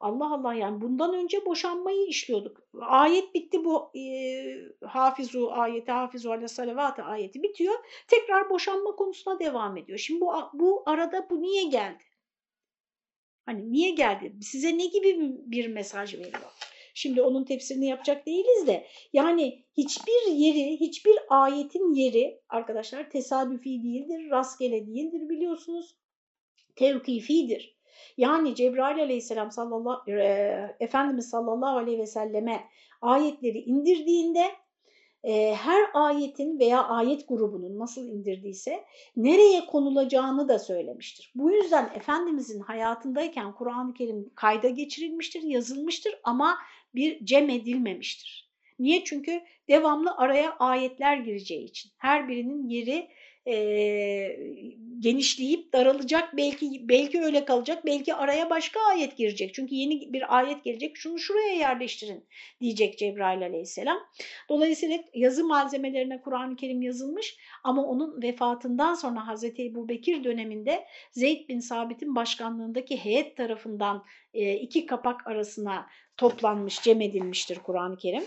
Allah 0.00 0.32
Allah 0.34 0.54
yani 0.54 0.80
bundan 0.80 1.14
önce 1.14 1.46
boşanmayı 1.46 2.06
işliyorduk. 2.06 2.60
Ayet 2.80 3.34
bitti 3.34 3.64
bu 3.64 3.90
e, 3.98 4.04
hafizu 4.86 5.48
ayeti, 5.52 5.92
hafizu 5.92 6.30
ala 6.30 6.48
salavatı 6.48 7.02
ayeti 7.02 7.42
bitiyor. 7.42 7.74
Tekrar 8.08 8.50
boşanma 8.50 8.96
konusuna 8.96 9.38
devam 9.38 9.76
ediyor. 9.76 9.98
Şimdi 9.98 10.20
bu, 10.20 10.32
bu 10.52 10.82
arada 10.86 11.26
bu 11.30 11.42
niye 11.42 11.64
geldi? 11.64 12.04
Hani 13.46 13.72
niye 13.72 13.90
geldi? 13.90 14.34
Size 14.42 14.78
ne 14.78 14.86
gibi 14.86 15.16
bir 15.46 15.68
mesaj 15.68 16.14
veriyor? 16.14 16.52
Şimdi 16.94 17.22
onun 17.22 17.44
tefsirini 17.44 17.86
yapacak 17.86 18.26
değiliz 18.26 18.66
de 18.66 18.86
yani 19.12 19.64
hiçbir 19.76 20.32
yeri, 20.32 20.80
hiçbir 20.80 21.16
ayetin 21.28 21.94
yeri 21.94 22.40
arkadaşlar 22.48 23.10
tesadüfi 23.10 23.82
değildir, 23.82 24.30
rastgele 24.30 24.86
değildir 24.86 25.28
biliyorsunuz. 25.28 25.96
Tevkifidir. 26.76 27.75
Yani 28.16 28.54
Cebrail 28.54 29.02
aleyhisselam 29.02 29.50
sallallahu, 29.50 30.10
e, 30.10 30.76
Efendimiz 30.80 31.30
sallallahu 31.30 31.78
aleyhi 31.78 31.98
ve 31.98 32.06
selleme 32.06 32.64
ayetleri 33.02 33.58
indirdiğinde 33.58 34.46
e, 35.24 35.54
her 35.54 35.82
ayetin 35.94 36.58
veya 36.58 36.84
ayet 36.84 37.28
grubunun 37.28 37.78
nasıl 37.78 38.08
indirdiyse 38.08 38.84
nereye 39.16 39.66
konulacağını 39.66 40.48
da 40.48 40.58
söylemiştir. 40.58 41.32
Bu 41.34 41.50
yüzden 41.50 41.90
Efendimizin 41.94 42.60
hayatındayken 42.60 43.52
Kur'an-ı 43.52 43.94
Kerim 43.94 44.30
kayda 44.34 44.68
geçirilmiştir, 44.68 45.42
yazılmıştır 45.42 46.14
ama 46.24 46.58
bir 46.94 47.24
cem 47.24 47.50
edilmemiştir. 47.50 48.50
Niye? 48.78 49.04
Çünkü 49.04 49.40
devamlı 49.68 50.16
araya 50.16 50.56
ayetler 50.58 51.16
gireceği 51.16 51.64
için. 51.64 51.92
Her 51.96 52.28
birinin 52.28 52.68
yeri 52.68 53.08
e, 53.46 53.54
genişleyip 55.00 55.72
daralacak 55.72 56.36
belki 56.36 56.88
belki 56.88 57.22
öyle 57.22 57.44
kalacak 57.44 57.86
belki 57.86 58.14
araya 58.14 58.50
başka 58.50 58.80
ayet 58.80 59.16
girecek 59.16 59.54
çünkü 59.54 59.74
yeni 59.74 60.12
bir 60.12 60.36
ayet 60.36 60.64
gelecek 60.64 60.96
şunu 60.96 61.18
şuraya 61.18 61.52
yerleştirin 61.52 62.28
diyecek 62.60 62.98
Cebrail 62.98 63.42
aleyhisselam. 63.42 63.98
Dolayısıyla 64.48 64.98
yazı 65.14 65.44
malzemelerine 65.44 66.20
Kur'an-ı 66.20 66.56
Kerim 66.56 66.82
yazılmış 66.82 67.36
ama 67.64 67.84
onun 67.84 68.22
vefatından 68.22 68.94
sonra 68.94 69.26
Hazreti 69.26 69.64
Ebu 69.64 69.88
Bekir 69.88 70.24
döneminde 70.24 70.84
Zeyd 71.12 71.48
bin 71.48 71.60
Sabit'in 71.60 72.14
başkanlığındaki 72.14 73.04
heyet 73.04 73.36
tarafından 73.36 74.04
e, 74.34 74.54
iki 74.54 74.86
kapak 74.86 75.26
arasına 75.26 75.86
toplanmış, 76.16 76.82
cem 76.82 77.00
edilmiştir 77.00 77.58
Kur'an-ı 77.58 77.96
Kerim. 77.96 78.24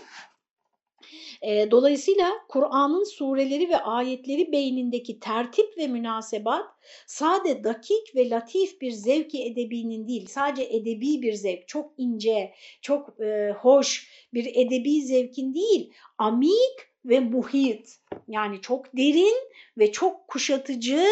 E, 1.42 1.70
dolayısıyla 1.70 2.30
Kur'an'ın 2.48 3.04
sureleri 3.04 3.68
ve 3.68 3.76
ayetleri 3.76 4.52
beynindeki 4.52 5.20
tertip 5.20 5.78
ve 5.78 5.86
münasebat 5.86 6.66
sade 7.06 7.64
dakik 7.64 8.16
ve 8.16 8.30
latif 8.30 8.80
bir 8.80 8.90
zevki 8.90 9.44
edebinin 9.44 10.08
değil, 10.08 10.26
sadece 10.26 10.76
edebi 10.76 11.22
bir 11.22 11.32
zevk, 11.32 11.68
çok 11.68 11.92
ince, 11.96 12.54
çok 12.82 13.20
e, 13.20 13.54
hoş 13.60 14.10
bir 14.34 14.46
edebi 14.54 15.02
zevkin 15.02 15.54
değil, 15.54 15.92
amik 16.18 16.90
ve 17.04 17.20
muhit 17.20 17.98
yani 18.28 18.60
çok 18.60 18.96
derin 18.96 19.34
ve 19.78 19.92
çok 19.92 20.28
kuşatıcı 20.28 21.06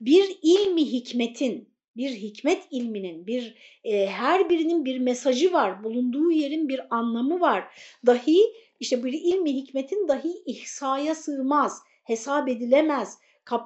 bir 0.00 0.38
ilmi 0.42 0.92
hikmetin 0.92 1.72
bir 1.96 2.10
hikmet 2.10 2.62
ilminin, 2.70 3.26
bir 3.26 3.54
e, 3.84 4.06
her 4.06 4.50
birinin 4.50 4.84
bir 4.84 4.98
mesajı 4.98 5.52
var, 5.52 5.84
bulunduğu 5.84 6.30
yerin 6.30 6.68
bir 6.68 6.80
anlamı 6.96 7.40
var. 7.40 7.64
Dahi 8.06 8.38
işte 8.82 9.04
bir 9.04 9.12
ilmi 9.12 9.52
hikmetin 9.52 10.08
dahi 10.08 10.42
ihsaya 10.46 11.14
sığmaz, 11.14 11.82
hesap 12.04 12.48
edilemez, 12.48 13.18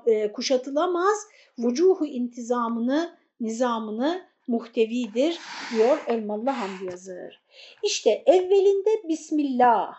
e, 0.06 0.32
kuşatılamaz, 0.32 1.18
vucuhu 1.58 2.06
intizamını, 2.06 3.18
nizamını 3.40 4.26
muhtevidir 4.48 5.38
diyor 5.72 5.98
Elmalı 6.06 6.50
Hamdi 6.50 6.84
Yazır. 6.84 7.42
İşte 7.84 8.22
evvelinde 8.26 9.08
Bismillah, 9.08 9.94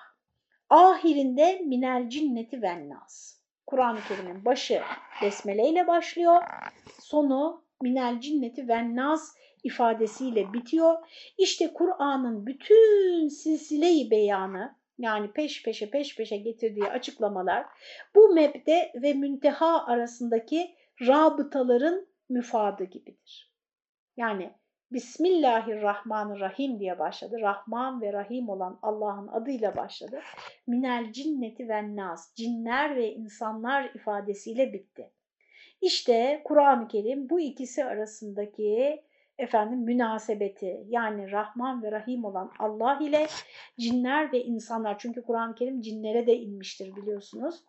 ahirinde 0.70 1.62
minel 1.66 2.10
cinneti 2.10 2.62
vennas. 2.62 3.38
Kur'an-ı 3.68 4.00
Kerim'in 4.08 4.46
başı 4.46 4.82
besmele 5.22 5.70
ile 5.70 5.88
başlıyor. 5.88 6.44
Sonu 7.00 7.64
minel 7.82 8.22
cinneti 8.22 8.68
ve 8.68 8.96
nas 8.96 9.36
ifadesiyle 9.64 10.54
bitiyor. 10.54 10.98
İşte 11.38 11.74
Kur'an'ın 11.74 12.46
bütün 12.46 13.28
silsile-i 13.28 14.12
beyanı 14.12 14.78
yani 14.98 15.32
peş 15.32 15.64
peşe 15.64 15.90
peş 15.90 16.16
peşe 16.16 16.38
getirdiği 16.38 16.86
açıklamalar 16.86 17.66
bu 18.16 18.34
mebde 18.34 18.92
ve 18.96 19.14
münteha 19.14 19.86
arasındaki 19.86 20.76
rabıtaların 21.02 22.08
müfadı 22.30 22.84
gibidir. 22.84 23.54
Yani 24.18 24.54
Bismillahirrahmanirrahim 24.92 26.80
diye 26.80 27.00
başladı. 27.00 27.38
Rahman 27.42 28.02
ve 28.02 28.14
Rahim 28.14 28.50
olan 28.50 28.80
Allah'ın 28.82 29.28
adıyla 29.28 29.76
başladı. 29.76 30.20
Minel 30.68 31.12
cinneti 31.12 31.70
ve 31.70 31.96
nas, 31.96 32.36
cinler 32.36 32.96
ve 32.96 33.14
insanlar 33.14 33.84
ifadesiyle 33.96 34.74
bitti. 34.74 35.12
İşte 35.82 36.42
Kur'an-ı 36.44 36.88
Kerim 36.88 37.30
bu 37.30 37.40
ikisi 37.40 37.86
arasındaki 37.86 39.04
efendim 39.38 39.80
münasebeti 39.80 40.84
yani 40.88 41.32
Rahman 41.32 41.84
ve 41.84 41.92
Rahim 41.92 42.26
olan 42.26 42.52
Allah 42.60 43.00
ile 43.02 43.28
cinler 43.80 44.32
ve 44.32 44.44
insanlar 44.44 45.00
çünkü 45.00 45.22
Kur'an-ı 45.22 45.56
Kerim 45.56 45.82
cinlere 45.82 46.28
de 46.28 46.38
inmiştir 46.38 46.96
biliyorsunuz. 46.96 47.64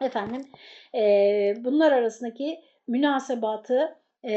Efendim 0.00 0.42
e, 0.94 1.54
bunlar 1.64 1.92
arasındaki 1.92 2.60
münasebatı 2.88 3.98
e, 4.24 4.32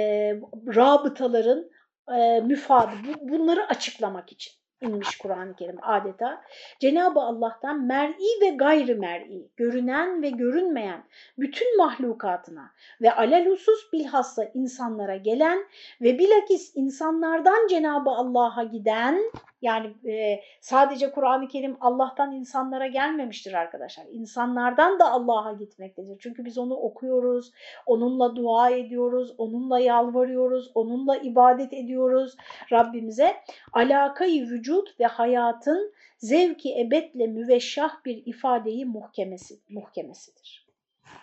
rabıtaların 0.76 1.70
e, 2.18 2.41
müfadı 2.41 2.91
bu, 3.08 3.30
bunları 3.30 3.68
açıklamak 3.68 4.32
için 4.32 4.53
inmiş 4.82 5.18
Kur'an-ı 5.18 5.56
Kerim 5.56 5.78
adeta. 5.82 6.42
Cenab-ı 6.80 7.20
Allah'tan 7.20 7.82
mer'i 7.82 8.42
ve 8.42 8.50
gayri 8.50 8.96
mer'i, 8.96 9.48
görünen 9.58 10.22
ve 10.22 10.30
görünmeyen 10.30 11.04
bütün 11.38 11.78
mahlukatına 11.78 12.72
ve 13.02 13.12
alelhusus 13.12 13.94
bilhassa 13.94 14.52
insanlara 14.54 15.16
gelen 15.16 15.66
ve 16.02 16.20
bilakis 16.20 16.72
insanlardan 16.76 17.68
Cenab-ı 17.68 18.10
Allah'a 18.10 18.64
giden 18.64 19.32
yani 19.66 20.11
e, 20.11 20.41
sadece 20.61 21.11
Kur'an-ı 21.11 21.47
Kerim 21.47 21.78
Allah'tan 21.82 22.32
insanlara 22.32 22.88
gelmemiştir 22.88 23.53
arkadaşlar. 23.53 24.05
İnsanlardan 24.11 24.99
da 24.99 25.11
Allah'a 25.11 25.53
gitmektedir. 25.53 26.18
Çünkü 26.20 26.45
biz 26.45 26.57
onu 26.57 26.76
okuyoruz, 26.76 27.51
onunla 27.86 28.36
dua 28.36 28.70
ediyoruz, 28.70 29.36
onunla 29.38 29.80
yalvarıyoruz, 29.80 30.72
onunla 30.76 31.18
ibadet 31.18 31.74
ediyoruz 31.74 32.36
Rabbimize. 32.72 33.36
Alakayı 33.74 34.49
vücut 34.49 34.99
ve 34.99 35.05
hayatın 35.05 35.93
zevki 36.18 36.80
ebedle 36.80 37.28
müveşşah 37.28 38.05
bir 38.05 38.24
ifadeyi 38.26 38.86
muhkemesi, 38.86 39.59
muhkemesidir. 39.70 40.66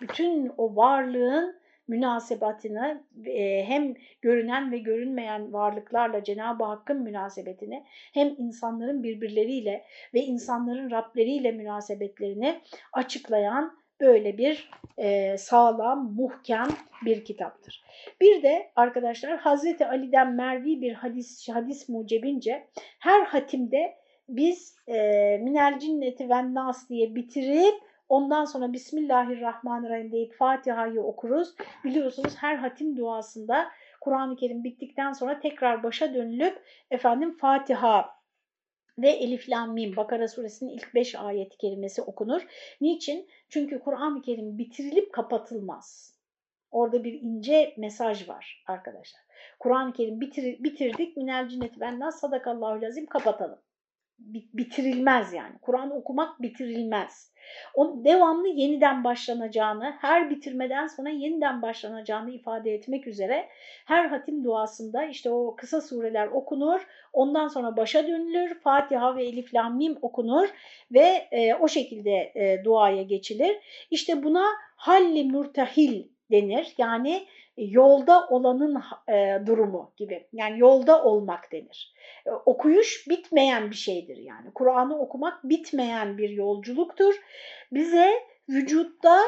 Bütün 0.01 0.51
o 0.57 0.75
varlığın 0.75 1.62
münasebatını 1.93 3.03
e, 3.25 3.63
hem 3.63 3.93
görünen 4.21 4.71
ve 4.71 4.77
görünmeyen 4.77 5.53
varlıklarla 5.53 6.23
Cenab-ı 6.23 6.63
Hakk'ın 6.63 7.01
münasebetini 7.01 7.83
hem 8.13 8.35
insanların 8.37 9.03
birbirleriyle 9.03 9.83
ve 10.13 10.19
insanların 10.21 10.91
Rableriyle 10.91 11.51
münasebetlerini 11.51 12.61
açıklayan 12.93 13.77
böyle 14.01 14.37
bir 14.37 14.69
e, 14.97 15.37
sağlam, 15.37 16.13
muhkem 16.13 16.67
bir 17.05 17.25
kitaptır. 17.25 17.83
Bir 18.21 18.43
de 18.43 18.71
arkadaşlar 18.75 19.37
Hazreti 19.37 19.85
Ali'den 19.85 20.33
mervi 20.33 20.81
bir 20.81 20.93
hadis, 20.93 21.49
hadis 21.49 21.89
mucebince 21.89 22.67
her 22.99 23.25
hatimde 23.25 23.93
biz 24.29 24.75
e, 24.87 24.97
minel 25.43 25.79
cinneti 25.79 26.29
ve 26.29 26.53
nas 26.53 26.89
diye 26.89 27.15
bitirip 27.15 27.92
Ondan 28.13 28.45
sonra 28.45 28.73
Bismillahirrahmanirrahim 28.73 30.11
deyip 30.11 30.33
Fatiha'yı 30.33 31.01
okuruz. 31.01 31.55
Biliyorsunuz 31.83 32.35
her 32.37 32.55
hatim 32.55 32.97
duasında 32.97 33.71
Kur'an-ı 34.01 34.35
Kerim 34.35 34.63
bittikten 34.63 35.13
sonra 35.13 35.39
tekrar 35.39 35.83
başa 35.83 36.13
dönülüp 36.13 36.63
efendim 36.91 37.37
Fatiha 37.37 38.09
ve 38.97 39.09
Elif 39.09 39.49
Lam 39.49 39.73
Mim 39.73 39.95
Bakara 39.95 40.27
suresinin 40.27 40.69
ilk 40.69 40.95
5 40.95 41.15
ayet 41.15 41.57
kelimesi 41.57 42.01
okunur. 42.01 42.41
Niçin? 42.81 43.27
Çünkü 43.49 43.79
Kur'an-ı 43.79 44.21
Kerim 44.21 44.57
bitirilip 44.57 45.13
kapatılmaz. 45.13 46.17
Orada 46.71 47.03
bir 47.03 47.13
ince 47.13 47.73
mesaj 47.77 48.29
var 48.29 48.63
arkadaşlar. 48.67 49.21
Kur'an-ı 49.59 49.93
Kerim 49.93 50.21
bitir, 50.21 50.63
bitirdik. 50.63 51.17
Minel 51.17 51.47
cinneti 51.47 51.79
benden 51.79 52.09
sadakallahu 52.09 52.81
lazim 52.81 53.05
kapatalım. 53.05 53.59
Bitirilmez 54.53 55.33
yani. 55.33 55.53
Kur'an 55.61 55.91
okumak 55.91 56.41
bitirilmez. 56.41 57.33
O 57.75 58.03
devamlı 58.03 58.47
yeniden 58.47 59.03
başlanacağını, 59.03 59.93
her 60.01 60.29
bitirmeden 60.29 60.87
sonra 60.87 61.09
yeniden 61.09 61.61
başlanacağını 61.61 62.31
ifade 62.31 62.73
etmek 62.73 63.07
üzere 63.07 63.49
her 63.85 64.05
hatim 64.05 64.43
duasında 64.43 65.05
işte 65.05 65.29
o 65.31 65.55
kısa 65.55 65.81
sureler 65.81 66.27
okunur, 66.27 66.87
ondan 67.13 67.47
sonra 67.47 67.77
başa 67.77 68.07
dönülür, 68.07 68.59
Fatiha 68.59 69.15
ve 69.15 69.25
Elif 69.25 69.53
Lam 69.53 69.77
Mim 69.77 69.97
okunur 70.01 70.49
ve 70.91 71.27
e, 71.31 71.55
o 71.55 71.67
şekilde 71.67 72.31
e, 72.35 72.63
duaya 72.63 73.03
geçilir. 73.03 73.57
İşte 73.91 74.23
buna 74.23 74.45
halli 74.75 75.23
mürtehil 75.23 76.03
denir. 76.31 76.73
Yani 76.77 77.27
yolda 77.57 78.27
olanın 78.27 78.81
e, 79.09 79.45
durumu 79.45 79.91
gibi. 79.97 80.27
Yani 80.33 80.59
yolda 80.59 81.03
olmak 81.03 81.51
denir. 81.51 81.93
E, 82.25 82.31
okuyuş 82.31 83.05
bitmeyen 83.09 83.69
bir 83.69 83.75
şeydir 83.75 84.17
yani. 84.17 84.51
Kur'an'ı 84.55 84.99
okumak 84.99 85.43
bitmeyen 85.43 86.17
bir 86.17 86.29
yolculuktur. 86.29 87.15
Bize 87.71 88.13
vücutta 88.49 89.21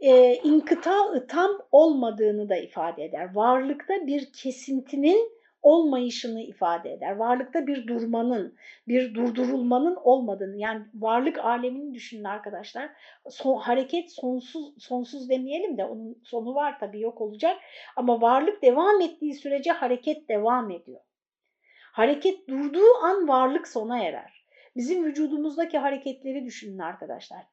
e, 0.00 0.34
inkıta 0.34 1.26
tam 1.28 1.50
olmadığını 1.72 2.48
da 2.48 2.56
ifade 2.56 3.04
eder. 3.04 3.34
Varlıkta 3.34 4.06
bir 4.06 4.32
kesintinin 4.32 5.37
olmayışını 5.68 6.42
ifade 6.42 6.92
eder. 6.92 7.16
Varlıkta 7.16 7.66
bir 7.66 7.86
durmanın, 7.86 8.54
bir 8.88 9.14
durdurulmanın 9.14 9.96
olmadığını 9.96 10.56
yani 10.56 10.86
varlık 10.94 11.38
alemini 11.38 11.94
düşünün 11.94 12.24
arkadaşlar. 12.24 12.90
Son, 13.30 13.58
hareket 13.58 14.12
sonsuz 14.12 14.74
sonsuz 14.78 15.28
demeyelim 15.28 15.78
de 15.78 15.84
onun 15.84 16.22
sonu 16.24 16.54
var 16.54 16.78
tabii 16.80 17.00
yok 17.00 17.20
olacak 17.20 17.56
ama 17.96 18.20
varlık 18.20 18.62
devam 18.62 19.00
ettiği 19.00 19.34
sürece 19.34 19.70
hareket 19.70 20.28
devam 20.28 20.70
ediyor. 20.70 21.00
Hareket 21.92 22.48
durduğu 22.48 22.94
an 23.02 23.28
varlık 23.28 23.68
sona 23.68 24.04
erer. 24.04 24.44
Bizim 24.76 25.04
vücudumuzdaki 25.04 25.78
hareketleri 25.78 26.44
düşünün 26.44 26.78
arkadaşlar. 26.78 27.44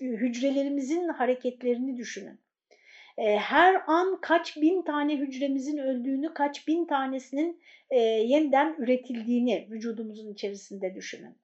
Hücrelerimizin 0.00 1.08
hareketlerini 1.08 1.96
düşünün. 1.96 2.40
Ee, 3.20 3.36
her 3.36 3.82
an 3.86 4.18
kaç 4.20 4.56
bin 4.56 4.82
tane 4.82 5.16
hücremizin 5.16 5.78
öldüğünü, 5.78 6.34
kaç 6.34 6.68
bin 6.68 6.86
tanesinin 6.86 7.60
e, 7.90 7.98
yeniden 8.00 8.76
üretildiğini 8.78 9.68
vücudumuzun 9.70 10.32
içerisinde 10.32 10.94
düşünün. 10.94 11.36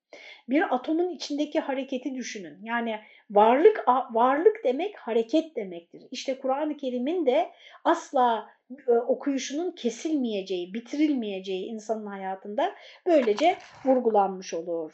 Bir 0.48 0.74
atomun 0.74 1.10
içindeki 1.10 1.60
hareketi 1.60 2.14
düşünün. 2.14 2.58
Yani 2.62 3.00
varlık 3.30 3.84
varlık 4.10 4.64
demek 4.64 4.96
hareket 4.98 5.56
demektir. 5.56 6.02
İşte 6.10 6.38
Kur'an-ı 6.38 6.76
Kerim'in 6.76 7.26
de 7.26 7.50
asla 7.84 8.48
e, 8.88 8.92
okuyuşunun 8.92 9.72
kesilmeyeceği, 9.72 10.74
bitirilmeyeceği 10.74 11.66
insanın 11.66 12.06
hayatında 12.06 12.74
böylece 13.06 13.56
vurgulanmış 13.84 14.54
olur. 14.54 14.92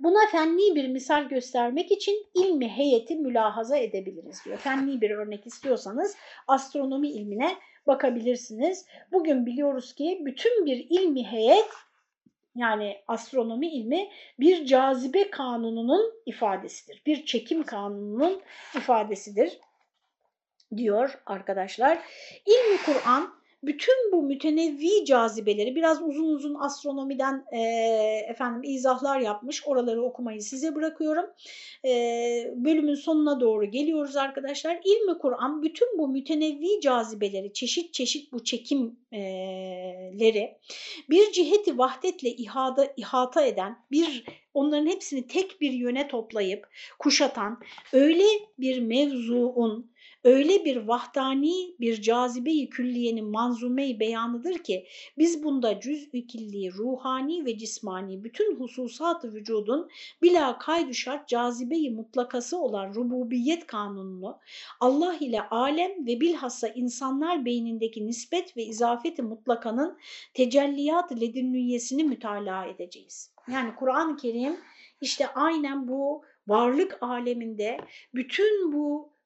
Buna 0.00 0.26
fenni 0.30 0.74
bir 0.74 0.88
misal 0.88 1.28
göstermek 1.28 1.92
için 1.92 2.26
ilmi 2.34 2.68
heyeti 2.68 3.16
mülahaza 3.16 3.76
edebiliriz 3.76 4.44
diyor. 4.44 4.58
Fenni 4.58 5.00
bir 5.00 5.10
örnek 5.10 5.46
istiyorsanız 5.46 6.16
astronomi 6.46 7.08
ilmine 7.08 7.56
bakabilirsiniz. 7.86 8.86
Bugün 9.12 9.46
biliyoruz 9.46 9.94
ki 9.94 10.22
bütün 10.24 10.66
bir 10.66 10.86
ilmi 10.90 11.26
heyet 11.26 11.68
yani 12.56 12.96
astronomi 13.08 13.68
ilmi 13.68 14.08
bir 14.40 14.66
cazibe 14.66 15.30
kanununun 15.30 16.12
ifadesidir. 16.26 17.02
Bir 17.06 17.26
çekim 17.26 17.62
kanununun 17.62 18.42
ifadesidir 18.76 19.58
diyor 20.76 21.22
arkadaşlar. 21.26 21.98
İlmi 22.46 22.78
Kur'an 22.86 23.37
bütün 23.62 24.12
bu 24.12 24.22
mütenevvi 24.22 25.04
cazibeleri 25.04 25.76
biraz 25.76 26.02
uzun 26.02 26.28
uzun 26.28 26.54
astronomiden 26.54 27.44
e, 27.52 27.58
efendim 28.28 28.62
izahlar 28.64 29.20
yapmış. 29.20 29.66
Oraları 29.66 30.02
okumayı 30.02 30.42
size 30.42 30.74
bırakıyorum. 30.74 31.24
E, 31.84 31.90
bölümün 32.56 32.94
sonuna 32.94 33.40
doğru 33.40 33.64
geliyoruz 33.64 34.16
arkadaşlar. 34.16 34.80
İlmi 34.84 35.18
Kur'an 35.18 35.62
bütün 35.62 35.98
bu 35.98 36.08
mütenevvi 36.08 36.80
cazibeleri, 36.80 37.52
çeşit 37.52 37.94
çeşit 37.94 38.32
bu 38.32 38.44
çekimleri 38.44 38.98
bir 41.10 41.32
ciheti 41.32 41.78
vahdetle 41.78 42.28
ihada, 42.28 42.92
ihata 42.96 43.44
eden, 43.44 43.78
bir 43.90 44.24
onların 44.54 44.86
hepsini 44.86 45.26
tek 45.26 45.60
bir 45.60 45.70
yöne 45.70 46.08
toplayıp 46.08 46.68
kuşatan 46.98 47.60
öyle 47.92 48.24
bir 48.58 48.80
mevzuun 48.80 49.90
öyle 50.24 50.64
bir 50.64 50.76
vahdani 50.76 51.74
bir 51.80 52.02
cazibe-i 52.02 52.68
külliyenin 52.70 53.24
manzume-i 53.24 54.00
beyanıdır 54.00 54.58
ki 54.58 54.86
biz 55.18 55.42
bunda 55.42 55.80
cüz-ü 55.80 56.08
ruhani 56.78 57.44
ve 57.44 57.58
cismani 57.58 58.24
bütün 58.24 58.56
hususat-ı 58.60 59.34
vücudun 59.34 59.88
bila 60.22 60.58
kaydu 60.58 60.94
şart 60.94 61.28
cazibe-i 61.28 61.90
mutlakası 61.90 62.58
olan 62.58 62.94
rububiyet 62.94 63.66
kanununu 63.66 64.38
Allah 64.80 65.14
ile 65.20 65.48
alem 65.48 66.06
ve 66.06 66.20
bilhassa 66.20 66.68
insanlar 66.68 67.44
beynindeki 67.44 68.06
nispet 68.06 68.56
ve 68.56 68.64
izafeti 68.64 69.22
mutlakanın 69.22 69.98
tecelliyat 70.34 71.20
ledünniyesini 71.20 72.04
mütalaa 72.04 72.66
edeceğiz. 72.66 73.32
Yani 73.52 73.74
Kur'an-ı 73.74 74.16
Kerim 74.16 74.56
işte 75.00 75.28
aynen 75.34 75.88
bu 75.88 76.22
varlık 76.46 76.98
aleminde 77.00 77.80
bütün 78.14 78.72
bu 78.72 79.17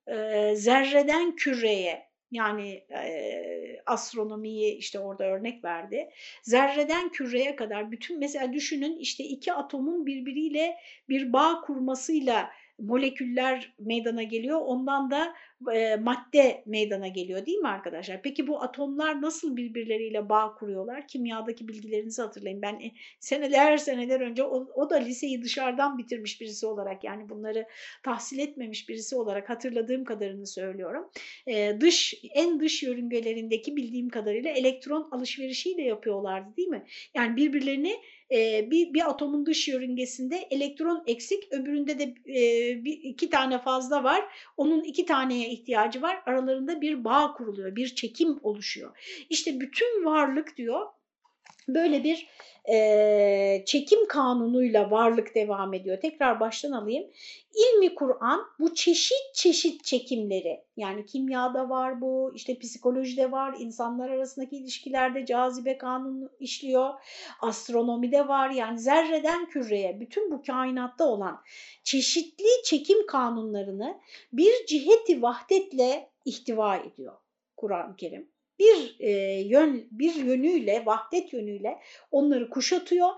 zerreden 0.54 1.36
küreye 1.36 2.12
yani 2.32 2.84
e, 2.90 3.82
astronomiyi 3.86 4.74
işte 4.74 4.98
orada 4.98 5.24
örnek 5.24 5.64
verdi. 5.64 6.10
Zerreden 6.42 7.08
küreye 7.08 7.56
kadar 7.56 7.90
bütün 7.90 8.18
mesela 8.18 8.52
düşünün 8.52 8.96
işte 8.98 9.24
iki 9.24 9.52
atomun 9.52 10.06
birbiriyle 10.06 10.76
bir 11.08 11.32
bağ 11.32 11.60
kurmasıyla 11.60 12.50
moleküller 12.78 13.74
meydana 13.78 14.22
geliyor. 14.22 14.60
Ondan 14.60 15.10
da 15.10 15.34
e, 15.74 15.96
madde 15.96 16.62
meydana 16.66 17.08
geliyor 17.08 17.46
değil 17.46 17.58
mi 17.58 17.68
arkadaşlar? 17.68 18.22
Peki 18.22 18.46
bu 18.46 18.62
atomlar 18.62 19.22
nasıl 19.22 19.56
birbirleriyle 19.56 20.28
bağ 20.28 20.54
kuruyorlar? 20.54 21.08
Kimyadaki 21.08 21.68
bilgilerinizi 21.68 22.22
hatırlayın. 22.22 22.62
Ben 22.62 22.74
e, 22.74 22.90
seneler 23.20 23.76
seneler 23.76 24.20
önce 24.20 24.42
o, 24.42 24.68
o 24.74 24.90
da 24.90 24.96
liseyi 24.96 25.42
dışarıdan 25.42 25.98
bitirmiş 25.98 26.40
birisi 26.40 26.66
olarak 26.66 27.04
yani 27.04 27.28
bunları 27.28 27.66
tahsil 28.02 28.38
etmemiş 28.38 28.88
birisi 28.88 29.16
olarak 29.16 29.50
hatırladığım 29.50 30.04
kadarını 30.04 30.46
söylüyorum. 30.46 31.10
E, 31.46 31.80
dış 31.80 32.14
en 32.34 32.60
dış 32.60 32.82
yörüngelerindeki 32.82 33.76
bildiğim 33.76 34.08
kadarıyla 34.08 34.50
elektron 34.50 35.08
alışverişiyle 35.10 35.82
yapıyorlardı 35.82 36.56
değil 36.56 36.68
mi? 36.68 36.84
Yani 37.14 37.36
birbirlerini 37.36 37.96
bir, 38.70 38.94
bir 38.94 39.10
atomun 39.10 39.46
dış 39.46 39.68
yörüngesinde 39.68 40.36
elektron 40.36 41.04
eksik, 41.06 41.52
öbüründe 41.52 41.98
de 41.98 42.02
e, 42.28 42.84
bir, 42.84 42.92
iki 43.02 43.30
tane 43.30 43.58
fazla 43.58 44.04
var. 44.04 44.24
Onun 44.56 44.84
iki 44.84 45.06
taneye 45.06 45.48
ihtiyacı 45.52 46.02
var. 46.02 46.22
Aralarında 46.26 46.80
bir 46.80 47.04
bağ 47.04 47.32
kuruluyor, 47.32 47.76
bir 47.76 47.94
çekim 47.94 48.38
oluşuyor. 48.42 48.98
İşte 49.30 49.60
bütün 49.60 50.04
varlık 50.04 50.56
diyor 50.56 50.86
böyle 51.68 52.04
bir 52.04 52.28
e, 52.68 53.62
çekim 53.66 54.06
kanunuyla 54.08 54.90
varlık 54.90 55.34
devam 55.34 55.74
ediyor. 55.74 56.00
Tekrar 56.00 56.40
baştan 56.40 56.72
alayım. 56.72 57.10
İlmi 57.54 57.94
Kur'an 57.94 58.40
bu 58.58 58.74
çeşit 58.74 59.34
çeşit 59.34 59.84
çekimleri 59.84 60.64
yani 60.76 61.06
kimyada 61.06 61.68
var 61.68 62.00
bu, 62.00 62.32
işte 62.34 62.58
psikolojide 62.58 63.32
var, 63.32 63.54
insanlar 63.58 64.10
arasındaki 64.10 64.56
ilişkilerde 64.56 65.26
cazibe 65.26 65.78
kanunu 65.78 66.30
işliyor, 66.40 66.90
astronomide 67.40 68.28
var 68.28 68.50
yani 68.50 68.78
zerreden 68.78 69.48
küreye 69.48 70.00
bütün 70.00 70.30
bu 70.30 70.42
kainatta 70.42 71.04
olan 71.04 71.42
çeşitli 71.84 72.62
çekim 72.64 73.06
kanunlarını 73.06 74.00
bir 74.32 74.66
ciheti 74.66 75.22
vahdetle 75.22 76.10
ihtiva 76.24 76.76
ediyor 76.76 77.16
Kur'an-ı 77.56 77.96
Kerim 77.96 78.31
bir 78.62 78.96
e, 79.00 79.10
yön 79.40 79.88
bir 79.90 80.14
yönüyle, 80.14 80.86
vahdet 80.86 81.32
yönüyle 81.32 81.78
onları 82.10 82.50
kuşatıyor. 82.50 83.10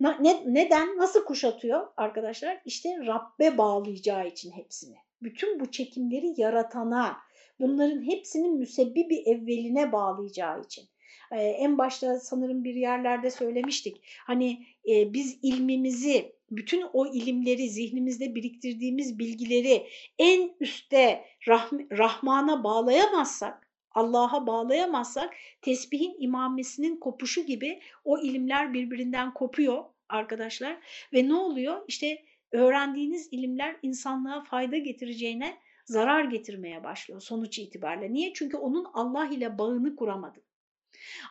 Ne, 0.00 0.42
neden? 0.46 0.98
Nasıl 0.98 1.24
kuşatıyor 1.24 1.86
arkadaşlar? 1.96 2.58
İşte 2.64 2.88
Rabbe 3.06 3.58
bağlayacağı 3.58 4.26
için 4.26 4.52
hepsini. 4.52 4.96
Bütün 5.22 5.60
bu 5.60 5.70
çekimleri 5.70 6.40
yaratana, 6.40 7.16
bunların 7.60 8.06
hepsinin 8.10 8.58
müsebbibi 8.58 9.16
evveline 9.16 9.92
bağlayacağı 9.92 10.62
için. 10.62 10.84
Ee, 11.32 11.36
en 11.36 11.78
başta 11.78 12.20
sanırım 12.20 12.64
bir 12.64 12.74
yerlerde 12.74 13.30
söylemiştik. 13.30 14.00
Hani 14.26 14.66
e, 14.88 15.12
biz 15.14 15.38
ilmimizi, 15.42 16.32
bütün 16.50 16.84
o 16.92 17.06
ilimleri, 17.06 17.68
zihnimizde 17.68 18.34
biriktirdiğimiz 18.34 19.18
bilgileri 19.18 19.86
en 20.18 20.50
üstte 20.60 21.24
Rah 21.48 21.72
Rahman'a 21.92 22.64
bağlayamazsak, 22.64 23.71
Allah'a 23.94 24.46
bağlayamazsak 24.46 25.34
tesbihin 25.62 26.16
imamesinin 26.18 26.96
kopuşu 26.96 27.46
gibi 27.46 27.80
o 28.04 28.18
ilimler 28.18 28.72
birbirinden 28.72 29.34
kopuyor 29.34 29.84
arkadaşlar. 30.08 30.78
Ve 31.12 31.28
ne 31.28 31.34
oluyor? 31.34 31.84
İşte 31.88 32.24
öğrendiğiniz 32.52 33.28
ilimler 33.32 33.76
insanlığa 33.82 34.44
fayda 34.44 34.76
getireceğine 34.76 35.58
zarar 35.84 36.24
getirmeye 36.24 36.84
başlıyor 36.84 37.20
sonuç 37.20 37.58
itibariyle. 37.58 38.12
Niye? 38.12 38.32
Çünkü 38.32 38.56
onun 38.56 38.86
Allah 38.94 39.26
ile 39.26 39.58
bağını 39.58 39.96
kuramadın. 39.96 40.42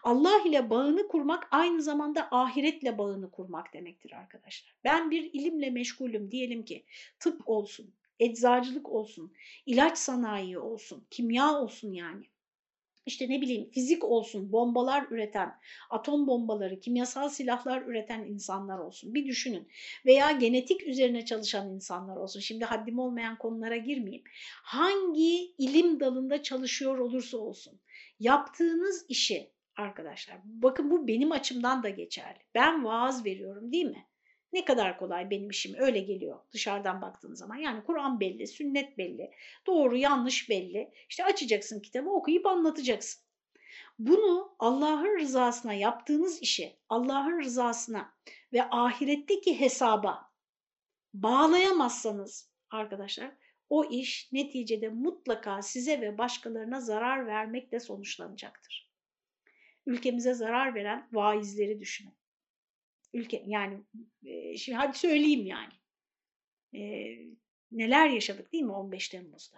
Allah 0.04 0.42
ile 0.46 0.70
bağını 0.70 1.08
kurmak 1.08 1.48
aynı 1.52 1.82
zamanda 1.82 2.28
ahiretle 2.32 2.98
bağını 2.98 3.32
kurmak 3.32 3.74
demektir 3.74 4.12
arkadaşlar. 4.12 4.76
Ben 4.84 5.12
bir 5.12 5.34
ilimle 5.34 5.70
meşgulüm 5.70 6.32
diyelim 6.32 6.66
ki 6.66 6.86
tıp 7.20 7.50
olsun, 7.50 7.94
eczacılık 8.20 8.90
olsun, 8.90 9.34
ilaç 9.66 9.98
sanayi 9.98 10.60
olsun, 10.60 11.08
kimya 11.10 11.54
olsun 11.54 11.92
yani 11.92 12.26
işte 13.06 13.30
ne 13.30 13.42
bileyim 13.42 13.70
fizik 13.70 14.04
olsun, 14.04 14.52
bombalar 14.52 15.06
üreten, 15.10 15.60
atom 15.90 16.28
bombaları, 16.28 16.80
kimyasal 16.80 17.30
silahlar 17.30 17.82
üreten 17.82 18.24
insanlar 18.24 18.80
olsun. 18.80 19.14
Bir 19.14 19.28
düşünün. 19.28 19.68
Veya 20.06 20.32
genetik 20.32 20.88
üzerine 20.88 21.26
çalışan 21.26 21.70
insanlar 21.70 22.16
olsun. 22.16 22.40
Şimdi 22.40 22.66
haddim 22.66 23.00
olmayan 23.00 23.38
konulara 23.38 23.78
girmeyeyim. 23.78 24.24
Hangi 24.64 25.56
ilim 25.58 26.00
dalında 26.00 26.44
çalışıyor 26.44 26.98
olursa 26.98 27.38
olsun. 27.38 27.80
Yaptığınız 28.20 29.06
işi 29.10 29.52
arkadaşlar, 29.78 30.38
bakın 30.44 30.92
bu 30.92 31.08
benim 31.08 31.32
açımdan 31.32 31.84
da 31.84 31.90
geçerli. 31.90 32.40
Ben 32.56 32.86
vaaz 32.86 33.26
veriyorum 33.26 33.72
değil 33.72 33.86
mi? 33.86 34.06
Ne 34.54 34.66
kadar 34.66 35.00
kolay 35.00 35.30
benim 35.30 35.50
işim 35.50 35.76
öyle 35.78 36.00
geliyor 36.00 36.40
dışarıdan 36.54 37.02
baktığın 37.02 37.34
zaman. 37.34 37.56
Yani 37.56 37.84
Kur'an 37.84 38.20
belli, 38.20 38.48
sünnet 38.48 38.98
belli, 38.98 39.32
doğru 39.68 39.98
yanlış 39.98 40.50
belli. 40.50 40.92
İşte 41.10 41.24
açacaksın 41.24 41.80
kitabı 41.80 42.10
okuyup 42.10 42.46
anlatacaksın. 42.46 43.24
Bunu 44.00 44.56
Allah'ın 44.60 45.20
rızasına 45.20 45.74
yaptığınız 45.74 46.42
işi 46.42 46.76
Allah'ın 46.90 47.40
rızasına 47.40 48.14
ve 48.54 48.64
ahiretteki 48.70 49.60
hesaba 49.60 50.32
bağlayamazsanız 51.14 52.52
arkadaşlar 52.70 53.32
o 53.70 53.86
iş 53.86 54.30
neticede 54.32 54.90
mutlaka 54.90 55.62
size 55.62 56.02
ve 56.02 56.18
başkalarına 56.18 56.82
zarar 56.82 57.28
vermekle 57.28 57.80
sonuçlanacaktır. 57.80 58.92
Ülkemize 59.86 60.34
zarar 60.34 60.76
veren 60.76 61.08
vaizleri 61.12 61.80
düşünün 61.80 62.14
ülke 63.14 63.44
yani 63.46 63.84
e, 64.26 64.58
şimdi 64.58 64.78
hadi 64.78 64.98
söyleyeyim 64.98 65.46
yani. 65.46 65.74
E, 66.74 66.82
neler 67.72 68.10
yaşadık 68.10 68.54
değil 68.54 68.64
mi 68.64 68.72
15 68.72 69.10
Temmuz'da? 69.10 69.58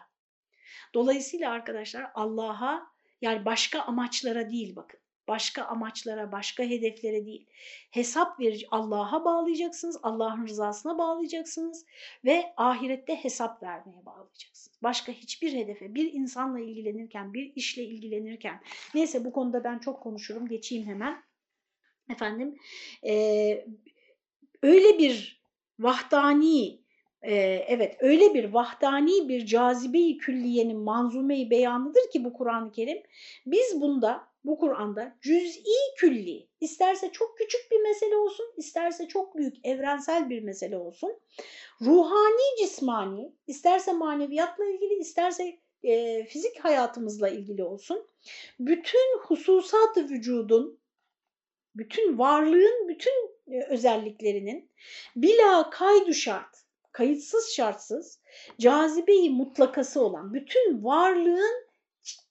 Dolayısıyla 0.94 1.52
arkadaşlar 1.52 2.12
Allah'a 2.14 2.94
yani 3.22 3.46
başka 3.46 3.82
amaçlara 3.82 4.50
değil 4.50 4.76
bakın. 4.76 5.00
Başka 5.28 5.64
amaçlara, 5.64 6.32
başka 6.32 6.64
hedeflere 6.64 7.26
değil. 7.26 7.48
Hesap 7.92 8.40
verici 8.40 8.68
Allah'a 8.72 9.26
bağlayacaksınız, 9.26 10.00
Allah'ın 10.04 10.48
rızasına 10.48 10.98
bağlayacaksınız 10.98 11.86
ve 12.26 12.54
ahirette 12.58 13.16
hesap 13.16 13.64
vermeye 13.64 14.06
bağlayacaksınız. 14.06 14.80
Başka 14.84 15.12
hiçbir 15.12 15.54
hedefe, 15.54 15.96
bir 15.96 16.14
insanla 16.14 16.60
ilgilenirken, 16.60 17.34
bir 17.34 17.52
işle 17.56 17.84
ilgilenirken, 17.84 18.62
neyse 18.94 19.26
bu 19.26 19.34
konuda 19.34 19.64
ben 19.64 19.80
çok 19.80 20.04
konuşurum, 20.04 20.48
geçeyim 20.48 20.88
hemen 20.88 21.24
efendim 22.10 22.56
e, 23.08 23.66
öyle 24.62 24.98
bir 24.98 25.44
vahdani 25.80 26.80
e, 27.22 27.36
evet 27.68 27.98
öyle 28.00 28.34
bir 28.34 28.54
vahdani 28.54 29.30
bir 29.30 29.46
cazibe-i 29.46 30.18
külliyenin 30.18 30.78
manzume-i 30.78 31.50
beyanıdır 31.50 32.12
ki 32.14 32.24
bu 32.24 32.34
Kur'an-ı 32.34 32.72
Kerim 32.72 33.04
biz 33.46 33.82
bunda 33.82 34.34
bu 34.46 34.58
Kur'an'da 34.58 35.16
cüz'i 35.22 35.64
külli 35.98 36.48
isterse 36.62 37.12
çok 37.12 37.38
küçük 37.38 37.72
bir 37.72 37.82
mesele 37.82 38.16
olsun 38.16 38.46
isterse 38.58 39.08
çok 39.08 39.38
büyük 39.38 39.66
evrensel 39.66 40.30
bir 40.30 40.44
mesele 40.44 40.78
olsun 40.78 41.20
ruhani 41.82 42.60
cismani 42.60 43.34
isterse 43.48 43.94
maneviyatla 43.94 44.66
ilgili 44.66 44.94
isterse 44.94 45.60
e, 45.84 46.24
fizik 46.26 46.60
hayatımızla 46.60 47.30
ilgili 47.30 47.64
olsun 47.64 48.08
bütün 48.60 49.20
hususat-ı 49.20 50.10
vücudun 50.10 50.80
bütün 51.76 52.18
varlığın 52.18 52.88
bütün 52.88 53.14
e, 53.48 53.64
özelliklerinin 53.64 54.70
bila 55.16 55.70
kaydu 55.70 56.14
şart, 56.14 56.56
kayıtsız 56.92 57.50
şartsız 57.56 58.20
cazibeyi 58.60 59.30
mutlakası 59.30 60.02
olan, 60.02 60.34
bütün 60.34 60.84
varlığın 60.84 61.68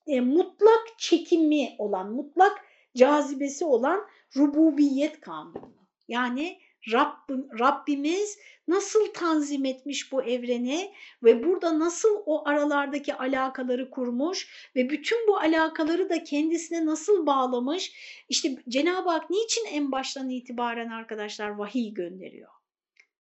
e, 0.06 0.20
mutlak 0.20 0.98
çekimi 0.98 1.74
olan, 1.78 2.12
mutlak 2.12 2.64
cazibesi 2.96 3.64
olan 3.64 4.06
rububiyet 4.36 5.20
kanunu. 5.20 5.72
Yani 6.08 6.58
Rabbim, 6.90 7.48
Rabbimiz 7.58 8.38
nasıl 8.68 9.06
tanzim 9.06 9.64
etmiş 9.64 10.12
bu 10.12 10.22
evreni 10.22 10.92
ve 11.22 11.44
burada 11.44 11.78
nasıl 11.78 12.22
o 12.26 12.48
aralardaki 12.48 13.14
alakaları 13.14 13.90
kurmuş 13.90 14.70
ve 14.76 14.90
bütün 14.90 15.28
bu 15.28 15.36
alakaları 15.36 16.10
da 16.10 16.24
kendisine 16.24 16.86
nasıl 16.86 17.26
bağlamış. 17.26 17.92
İşte 18.28 18.56
Cenab-ı 18.68 19.10
Hak 19.10 19.30
niçin 19.30 19.64
en 19.64 19.92
baştan 19.92 20.30
itibaren 20.30 20.88
arkadaşlar 20.88 21.48
vahiy 21.48 21.94
gönderiyor? 21.94 22.50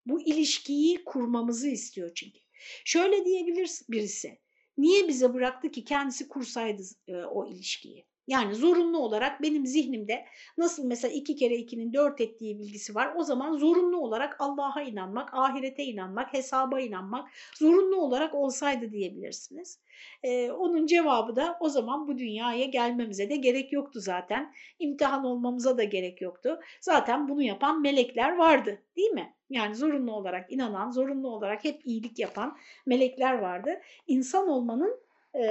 Bu 0.05 0.22
ilişkiyi 0.22 1.03
kurmamızı 1.03 1.68
istiyor 1.70 2.12
çünkü. 2.16 2.39
Şöyle 2.86 3.26
diyebilir 3.26 3.72
birisi, 3.89 4.39
niye 4.78 5.07
bize 5.07 5.34
bıraktı 5.34 5.72
ki 5.72 5.84
kendisi 5.84 6.28
kursaydı 6.28 6.82
e, 7.07 7.16
o 7.16 7.49
ilişkiyi? 7.49 8.05
Yani 8.30 8.56
zorunlu 8.56 8.98
olarak 8.98 9.42
benim 9.42 9.66
zihnimde 9.66 10.26
nasıl 10.58 10.86
mesela 10.86 11.14
iki 11.14 11.36
kere 11.36 11.56
ikinin 11.56 11.94
dört 11.94 12.22
ettiği 12.22 12.60
bilgisi 12.60 12.96
var. 12.96 13.14
O 13.16 13.24
zaman 13.24 13.58
zorunlu 13.58 13.98
olarak 13.98 14.36
Allah'a 14.40 14.82
inanmak, 14.82 15.34
ahirete 15.34 15.84
inanmak, 15.84 16.34
hesaba 16.34 16.80
inanmak 16.80 17.30
zorunlu 17.56 17.96
olarak 17.96 18.36
olsaydı 18.36 18.92
diyebilirsiniz. 18.92 19.80
Ee, 20.24 20.52
onun 20.52 20.86
cevabı 20.86 21.36
da 21.36 21.58
o 21.60 21.70
zaman 21.70 22.08
bu 22.08 22.18
dünyaya 22.18 22.66
gelmemize 22.66 23.30
de 23.30 23.36
gerek 23.36 23.74
yoktu 23.74 24.00
zaten. 24.00 24.54
İmtihan 24.80 25.26
olmamıza 25.26 25.78
da 25.78 25.84
gerek 25.84 26.22
yoktu. 26.22 26.60
Zaten 26.82 27.30
bunu 27.30 27.42
yapan 27.42 27.82
melekler 27.82 28.38
vardı 28.38 28.82
değil 28.96 29.12
mi? 29.12 29.34
Yani 29.50 29.76
zorunlu 29.76 30.12
olarak 30.12 30.52
inanan, 30.52 30.92
zorunlu 30.92 31.28
olarak 31.28 31.64
hep 31.64 31.82
iyilik 31.86 32.20
yapan 32.20 32.58
melekler 32.86 33.34
vardı. 33.34 33.82
İnsan 34.08 34.48
olmanın 34.48 35.00
e, 35.36 35.44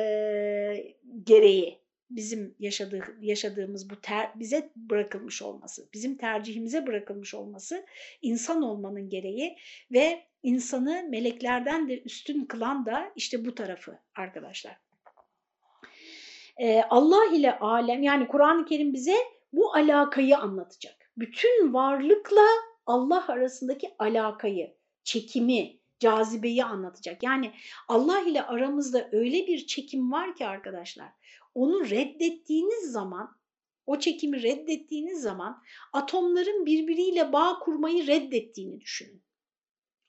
gereği 1.24 1.87
bizim 2.10 2.54
yaşadığı, 2.58 3.16
yaşadığımız 3.20 3.90
bu 3.90 4.00
ter, 4.00 4.30
bize 4.34 4.70
bırakılmış 4.76 5.42
olması, 5.42 5.88
bizim 5.94 6.16
tercihimize 6.16 6.86
bırakılmış 6.86 7.34
olması 7.34 7.86
insan 8.22 8.62
olmanın 8.62 9.08
gereği 9.08 9.56
ve 9.92 10.24
insanı 10.42 11.06
meleklerden 11.08 11.88
de 11.88 12.02
üstün 12.02 12.44
kılan 12.44 12.86
da 12.86 13.12
işte 13.16 13.44
bu 13.44 13.54
tarafı 13.54 13.98
arkadaşlar. 14.14 14.76
Ee, 16.58 16.82
Allah 16.90 17.24
ile 17.34 17.58
alem 17.58 18.02
yani 18.02 18.28
Kur'an-ı 18.28 18.64
Kerim 18.64 18.94
bize 18.94 19.16
bu 19.52 19.74
alakayı 19.74 20.38
anlatacak. 20.38 21.10
Bütün 21.16 21.72
varlıkla 21.72 22.46
Allah 22.86 23.28
arasındaki 23.28 23.94
alakayı, 23.98 24.74
çekimi, 25.04 25.78
cazibeyi 25.98 26.64
anlatacak. 26.64 27.22
Yani 27.22 27.52
Allah 27.88 28.20
ile 28.20 28.42
aramızda 28.42 29.08
öyle 29.12 29.46
bir 29.46 29.66
çekim 29.66 30.12
var 30.12 30.36
ki 30.36 30.46
arkadaşlar 30.46 31.08
onu 31.58 31.90
reddettiğiniz 31.90 32.92
zaman, 32.92 33.38
o 33.86 33.98
çekimi 33.98 34.42
reddettiğiniz 34.42 35.22
zaman 35.22 35.62
atomların 35.92 36.66
birbiriyle 36.66 37.32
bağ 37.32 37.58
kurmayı 37.58 38.06
reddettiğini 38.06 38.80
düşünün. 38.80 39.22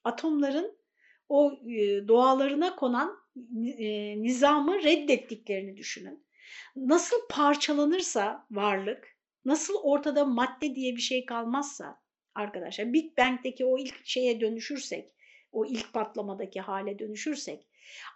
Atomların 0.04 0.78
o 1.30 1.52
e, 1.52 2.08
doğalarına 2.08 2.76
konan 2.76 3.20
e, 3.78 4.22
nizamı 4.24 4.84
reddettiklerini 4.84 5.78
düşünün. 5.78 6.26
Nasıl 6.76 7.16
parçalanırsa 7.30 8.48
varlık, 8.52 9.18
nasıl 9.46 9.74
ortada 9.84 10.26
madde 10.26 10.76
diye 10.76 10.96
bir 10.96 11.02
şey 11.02 11.26
kalmazsa 11.26 12.02
arkadaşlar 12.36 12.94
Big 12.94 13.18
Bang'deki 13.18 13.66
o 13.66 13.78
ilk 13.78 14.06
şeye 14.06 14.42
dönüşürsek, 14.42 15.14
o 15.52 15.66
ilk 15.66 15.94
patlamadaki 15.94 16.62
hale 16.62 17.00
dönüşürsek 17.00 17.68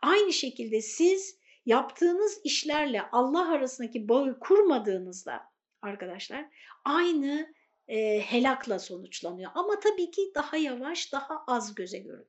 aynı 0.01 0.33
şekilde 0.33 0.81
siz 0.81 1.42
yaptığınız 1.65 2.41
işlerle 2.43 3.01
Allah 3.11 3.51
arasındaki 3.51 4.09
bağı 4.09 4.39
kurmadığınızda 4.39 5.41
arkadaşlar 5.81 6.45
aynı 6.85 7.53
e, 7.87 8.19
helakla 8.19 8.79
sonuçlanıyor. 8.79 9.51
Ama 9.55 9.79
tabii 9.79 10.11
ki 10.11 10.21
daha 10.35 10.57
yavaş, 10.57 11.13
daha 11.13 11.43
az 11.47 11.75
göze 11.75 11.97
görünüyor. 11.97 12.27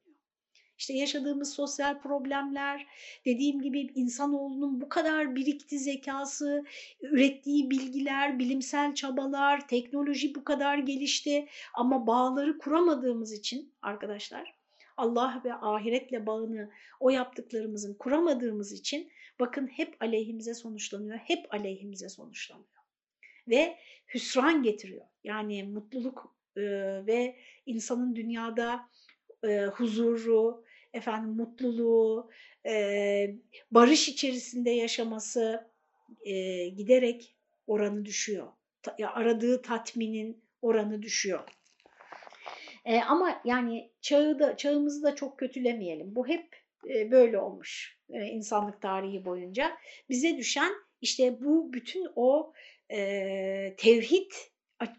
İşte 0.78 0.94
yaşadığımız 0.94 1.54
sosyal 1.54 2.00
problemler, 2.00 2.86
dediğim 3.24 3.62
gibi 3.62 3.80
insanoğlunun 3.80 4.80
bu 4.80 4.88
kadar 4.88 5.36
birikti 5.36 5.78
zekası, 5.78 6.64
ürettiği 7.02 7.70
bilgiler, 7.70 8.38
bilimsel 8.38 8.94
çabalar, 8.94 9.68
teknoloji 9.68 10.34
bu 10.34 10.44
kadar 10.44 10.78
gelişti 10.78 11.48
ama 11.74 12.06
bağları 12.06 12.58
kuramadığımız 12.58 13.32
için 13.32 13.72
arkadaşlar 13.82 14.54
Allah 14.96 15.42
ve 15.44 15.54
ahiretle 15.54 16.26
bağını 16.26 16.70
o 17.00 17.10
yaptıklarımızın 17.10 17.94
kuramadığımız 17.94 18.72
için 18.72 19.10
bakın 19.40 19.66
hep 19.66 20.02
aleyhimize 20.02 20.54
sonuçlanıyor, 20.54 21.18
hep 21.18 21.54
aleyhimize 21.54 22.08
sonuçlanıyor. 22.08 22.68
Ve 23.48 23.76
hüsran 24.14 24.62
getiriyor. 24.62 25.06
Yani 25.24 25.62
mutluluk 25.62 26.36
e, 26.56 26.62
ve 27.06 27.36
insanın 27.66 28.16
dünyada 28.16 28.88
e, 29.44 29.64
huzuru, 29.64 30.64
efendim 30.92 31.30
mutluluğu, 31.30 32.30
e, 32.66 33.34
barış 33.70 34.08
içerisinde 34.08 34.70
yaşaması 34.70 35.74
giderek 36.76 37.36
oranı 37.66 38.04
düşüyor. 38.04 38.46
Aradığı 39.06 39.62
tatminin 39.62 40.42
oranı 40.62 41.02
düşüyor. 41.02 41.48
Ama 43.08 43.40
yani 43.44 43.90
çağı 44.00 44.38
da 44.38 44.56
çağımızı 44.56 45.02
da 45.02 45.14
çok 45.14 45.38
kötülemeyelim. 45.38 46.16
Bu 46.16 46.28
hep 46.28 46.63
böyle 47.10 47.38
olmuş 47.38 47.98
e, 48.10 48.24
insanlık 48.24 48.82
tarihi 48.82 49.24
boyunca. 49.24 49.70
Bize 50.08 50.36
düşen 50.36 50.72
işte 51.00 51.40
bu 51.40 51.72
bütün 51.72 52.06
o 52.16 52.52
e, 52.90 53.76
tevhid 53.76 54.30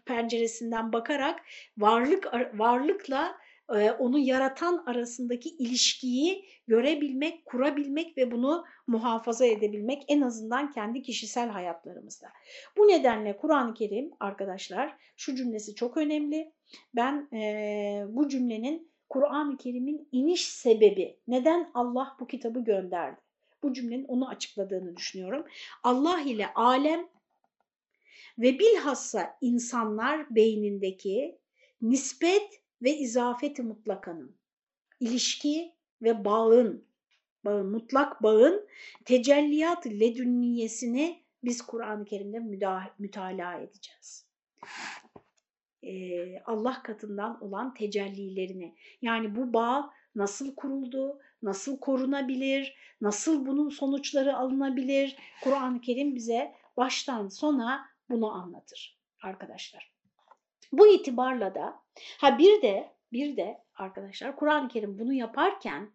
penceresinden 0.06 0.92
bakarak 0.92 1.40
varlık 1.78 2.26
varlıkla 2.54 3.38
e, 3.74 3.90
onu 3.90 4.18
yaratan 4.18 4.84
arasındaki 4.86 5.48
ilişkiyi 5.48 6.44
görebilmek, 6.66 7.44
kurabilmek 7.44 8.18
ve 8.18 8.30
bunu 8.30 8.64
muhafaza 8.86 9.46
edebilmek 9.46 10.02
en 10.08 10.20
azından 10.20 10.70
kendi 10.70 11.02
kişisel 11.02 11.48
hayatlarımızda. 11.48 12.28
Bu 12.76 12.88
nedenle 12.88 13.36
Kur'an-ı 13.36 13.74
Kerim 13.74 14.10
arkadaşlar 14.20 14.96
şu 15.16 15.34
cümlesi 15.34 15.74
çok 15.74 15.96
önemli. 15.96 16.52
Ben 16.94 17.28
e, 17.32 18.04
bu 18.08 18.28
cümlenin 18.28 18.90
Kur'an-ı 19.08 19.56
Kerim'in 19.56 20.08
iniş 20.12 20.48
sebebi, 20.48 21.18
neden 21.28 21.70
Allah 21.74 22.16
bu 22.20 22.26
kitabı 22.26 22.64
gönderdi? 22.64 23.20
Bu 23.62 23.72
cümlenin 23.72 24.04
onu 24.04 24.28
açıkladığını 24.28 24.96
düşünüyorum. 24.96 25.46
Allah 25.82 26.20
ile 26.20 26.54
alem 26.54 27.08
ve 28.38 28.58
bilhassa 28.58 29.36
insanlar 29.40 30.34
beynindeki 30.34 31.38
nispet 31.82 32.62
ve 32.82 32.96
izafeti 32.96 33.62
mutlakanın, 33.62 34.36
ilişki 35.00 35.72
ve 36.02 36.24
bağın, 36.24 36.84
bağın 37.44 37.66
mutlak 37.66 38.22
bağın 38.22 38.68
tecelliyat 39.04 39.86
ledünniyesini 39.86 41.22
biz 41.44 41.62
Kur'an-ı 41.62 42.04
Kerim'de 42.04 42.38
mütalaa 42.98 43.58
edeceğiz. 43.58 44.26
Allah 46.44 46.82
katından 46.82 47.44
olan 47.44 47.74
tecellilerini. 47.74 48.76
Yani 49.02 49.36
bu 49.36 49.52
bağ 49.52 49.90
nasıl 50.14 50.54
kuruldu, 50.54 51.18
nasıl 51.42 51.80
korunabilir, 51.80 52.76
nasıl 53.00 53.46
bunun 53.46 53.68
sonuçları 53.68 54.36
alınabilir? 54.36 55.16
Kur'an-ı 55.44 55.80
Kerim 55.80 56.14
bize 56.14 56.54
baştan 56.76 57.28
sona 57.28 57.86
bunu 58.10 58.32
anlatır 58.32 58.98
arkadaşlar. 59.22 59.92
Bu 60.72 60.86
itibarla 60.86 61.54
da 61.54 61.82
ha 62.18 62.38
bir 62.38 62.62
de 62.62 62.92
bir 63.12 63.36
de 63.36 63.58
arkadaşlar 63.74 64.36
Kur'an-ı 64.36 64.68
Kerim 64.68 64.98
bunu 64.98 65.12
yaparken 65.12 65.90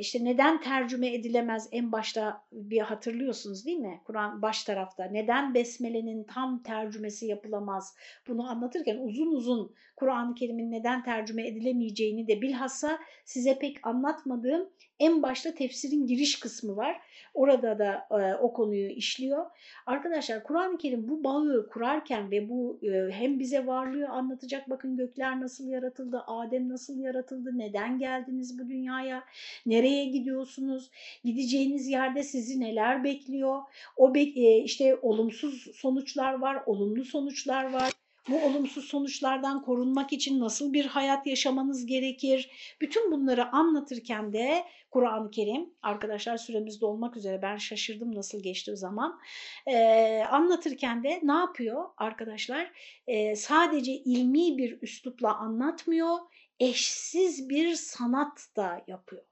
işte 0.00 0.24
neden 0.24 0.60
tercüme 0.60 1.14
edilemez 1.14 1.68
en 1.72 1.92
başta 1.92 2.42
bir 2.52 2.80
hatırlıyorsunuz 2.80 3.66
değil 3.66 3.78
mi? 3.78 4.00
Kur'an 4.04 4.42
baş 4.42 4.64
tarafta 4.64 5.04
neden 5.04 5.54
Besmele'nin 5.54 6.24
tam 6.24 6.62
tercümesi 6.62 7.26
yapılamaz? 7.26 7.96
Bunu 8.28 8.50
anlatırken 8.50 8.98
uzun 8.98 9.32
uzun 9.32 9.74
Kur'an-ı 9.96 10.34
Kerim'in 10.34 10.70
neden 10.70 11.04
tercüme 11.04 11.46
edilemeyeceğini 11.46 12.28
de 12.28 12.42
bilhassa 12.42 12.98
size 13.24 13.58
pek 13.58 13.86
anlatmadığım 13.86 14.70
en 15.00 15.22
başta 15.22 15.54
tefsirin 15.54 16.06
giriş 16.06 16.40
kısmı 16.40 16.76
var. 16.76 17.00
Orada 17.34 17.78
da 17.78 18.06
e, 18.10 18.34
o 18.34 18.52
konuyu 18.52 18.88
işliyor. 18.88 19.46
Arkadaşlar 19.86 20.42
Kur'an-ı 20.42 20.78
Kerim 20.78 21.08
bu 21.08 21.24
bağı 21.24 21.68
kurarken 21.72 22.30
ve 22.30 22.48
bu 22.48 22.80
e, 22.82 23.12
hem 23.12 23.38
bize 23.38 23.66
varlığı 23.66 24.08
anlatacak 24.08 24.70
bakın 24.70 24.96
gökler 24.96 25.40
nasıl 25.40 25.68
yaratıldı, 25.68 26.22
Adem 26.26 26.68
nasıl 26.68 26.98
yaratıldı, 26.98 27.58
neden 27.58 27.98
geldiniz 27.98 28.58
bu 28.58 28.68
dünyaya, 28.68 29.24
nereye 29.66 30.04
gidiyorsunuz, 30.04 30.90
gideceğiniz 31.24 31.88
yerde 31.88 32.22
sizi 32.22 32.60
neler 32.60 33.04
bekliyor, 33.04 33.62
o 33.96 34.14
be 34.14 34.20
e, 34.20 34.62
işte 34.62 34.96
olumsuz 35.02 35.66
sonuçlar 35.74 36.32
var, 36.34 36.62
olumlu 36.66 37.04
sonuçlar 37.04 37.72
var. 37.72 37.90
bu 38.28 38.42
olumsuz 38.44 38.84
sonuçlardan 38.84 39.62
korunmak 39.62 40.12
için 40.12 40.40
nasıl 40.40 40.72
bir 40.72 40.86
hayat 40.86 41.26
yaşamanız 41.26 41.86
gerekir? 41.86 42.50
Bütün 42.80 43.12
bunları 43.12 43.52
anlatırken 43.52 44.32
de 44.32 44.64
Kur'an-ı 44.90 45.30
Kerim, 45.30 45.74
arkadaşlar 45.82 46.36
süremizde 46.36 46.86
olmak 46.86 47.16
üzere 47.16 47.42
ben 47.42 47.56
şaşırdım 47.56 48.14
nasıl 48.14 48.42
geçti 48.42 48.72
o 48.72 48.76
zaman. 48.76 49.20
Ee, 49.66 50.22
anlatırken 50.30 51.02
de 51.02 51.20
ne 51.22 51.32
yapıyor 51.32 51.84
arkadaşlar? 51.96 52.72
Ee, 53.06 53.36
sadece 53.36 53.92
ilmi 53.92 54.58
bir 54.58 54.82
üslupla 54.82 55.34
anlatmıyor, 55.34 56.18
eşsiz 56.60 57.48
bir 57.48 57.74
sanat 57.74 58.46
da 58.56 58.84
yapıyor. 58.86 59.29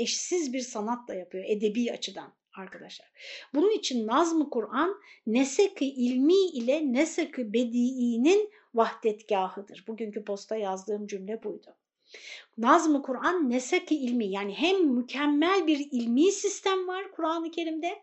Eşsiz 0.00 0.52
bir 0.52 0.60
sanat 0.60 1.08
da 1.08 1.14
yapıyor 1.14 1.44
edebi 1.46 1.92
açıdan 1.92 2.32
arkadaşlar. 2.56 3.08
Bunun 3.54 3.70
için 3.70 4.06
Nazm-ı 4.06 4.50
Kur'an 4.50 5.00
nesek-i 5.26 5.84
ilmi 5.84 6.46
ile 6.46 6.92
nesek-i 6.92 7.52
bediinin 7.52 8.50
vahdetgahıdır. 8.74 9.84
Bugünkü 9.88 10.24
posta 10.24 10.56
yazdığım 10.56 11.06
cümle 11.06 11.42
buydu. 11.42 11.76
Nazm-ı 12.58 13.02
Kur'an 13.02 13.50
nesek-i 13.50 13.94
ilmi 13.94 14.26
yani 14.26 14.54
hem 14.54 14.86
mükemmel 14.86 15.66
bir 15.66 15.88
ilmi 15.90 16.32
sistem 16.32 16.88
var 16.88 17.12
Kur'an-ı 17.12 17.50
Kerim'de 17.50 18.02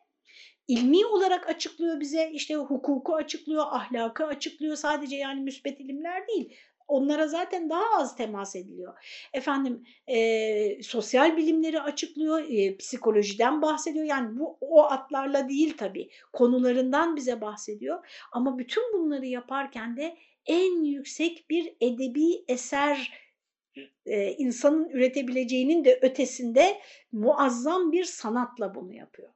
ilmi 0.68 1.06
olarak 1.06 1.50
açıklıyor 1.50 2.00
bize 2.00 2.30
işte 2.34 2.56
hukuku 2.56 3.16
açıklıyor, 3.16 3.64
ahlakı 3.70 4.26
açıklıyor 4.26 4.76
sadece 4.76 5.16
yani 5.16 5.42
müsbet 5.42 5.80
ilimler 5.80 6.28
değil 6.28 6.54
onlara 6.88 7.28
zaten 7.28 7.70
daha 7.70 8.00
az 8.00 8.16
temas 8.16 8.56
ediliyor. 8.56 8.94
Efendim 9.34 9.84
e, 10.08 10.84
sosyal 10.84 11.38
bilimleri 11.38 11.82
açıklıyor, 11.82 12.44
e, 12.50 12.78
psikolojiden 12.78 13.62
bahsediyor. 13.62 14.06
Yani 14.06 14.40
bu 14.40 14.58
o 14.62 14.84
atlarla 14.84 15.50
değil 15.50 15.78
tabii 15.78 16.10
konularından 16.34 17.16
bize 17.16 17.42
bahsediyor. 17.42 18.08
Ama 18.32 18.58
bütün 18.60 18.84
bunları 18.94 19.26
yaparken 19.26 19.98
de 19.98 20.18
en 20.46 20.84
yüksek 20.84 21.50
bir 21.50 21.74
edebi 21.82 22.44
eser 22.48 23.14
e, 24.06 24.32
insanın 24.32 24.90
üretebileceğinin 24.90 25.86
de 25.86 26.00
ötesinde 26.02 26.82
muazzam 27.12 27.92
bir 27.92 28.04
sanatla 28.04 28.76
bunu 28.76 28.94
yapıyor. 28.94 29.30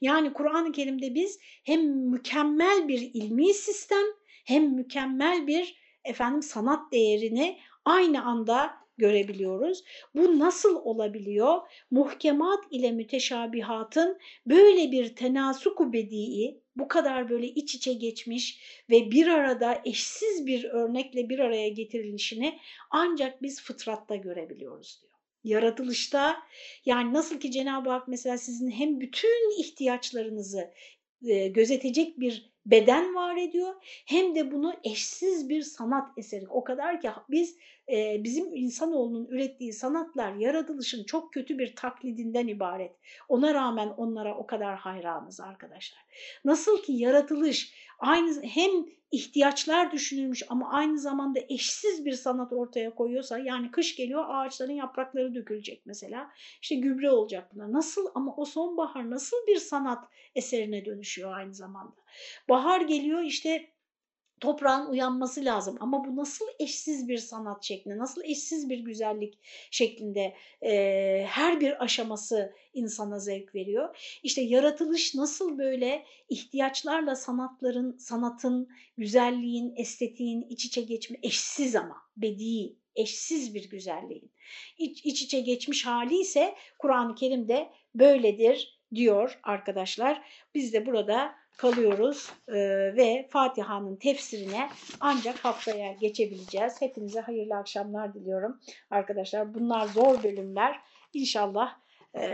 Yani 0.00 0.32
Kur'an-ı 0.32 0.72
Kerim'de 0.72 1.14
biz 1.14 1.38
hem 1.64 1.80
mükemmel 2.10 2.88
bir 2.88 3.10
ilmi 3.14 3.54
sistem 3.54 4.04
hem 4.44 4.74
mükemmel 4.74 5.46
bir 5.46 5.85
efendim 6.06 6.42
sanat 6.42 6.92
değerini 6.92 7.58
aynı 7.84 8.24
anda 8.24 8.86
görebiliyoruz. 8.98 9.84
Bu 10.14 10.38
nasıl 10.38 10.76
olabiliyor? 10.76 11.60
Muhkemat 11.90 12.64
ile 12.70 12.92
müteşabihatın 12.92 14.18
böyle 14.46 14.92
bir 14.92 15.16
tenasuku 15.16 15.92
bedi'i, 15.92 16.60
bu 16.76 16.88
kadar 16.88 17.30
böyle 17.30 17.46
iç 17.46 17.74
içe 17.74 17.92
geçmiş 17.92 18.60
ve 18.90 19.10
bir 19.10 19.26
arada 19.26 19.82
eşsiz 19.84 20.46
bir 20.46 20.64
örnekle 20.64 21.28
bir 21.28 21.38
araya 21.38 21.68
getirilişini 21.68 22.58
ancak 22.90 23.42
biz 23.42 23.62
fıtratta 23.62 24.16
görebiliyoruz 24.16 24.98
diyor. 25.02 25.12
Yaratılışta 25.44 26.36
yani 26.86 27.12
nasıl 27.12 27.40
ki 27.40 27.50
Cenab-ı 27.50 27.90
Hak 27.90 28.08
mesela 28.08 28.38
sizin 28.38 28.70
hem 28.70 29.00
bütün 29.00 29.60
ihtiyaçlarınızı 29.60 30.70
gözetecek 31.50 32.20
bir 32.20 32.50
beden 32.66 33.14
var 33.14 33.36
ediyor 33.36 33.74
hem 34.06 34.34
de 34.34 34.52
bunu 34.52 34.74
eşsiz 34.84 35.48
bir 35.48 35.62
sanat 35.62 36.18
eseri. 36.18 36.48
O 36.48 36.64
kadar 36.64 37.00
ki 37.00 37.08
biz 37.30 37.56
e, 37.92 38.24
bizim 38.24 38.54
insanoğlunun 38.54 39.26
ürettiği 39.26 39.72
sanatlar 39.72 40.34
yaratılışın 40.34 41.04
çok 41.04 41.32
kötü 41.32 41.58
bir 41.58 41.76
taklidinden 41.76 42.46
ibaret. 42.46 42.92
Ona 43.28 43.54
rağmen 43.54 43.88
onlara 43.88 44.36
o 44.36 44.46
kadar 44.46 44.76
hayranız 44.76 45.40
arkadaşlar. 45.40 46.04
Nasıl 46.44 46.82
ki 46.82 46.92
yaratılış 46.92 47.72
aynı 47.98 48.42
hem 48.42 48.70
ihtiyaçlar 49.12 49.92
düşünülmüş 49.92 50.42
ama 50.48 50.72
aynı 50.72 50.98
zamanda 50.98 51.40
eşsiz 51.48 52.04
bir 52.04 52.12
sanat 52.12 52.52
ortaya 52.52 52.94
koyuyorsa 52.94 53.38
yani 53.38 53.70
kış 53.70 53.96
geliyor 53.96 54.24
ağaçların 54.28 54.72
yaprakları 54.72 55.34
dökülecek 55.34 55.82
mesela. 55.86 56.30
İşte 56.62 56.74
gübre 56.74 57.10
olacak 57.10 57.54
buna. 57.54 57.72
Nasıl 57.72 58.06
ama 58.14 58.36
o 58.36 58.44
sonbahar 58.44 59.10
nasıl 59.10 59.36
bir 59.48 59.56
sanat 59.56 60.04
eserine 60.34 60.84
dönüşüyor 60.84 61.32
aynı 61.36 61.54
zamanda? 61.54 61.96
Bahar 62.48 62.80
geliyor 62.80 63.22
işte 63.22 63.75
toprağın 64.40 64.90
uyanması 64.90 65.44
lazım 65.44 65.76
ama 65.80 66.04
bu 66.04 66.16
nasıl 66.16 66.44
eşsiz 66.58 67.08
bir 67.08 67.18
sanat 67.18 67.64
şeklinde, 67.64 67.98
nasıl 67.98 68.22
eşsiz 68.24 68.70
bir 68.70 68.78
güzellik 68.78 69.38
şeklinde 69.70 70.34
e, 70.62 71.26
her 71.28 71.60
bir 71.60 71.84
aşaması 71.84 72.52
insana 72.74 73.18
zevk 73.18 73.54
veriyor. 73.54 74.18
İşte 74.22 74.40
yaratılış 74.40 75.14
nasıl 75.14 75.58
böyle 75.58 76.04
ihtiyaçlarla 76.28 77.16
sanatların, 77.16 77.96
sanatın, 77.98 78.68
güzelliğin, 78.98 79.74
estetiğin 79.76 80.42
iç 80.42 80.64
içe 80.64 80.80
geçme 80.80 81.18
eşsiz 81.22 81.76
ama 81.76 81.96
bedi, 82.16 82.76
eşsiz 82.94 83.54
bir 83.54 83.70
güzelliğin 83.70 84.32
iç, 84.78 85.04
iç 85.04 85.22
içe 85.22 85.40
geçmiş 85.40 85.86
hali 85.86 86.18
ise 86.20 86.54
Kur'an-ı 86.78 87.14
Kerim'de 87.14 87.70
böyledir 87.94 88.80
diyor 88.94 89.40
arkadaşlar. 89.42 90.22
Biz 90.54 90.72
de 90.72 90.86
burada 90.86 91.34
kalıyoruz 91.56 92.32
e, 92.48 92.54
ve 92.96 93.28
Fatiha'nın 93.30 93.96
tefsirine 93.96 94.68
ancak 95.00 95.38
haftaya 95.38 95.92
geçebileceğiz. 95.92 96.80
Hepinize 96.80 97.20
hayırlı 97.20 97.56
akşamlar 97.56 98.14
diliyorum 98.14 98.60
arkadaşlar. 98.90 99.54
Bunlar 99.54 99.86
zor 99.86 100.22
bölümler. 100.22 100.80
İnşallah 101.12 101.78
e, 102.14 102.28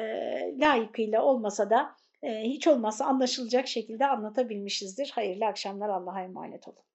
layıkıyla 0.59 1.23
olmasa 1.23 1.71
da 1.71 1.97
e, 2.23 2.43
hiç 2.43 2.67
olmazsa 2.67 3.05
anlaşılacak 3.05 3.69
şekilde 3.69 4.07
anlatabilmişizdir. 4.07 5.11
Hayırlı 5.15 5.47
akşamlar 5.47 5.89
Allah'a 5.89 6.23
emanet 6.23 6.69
olun. 6.69 6.92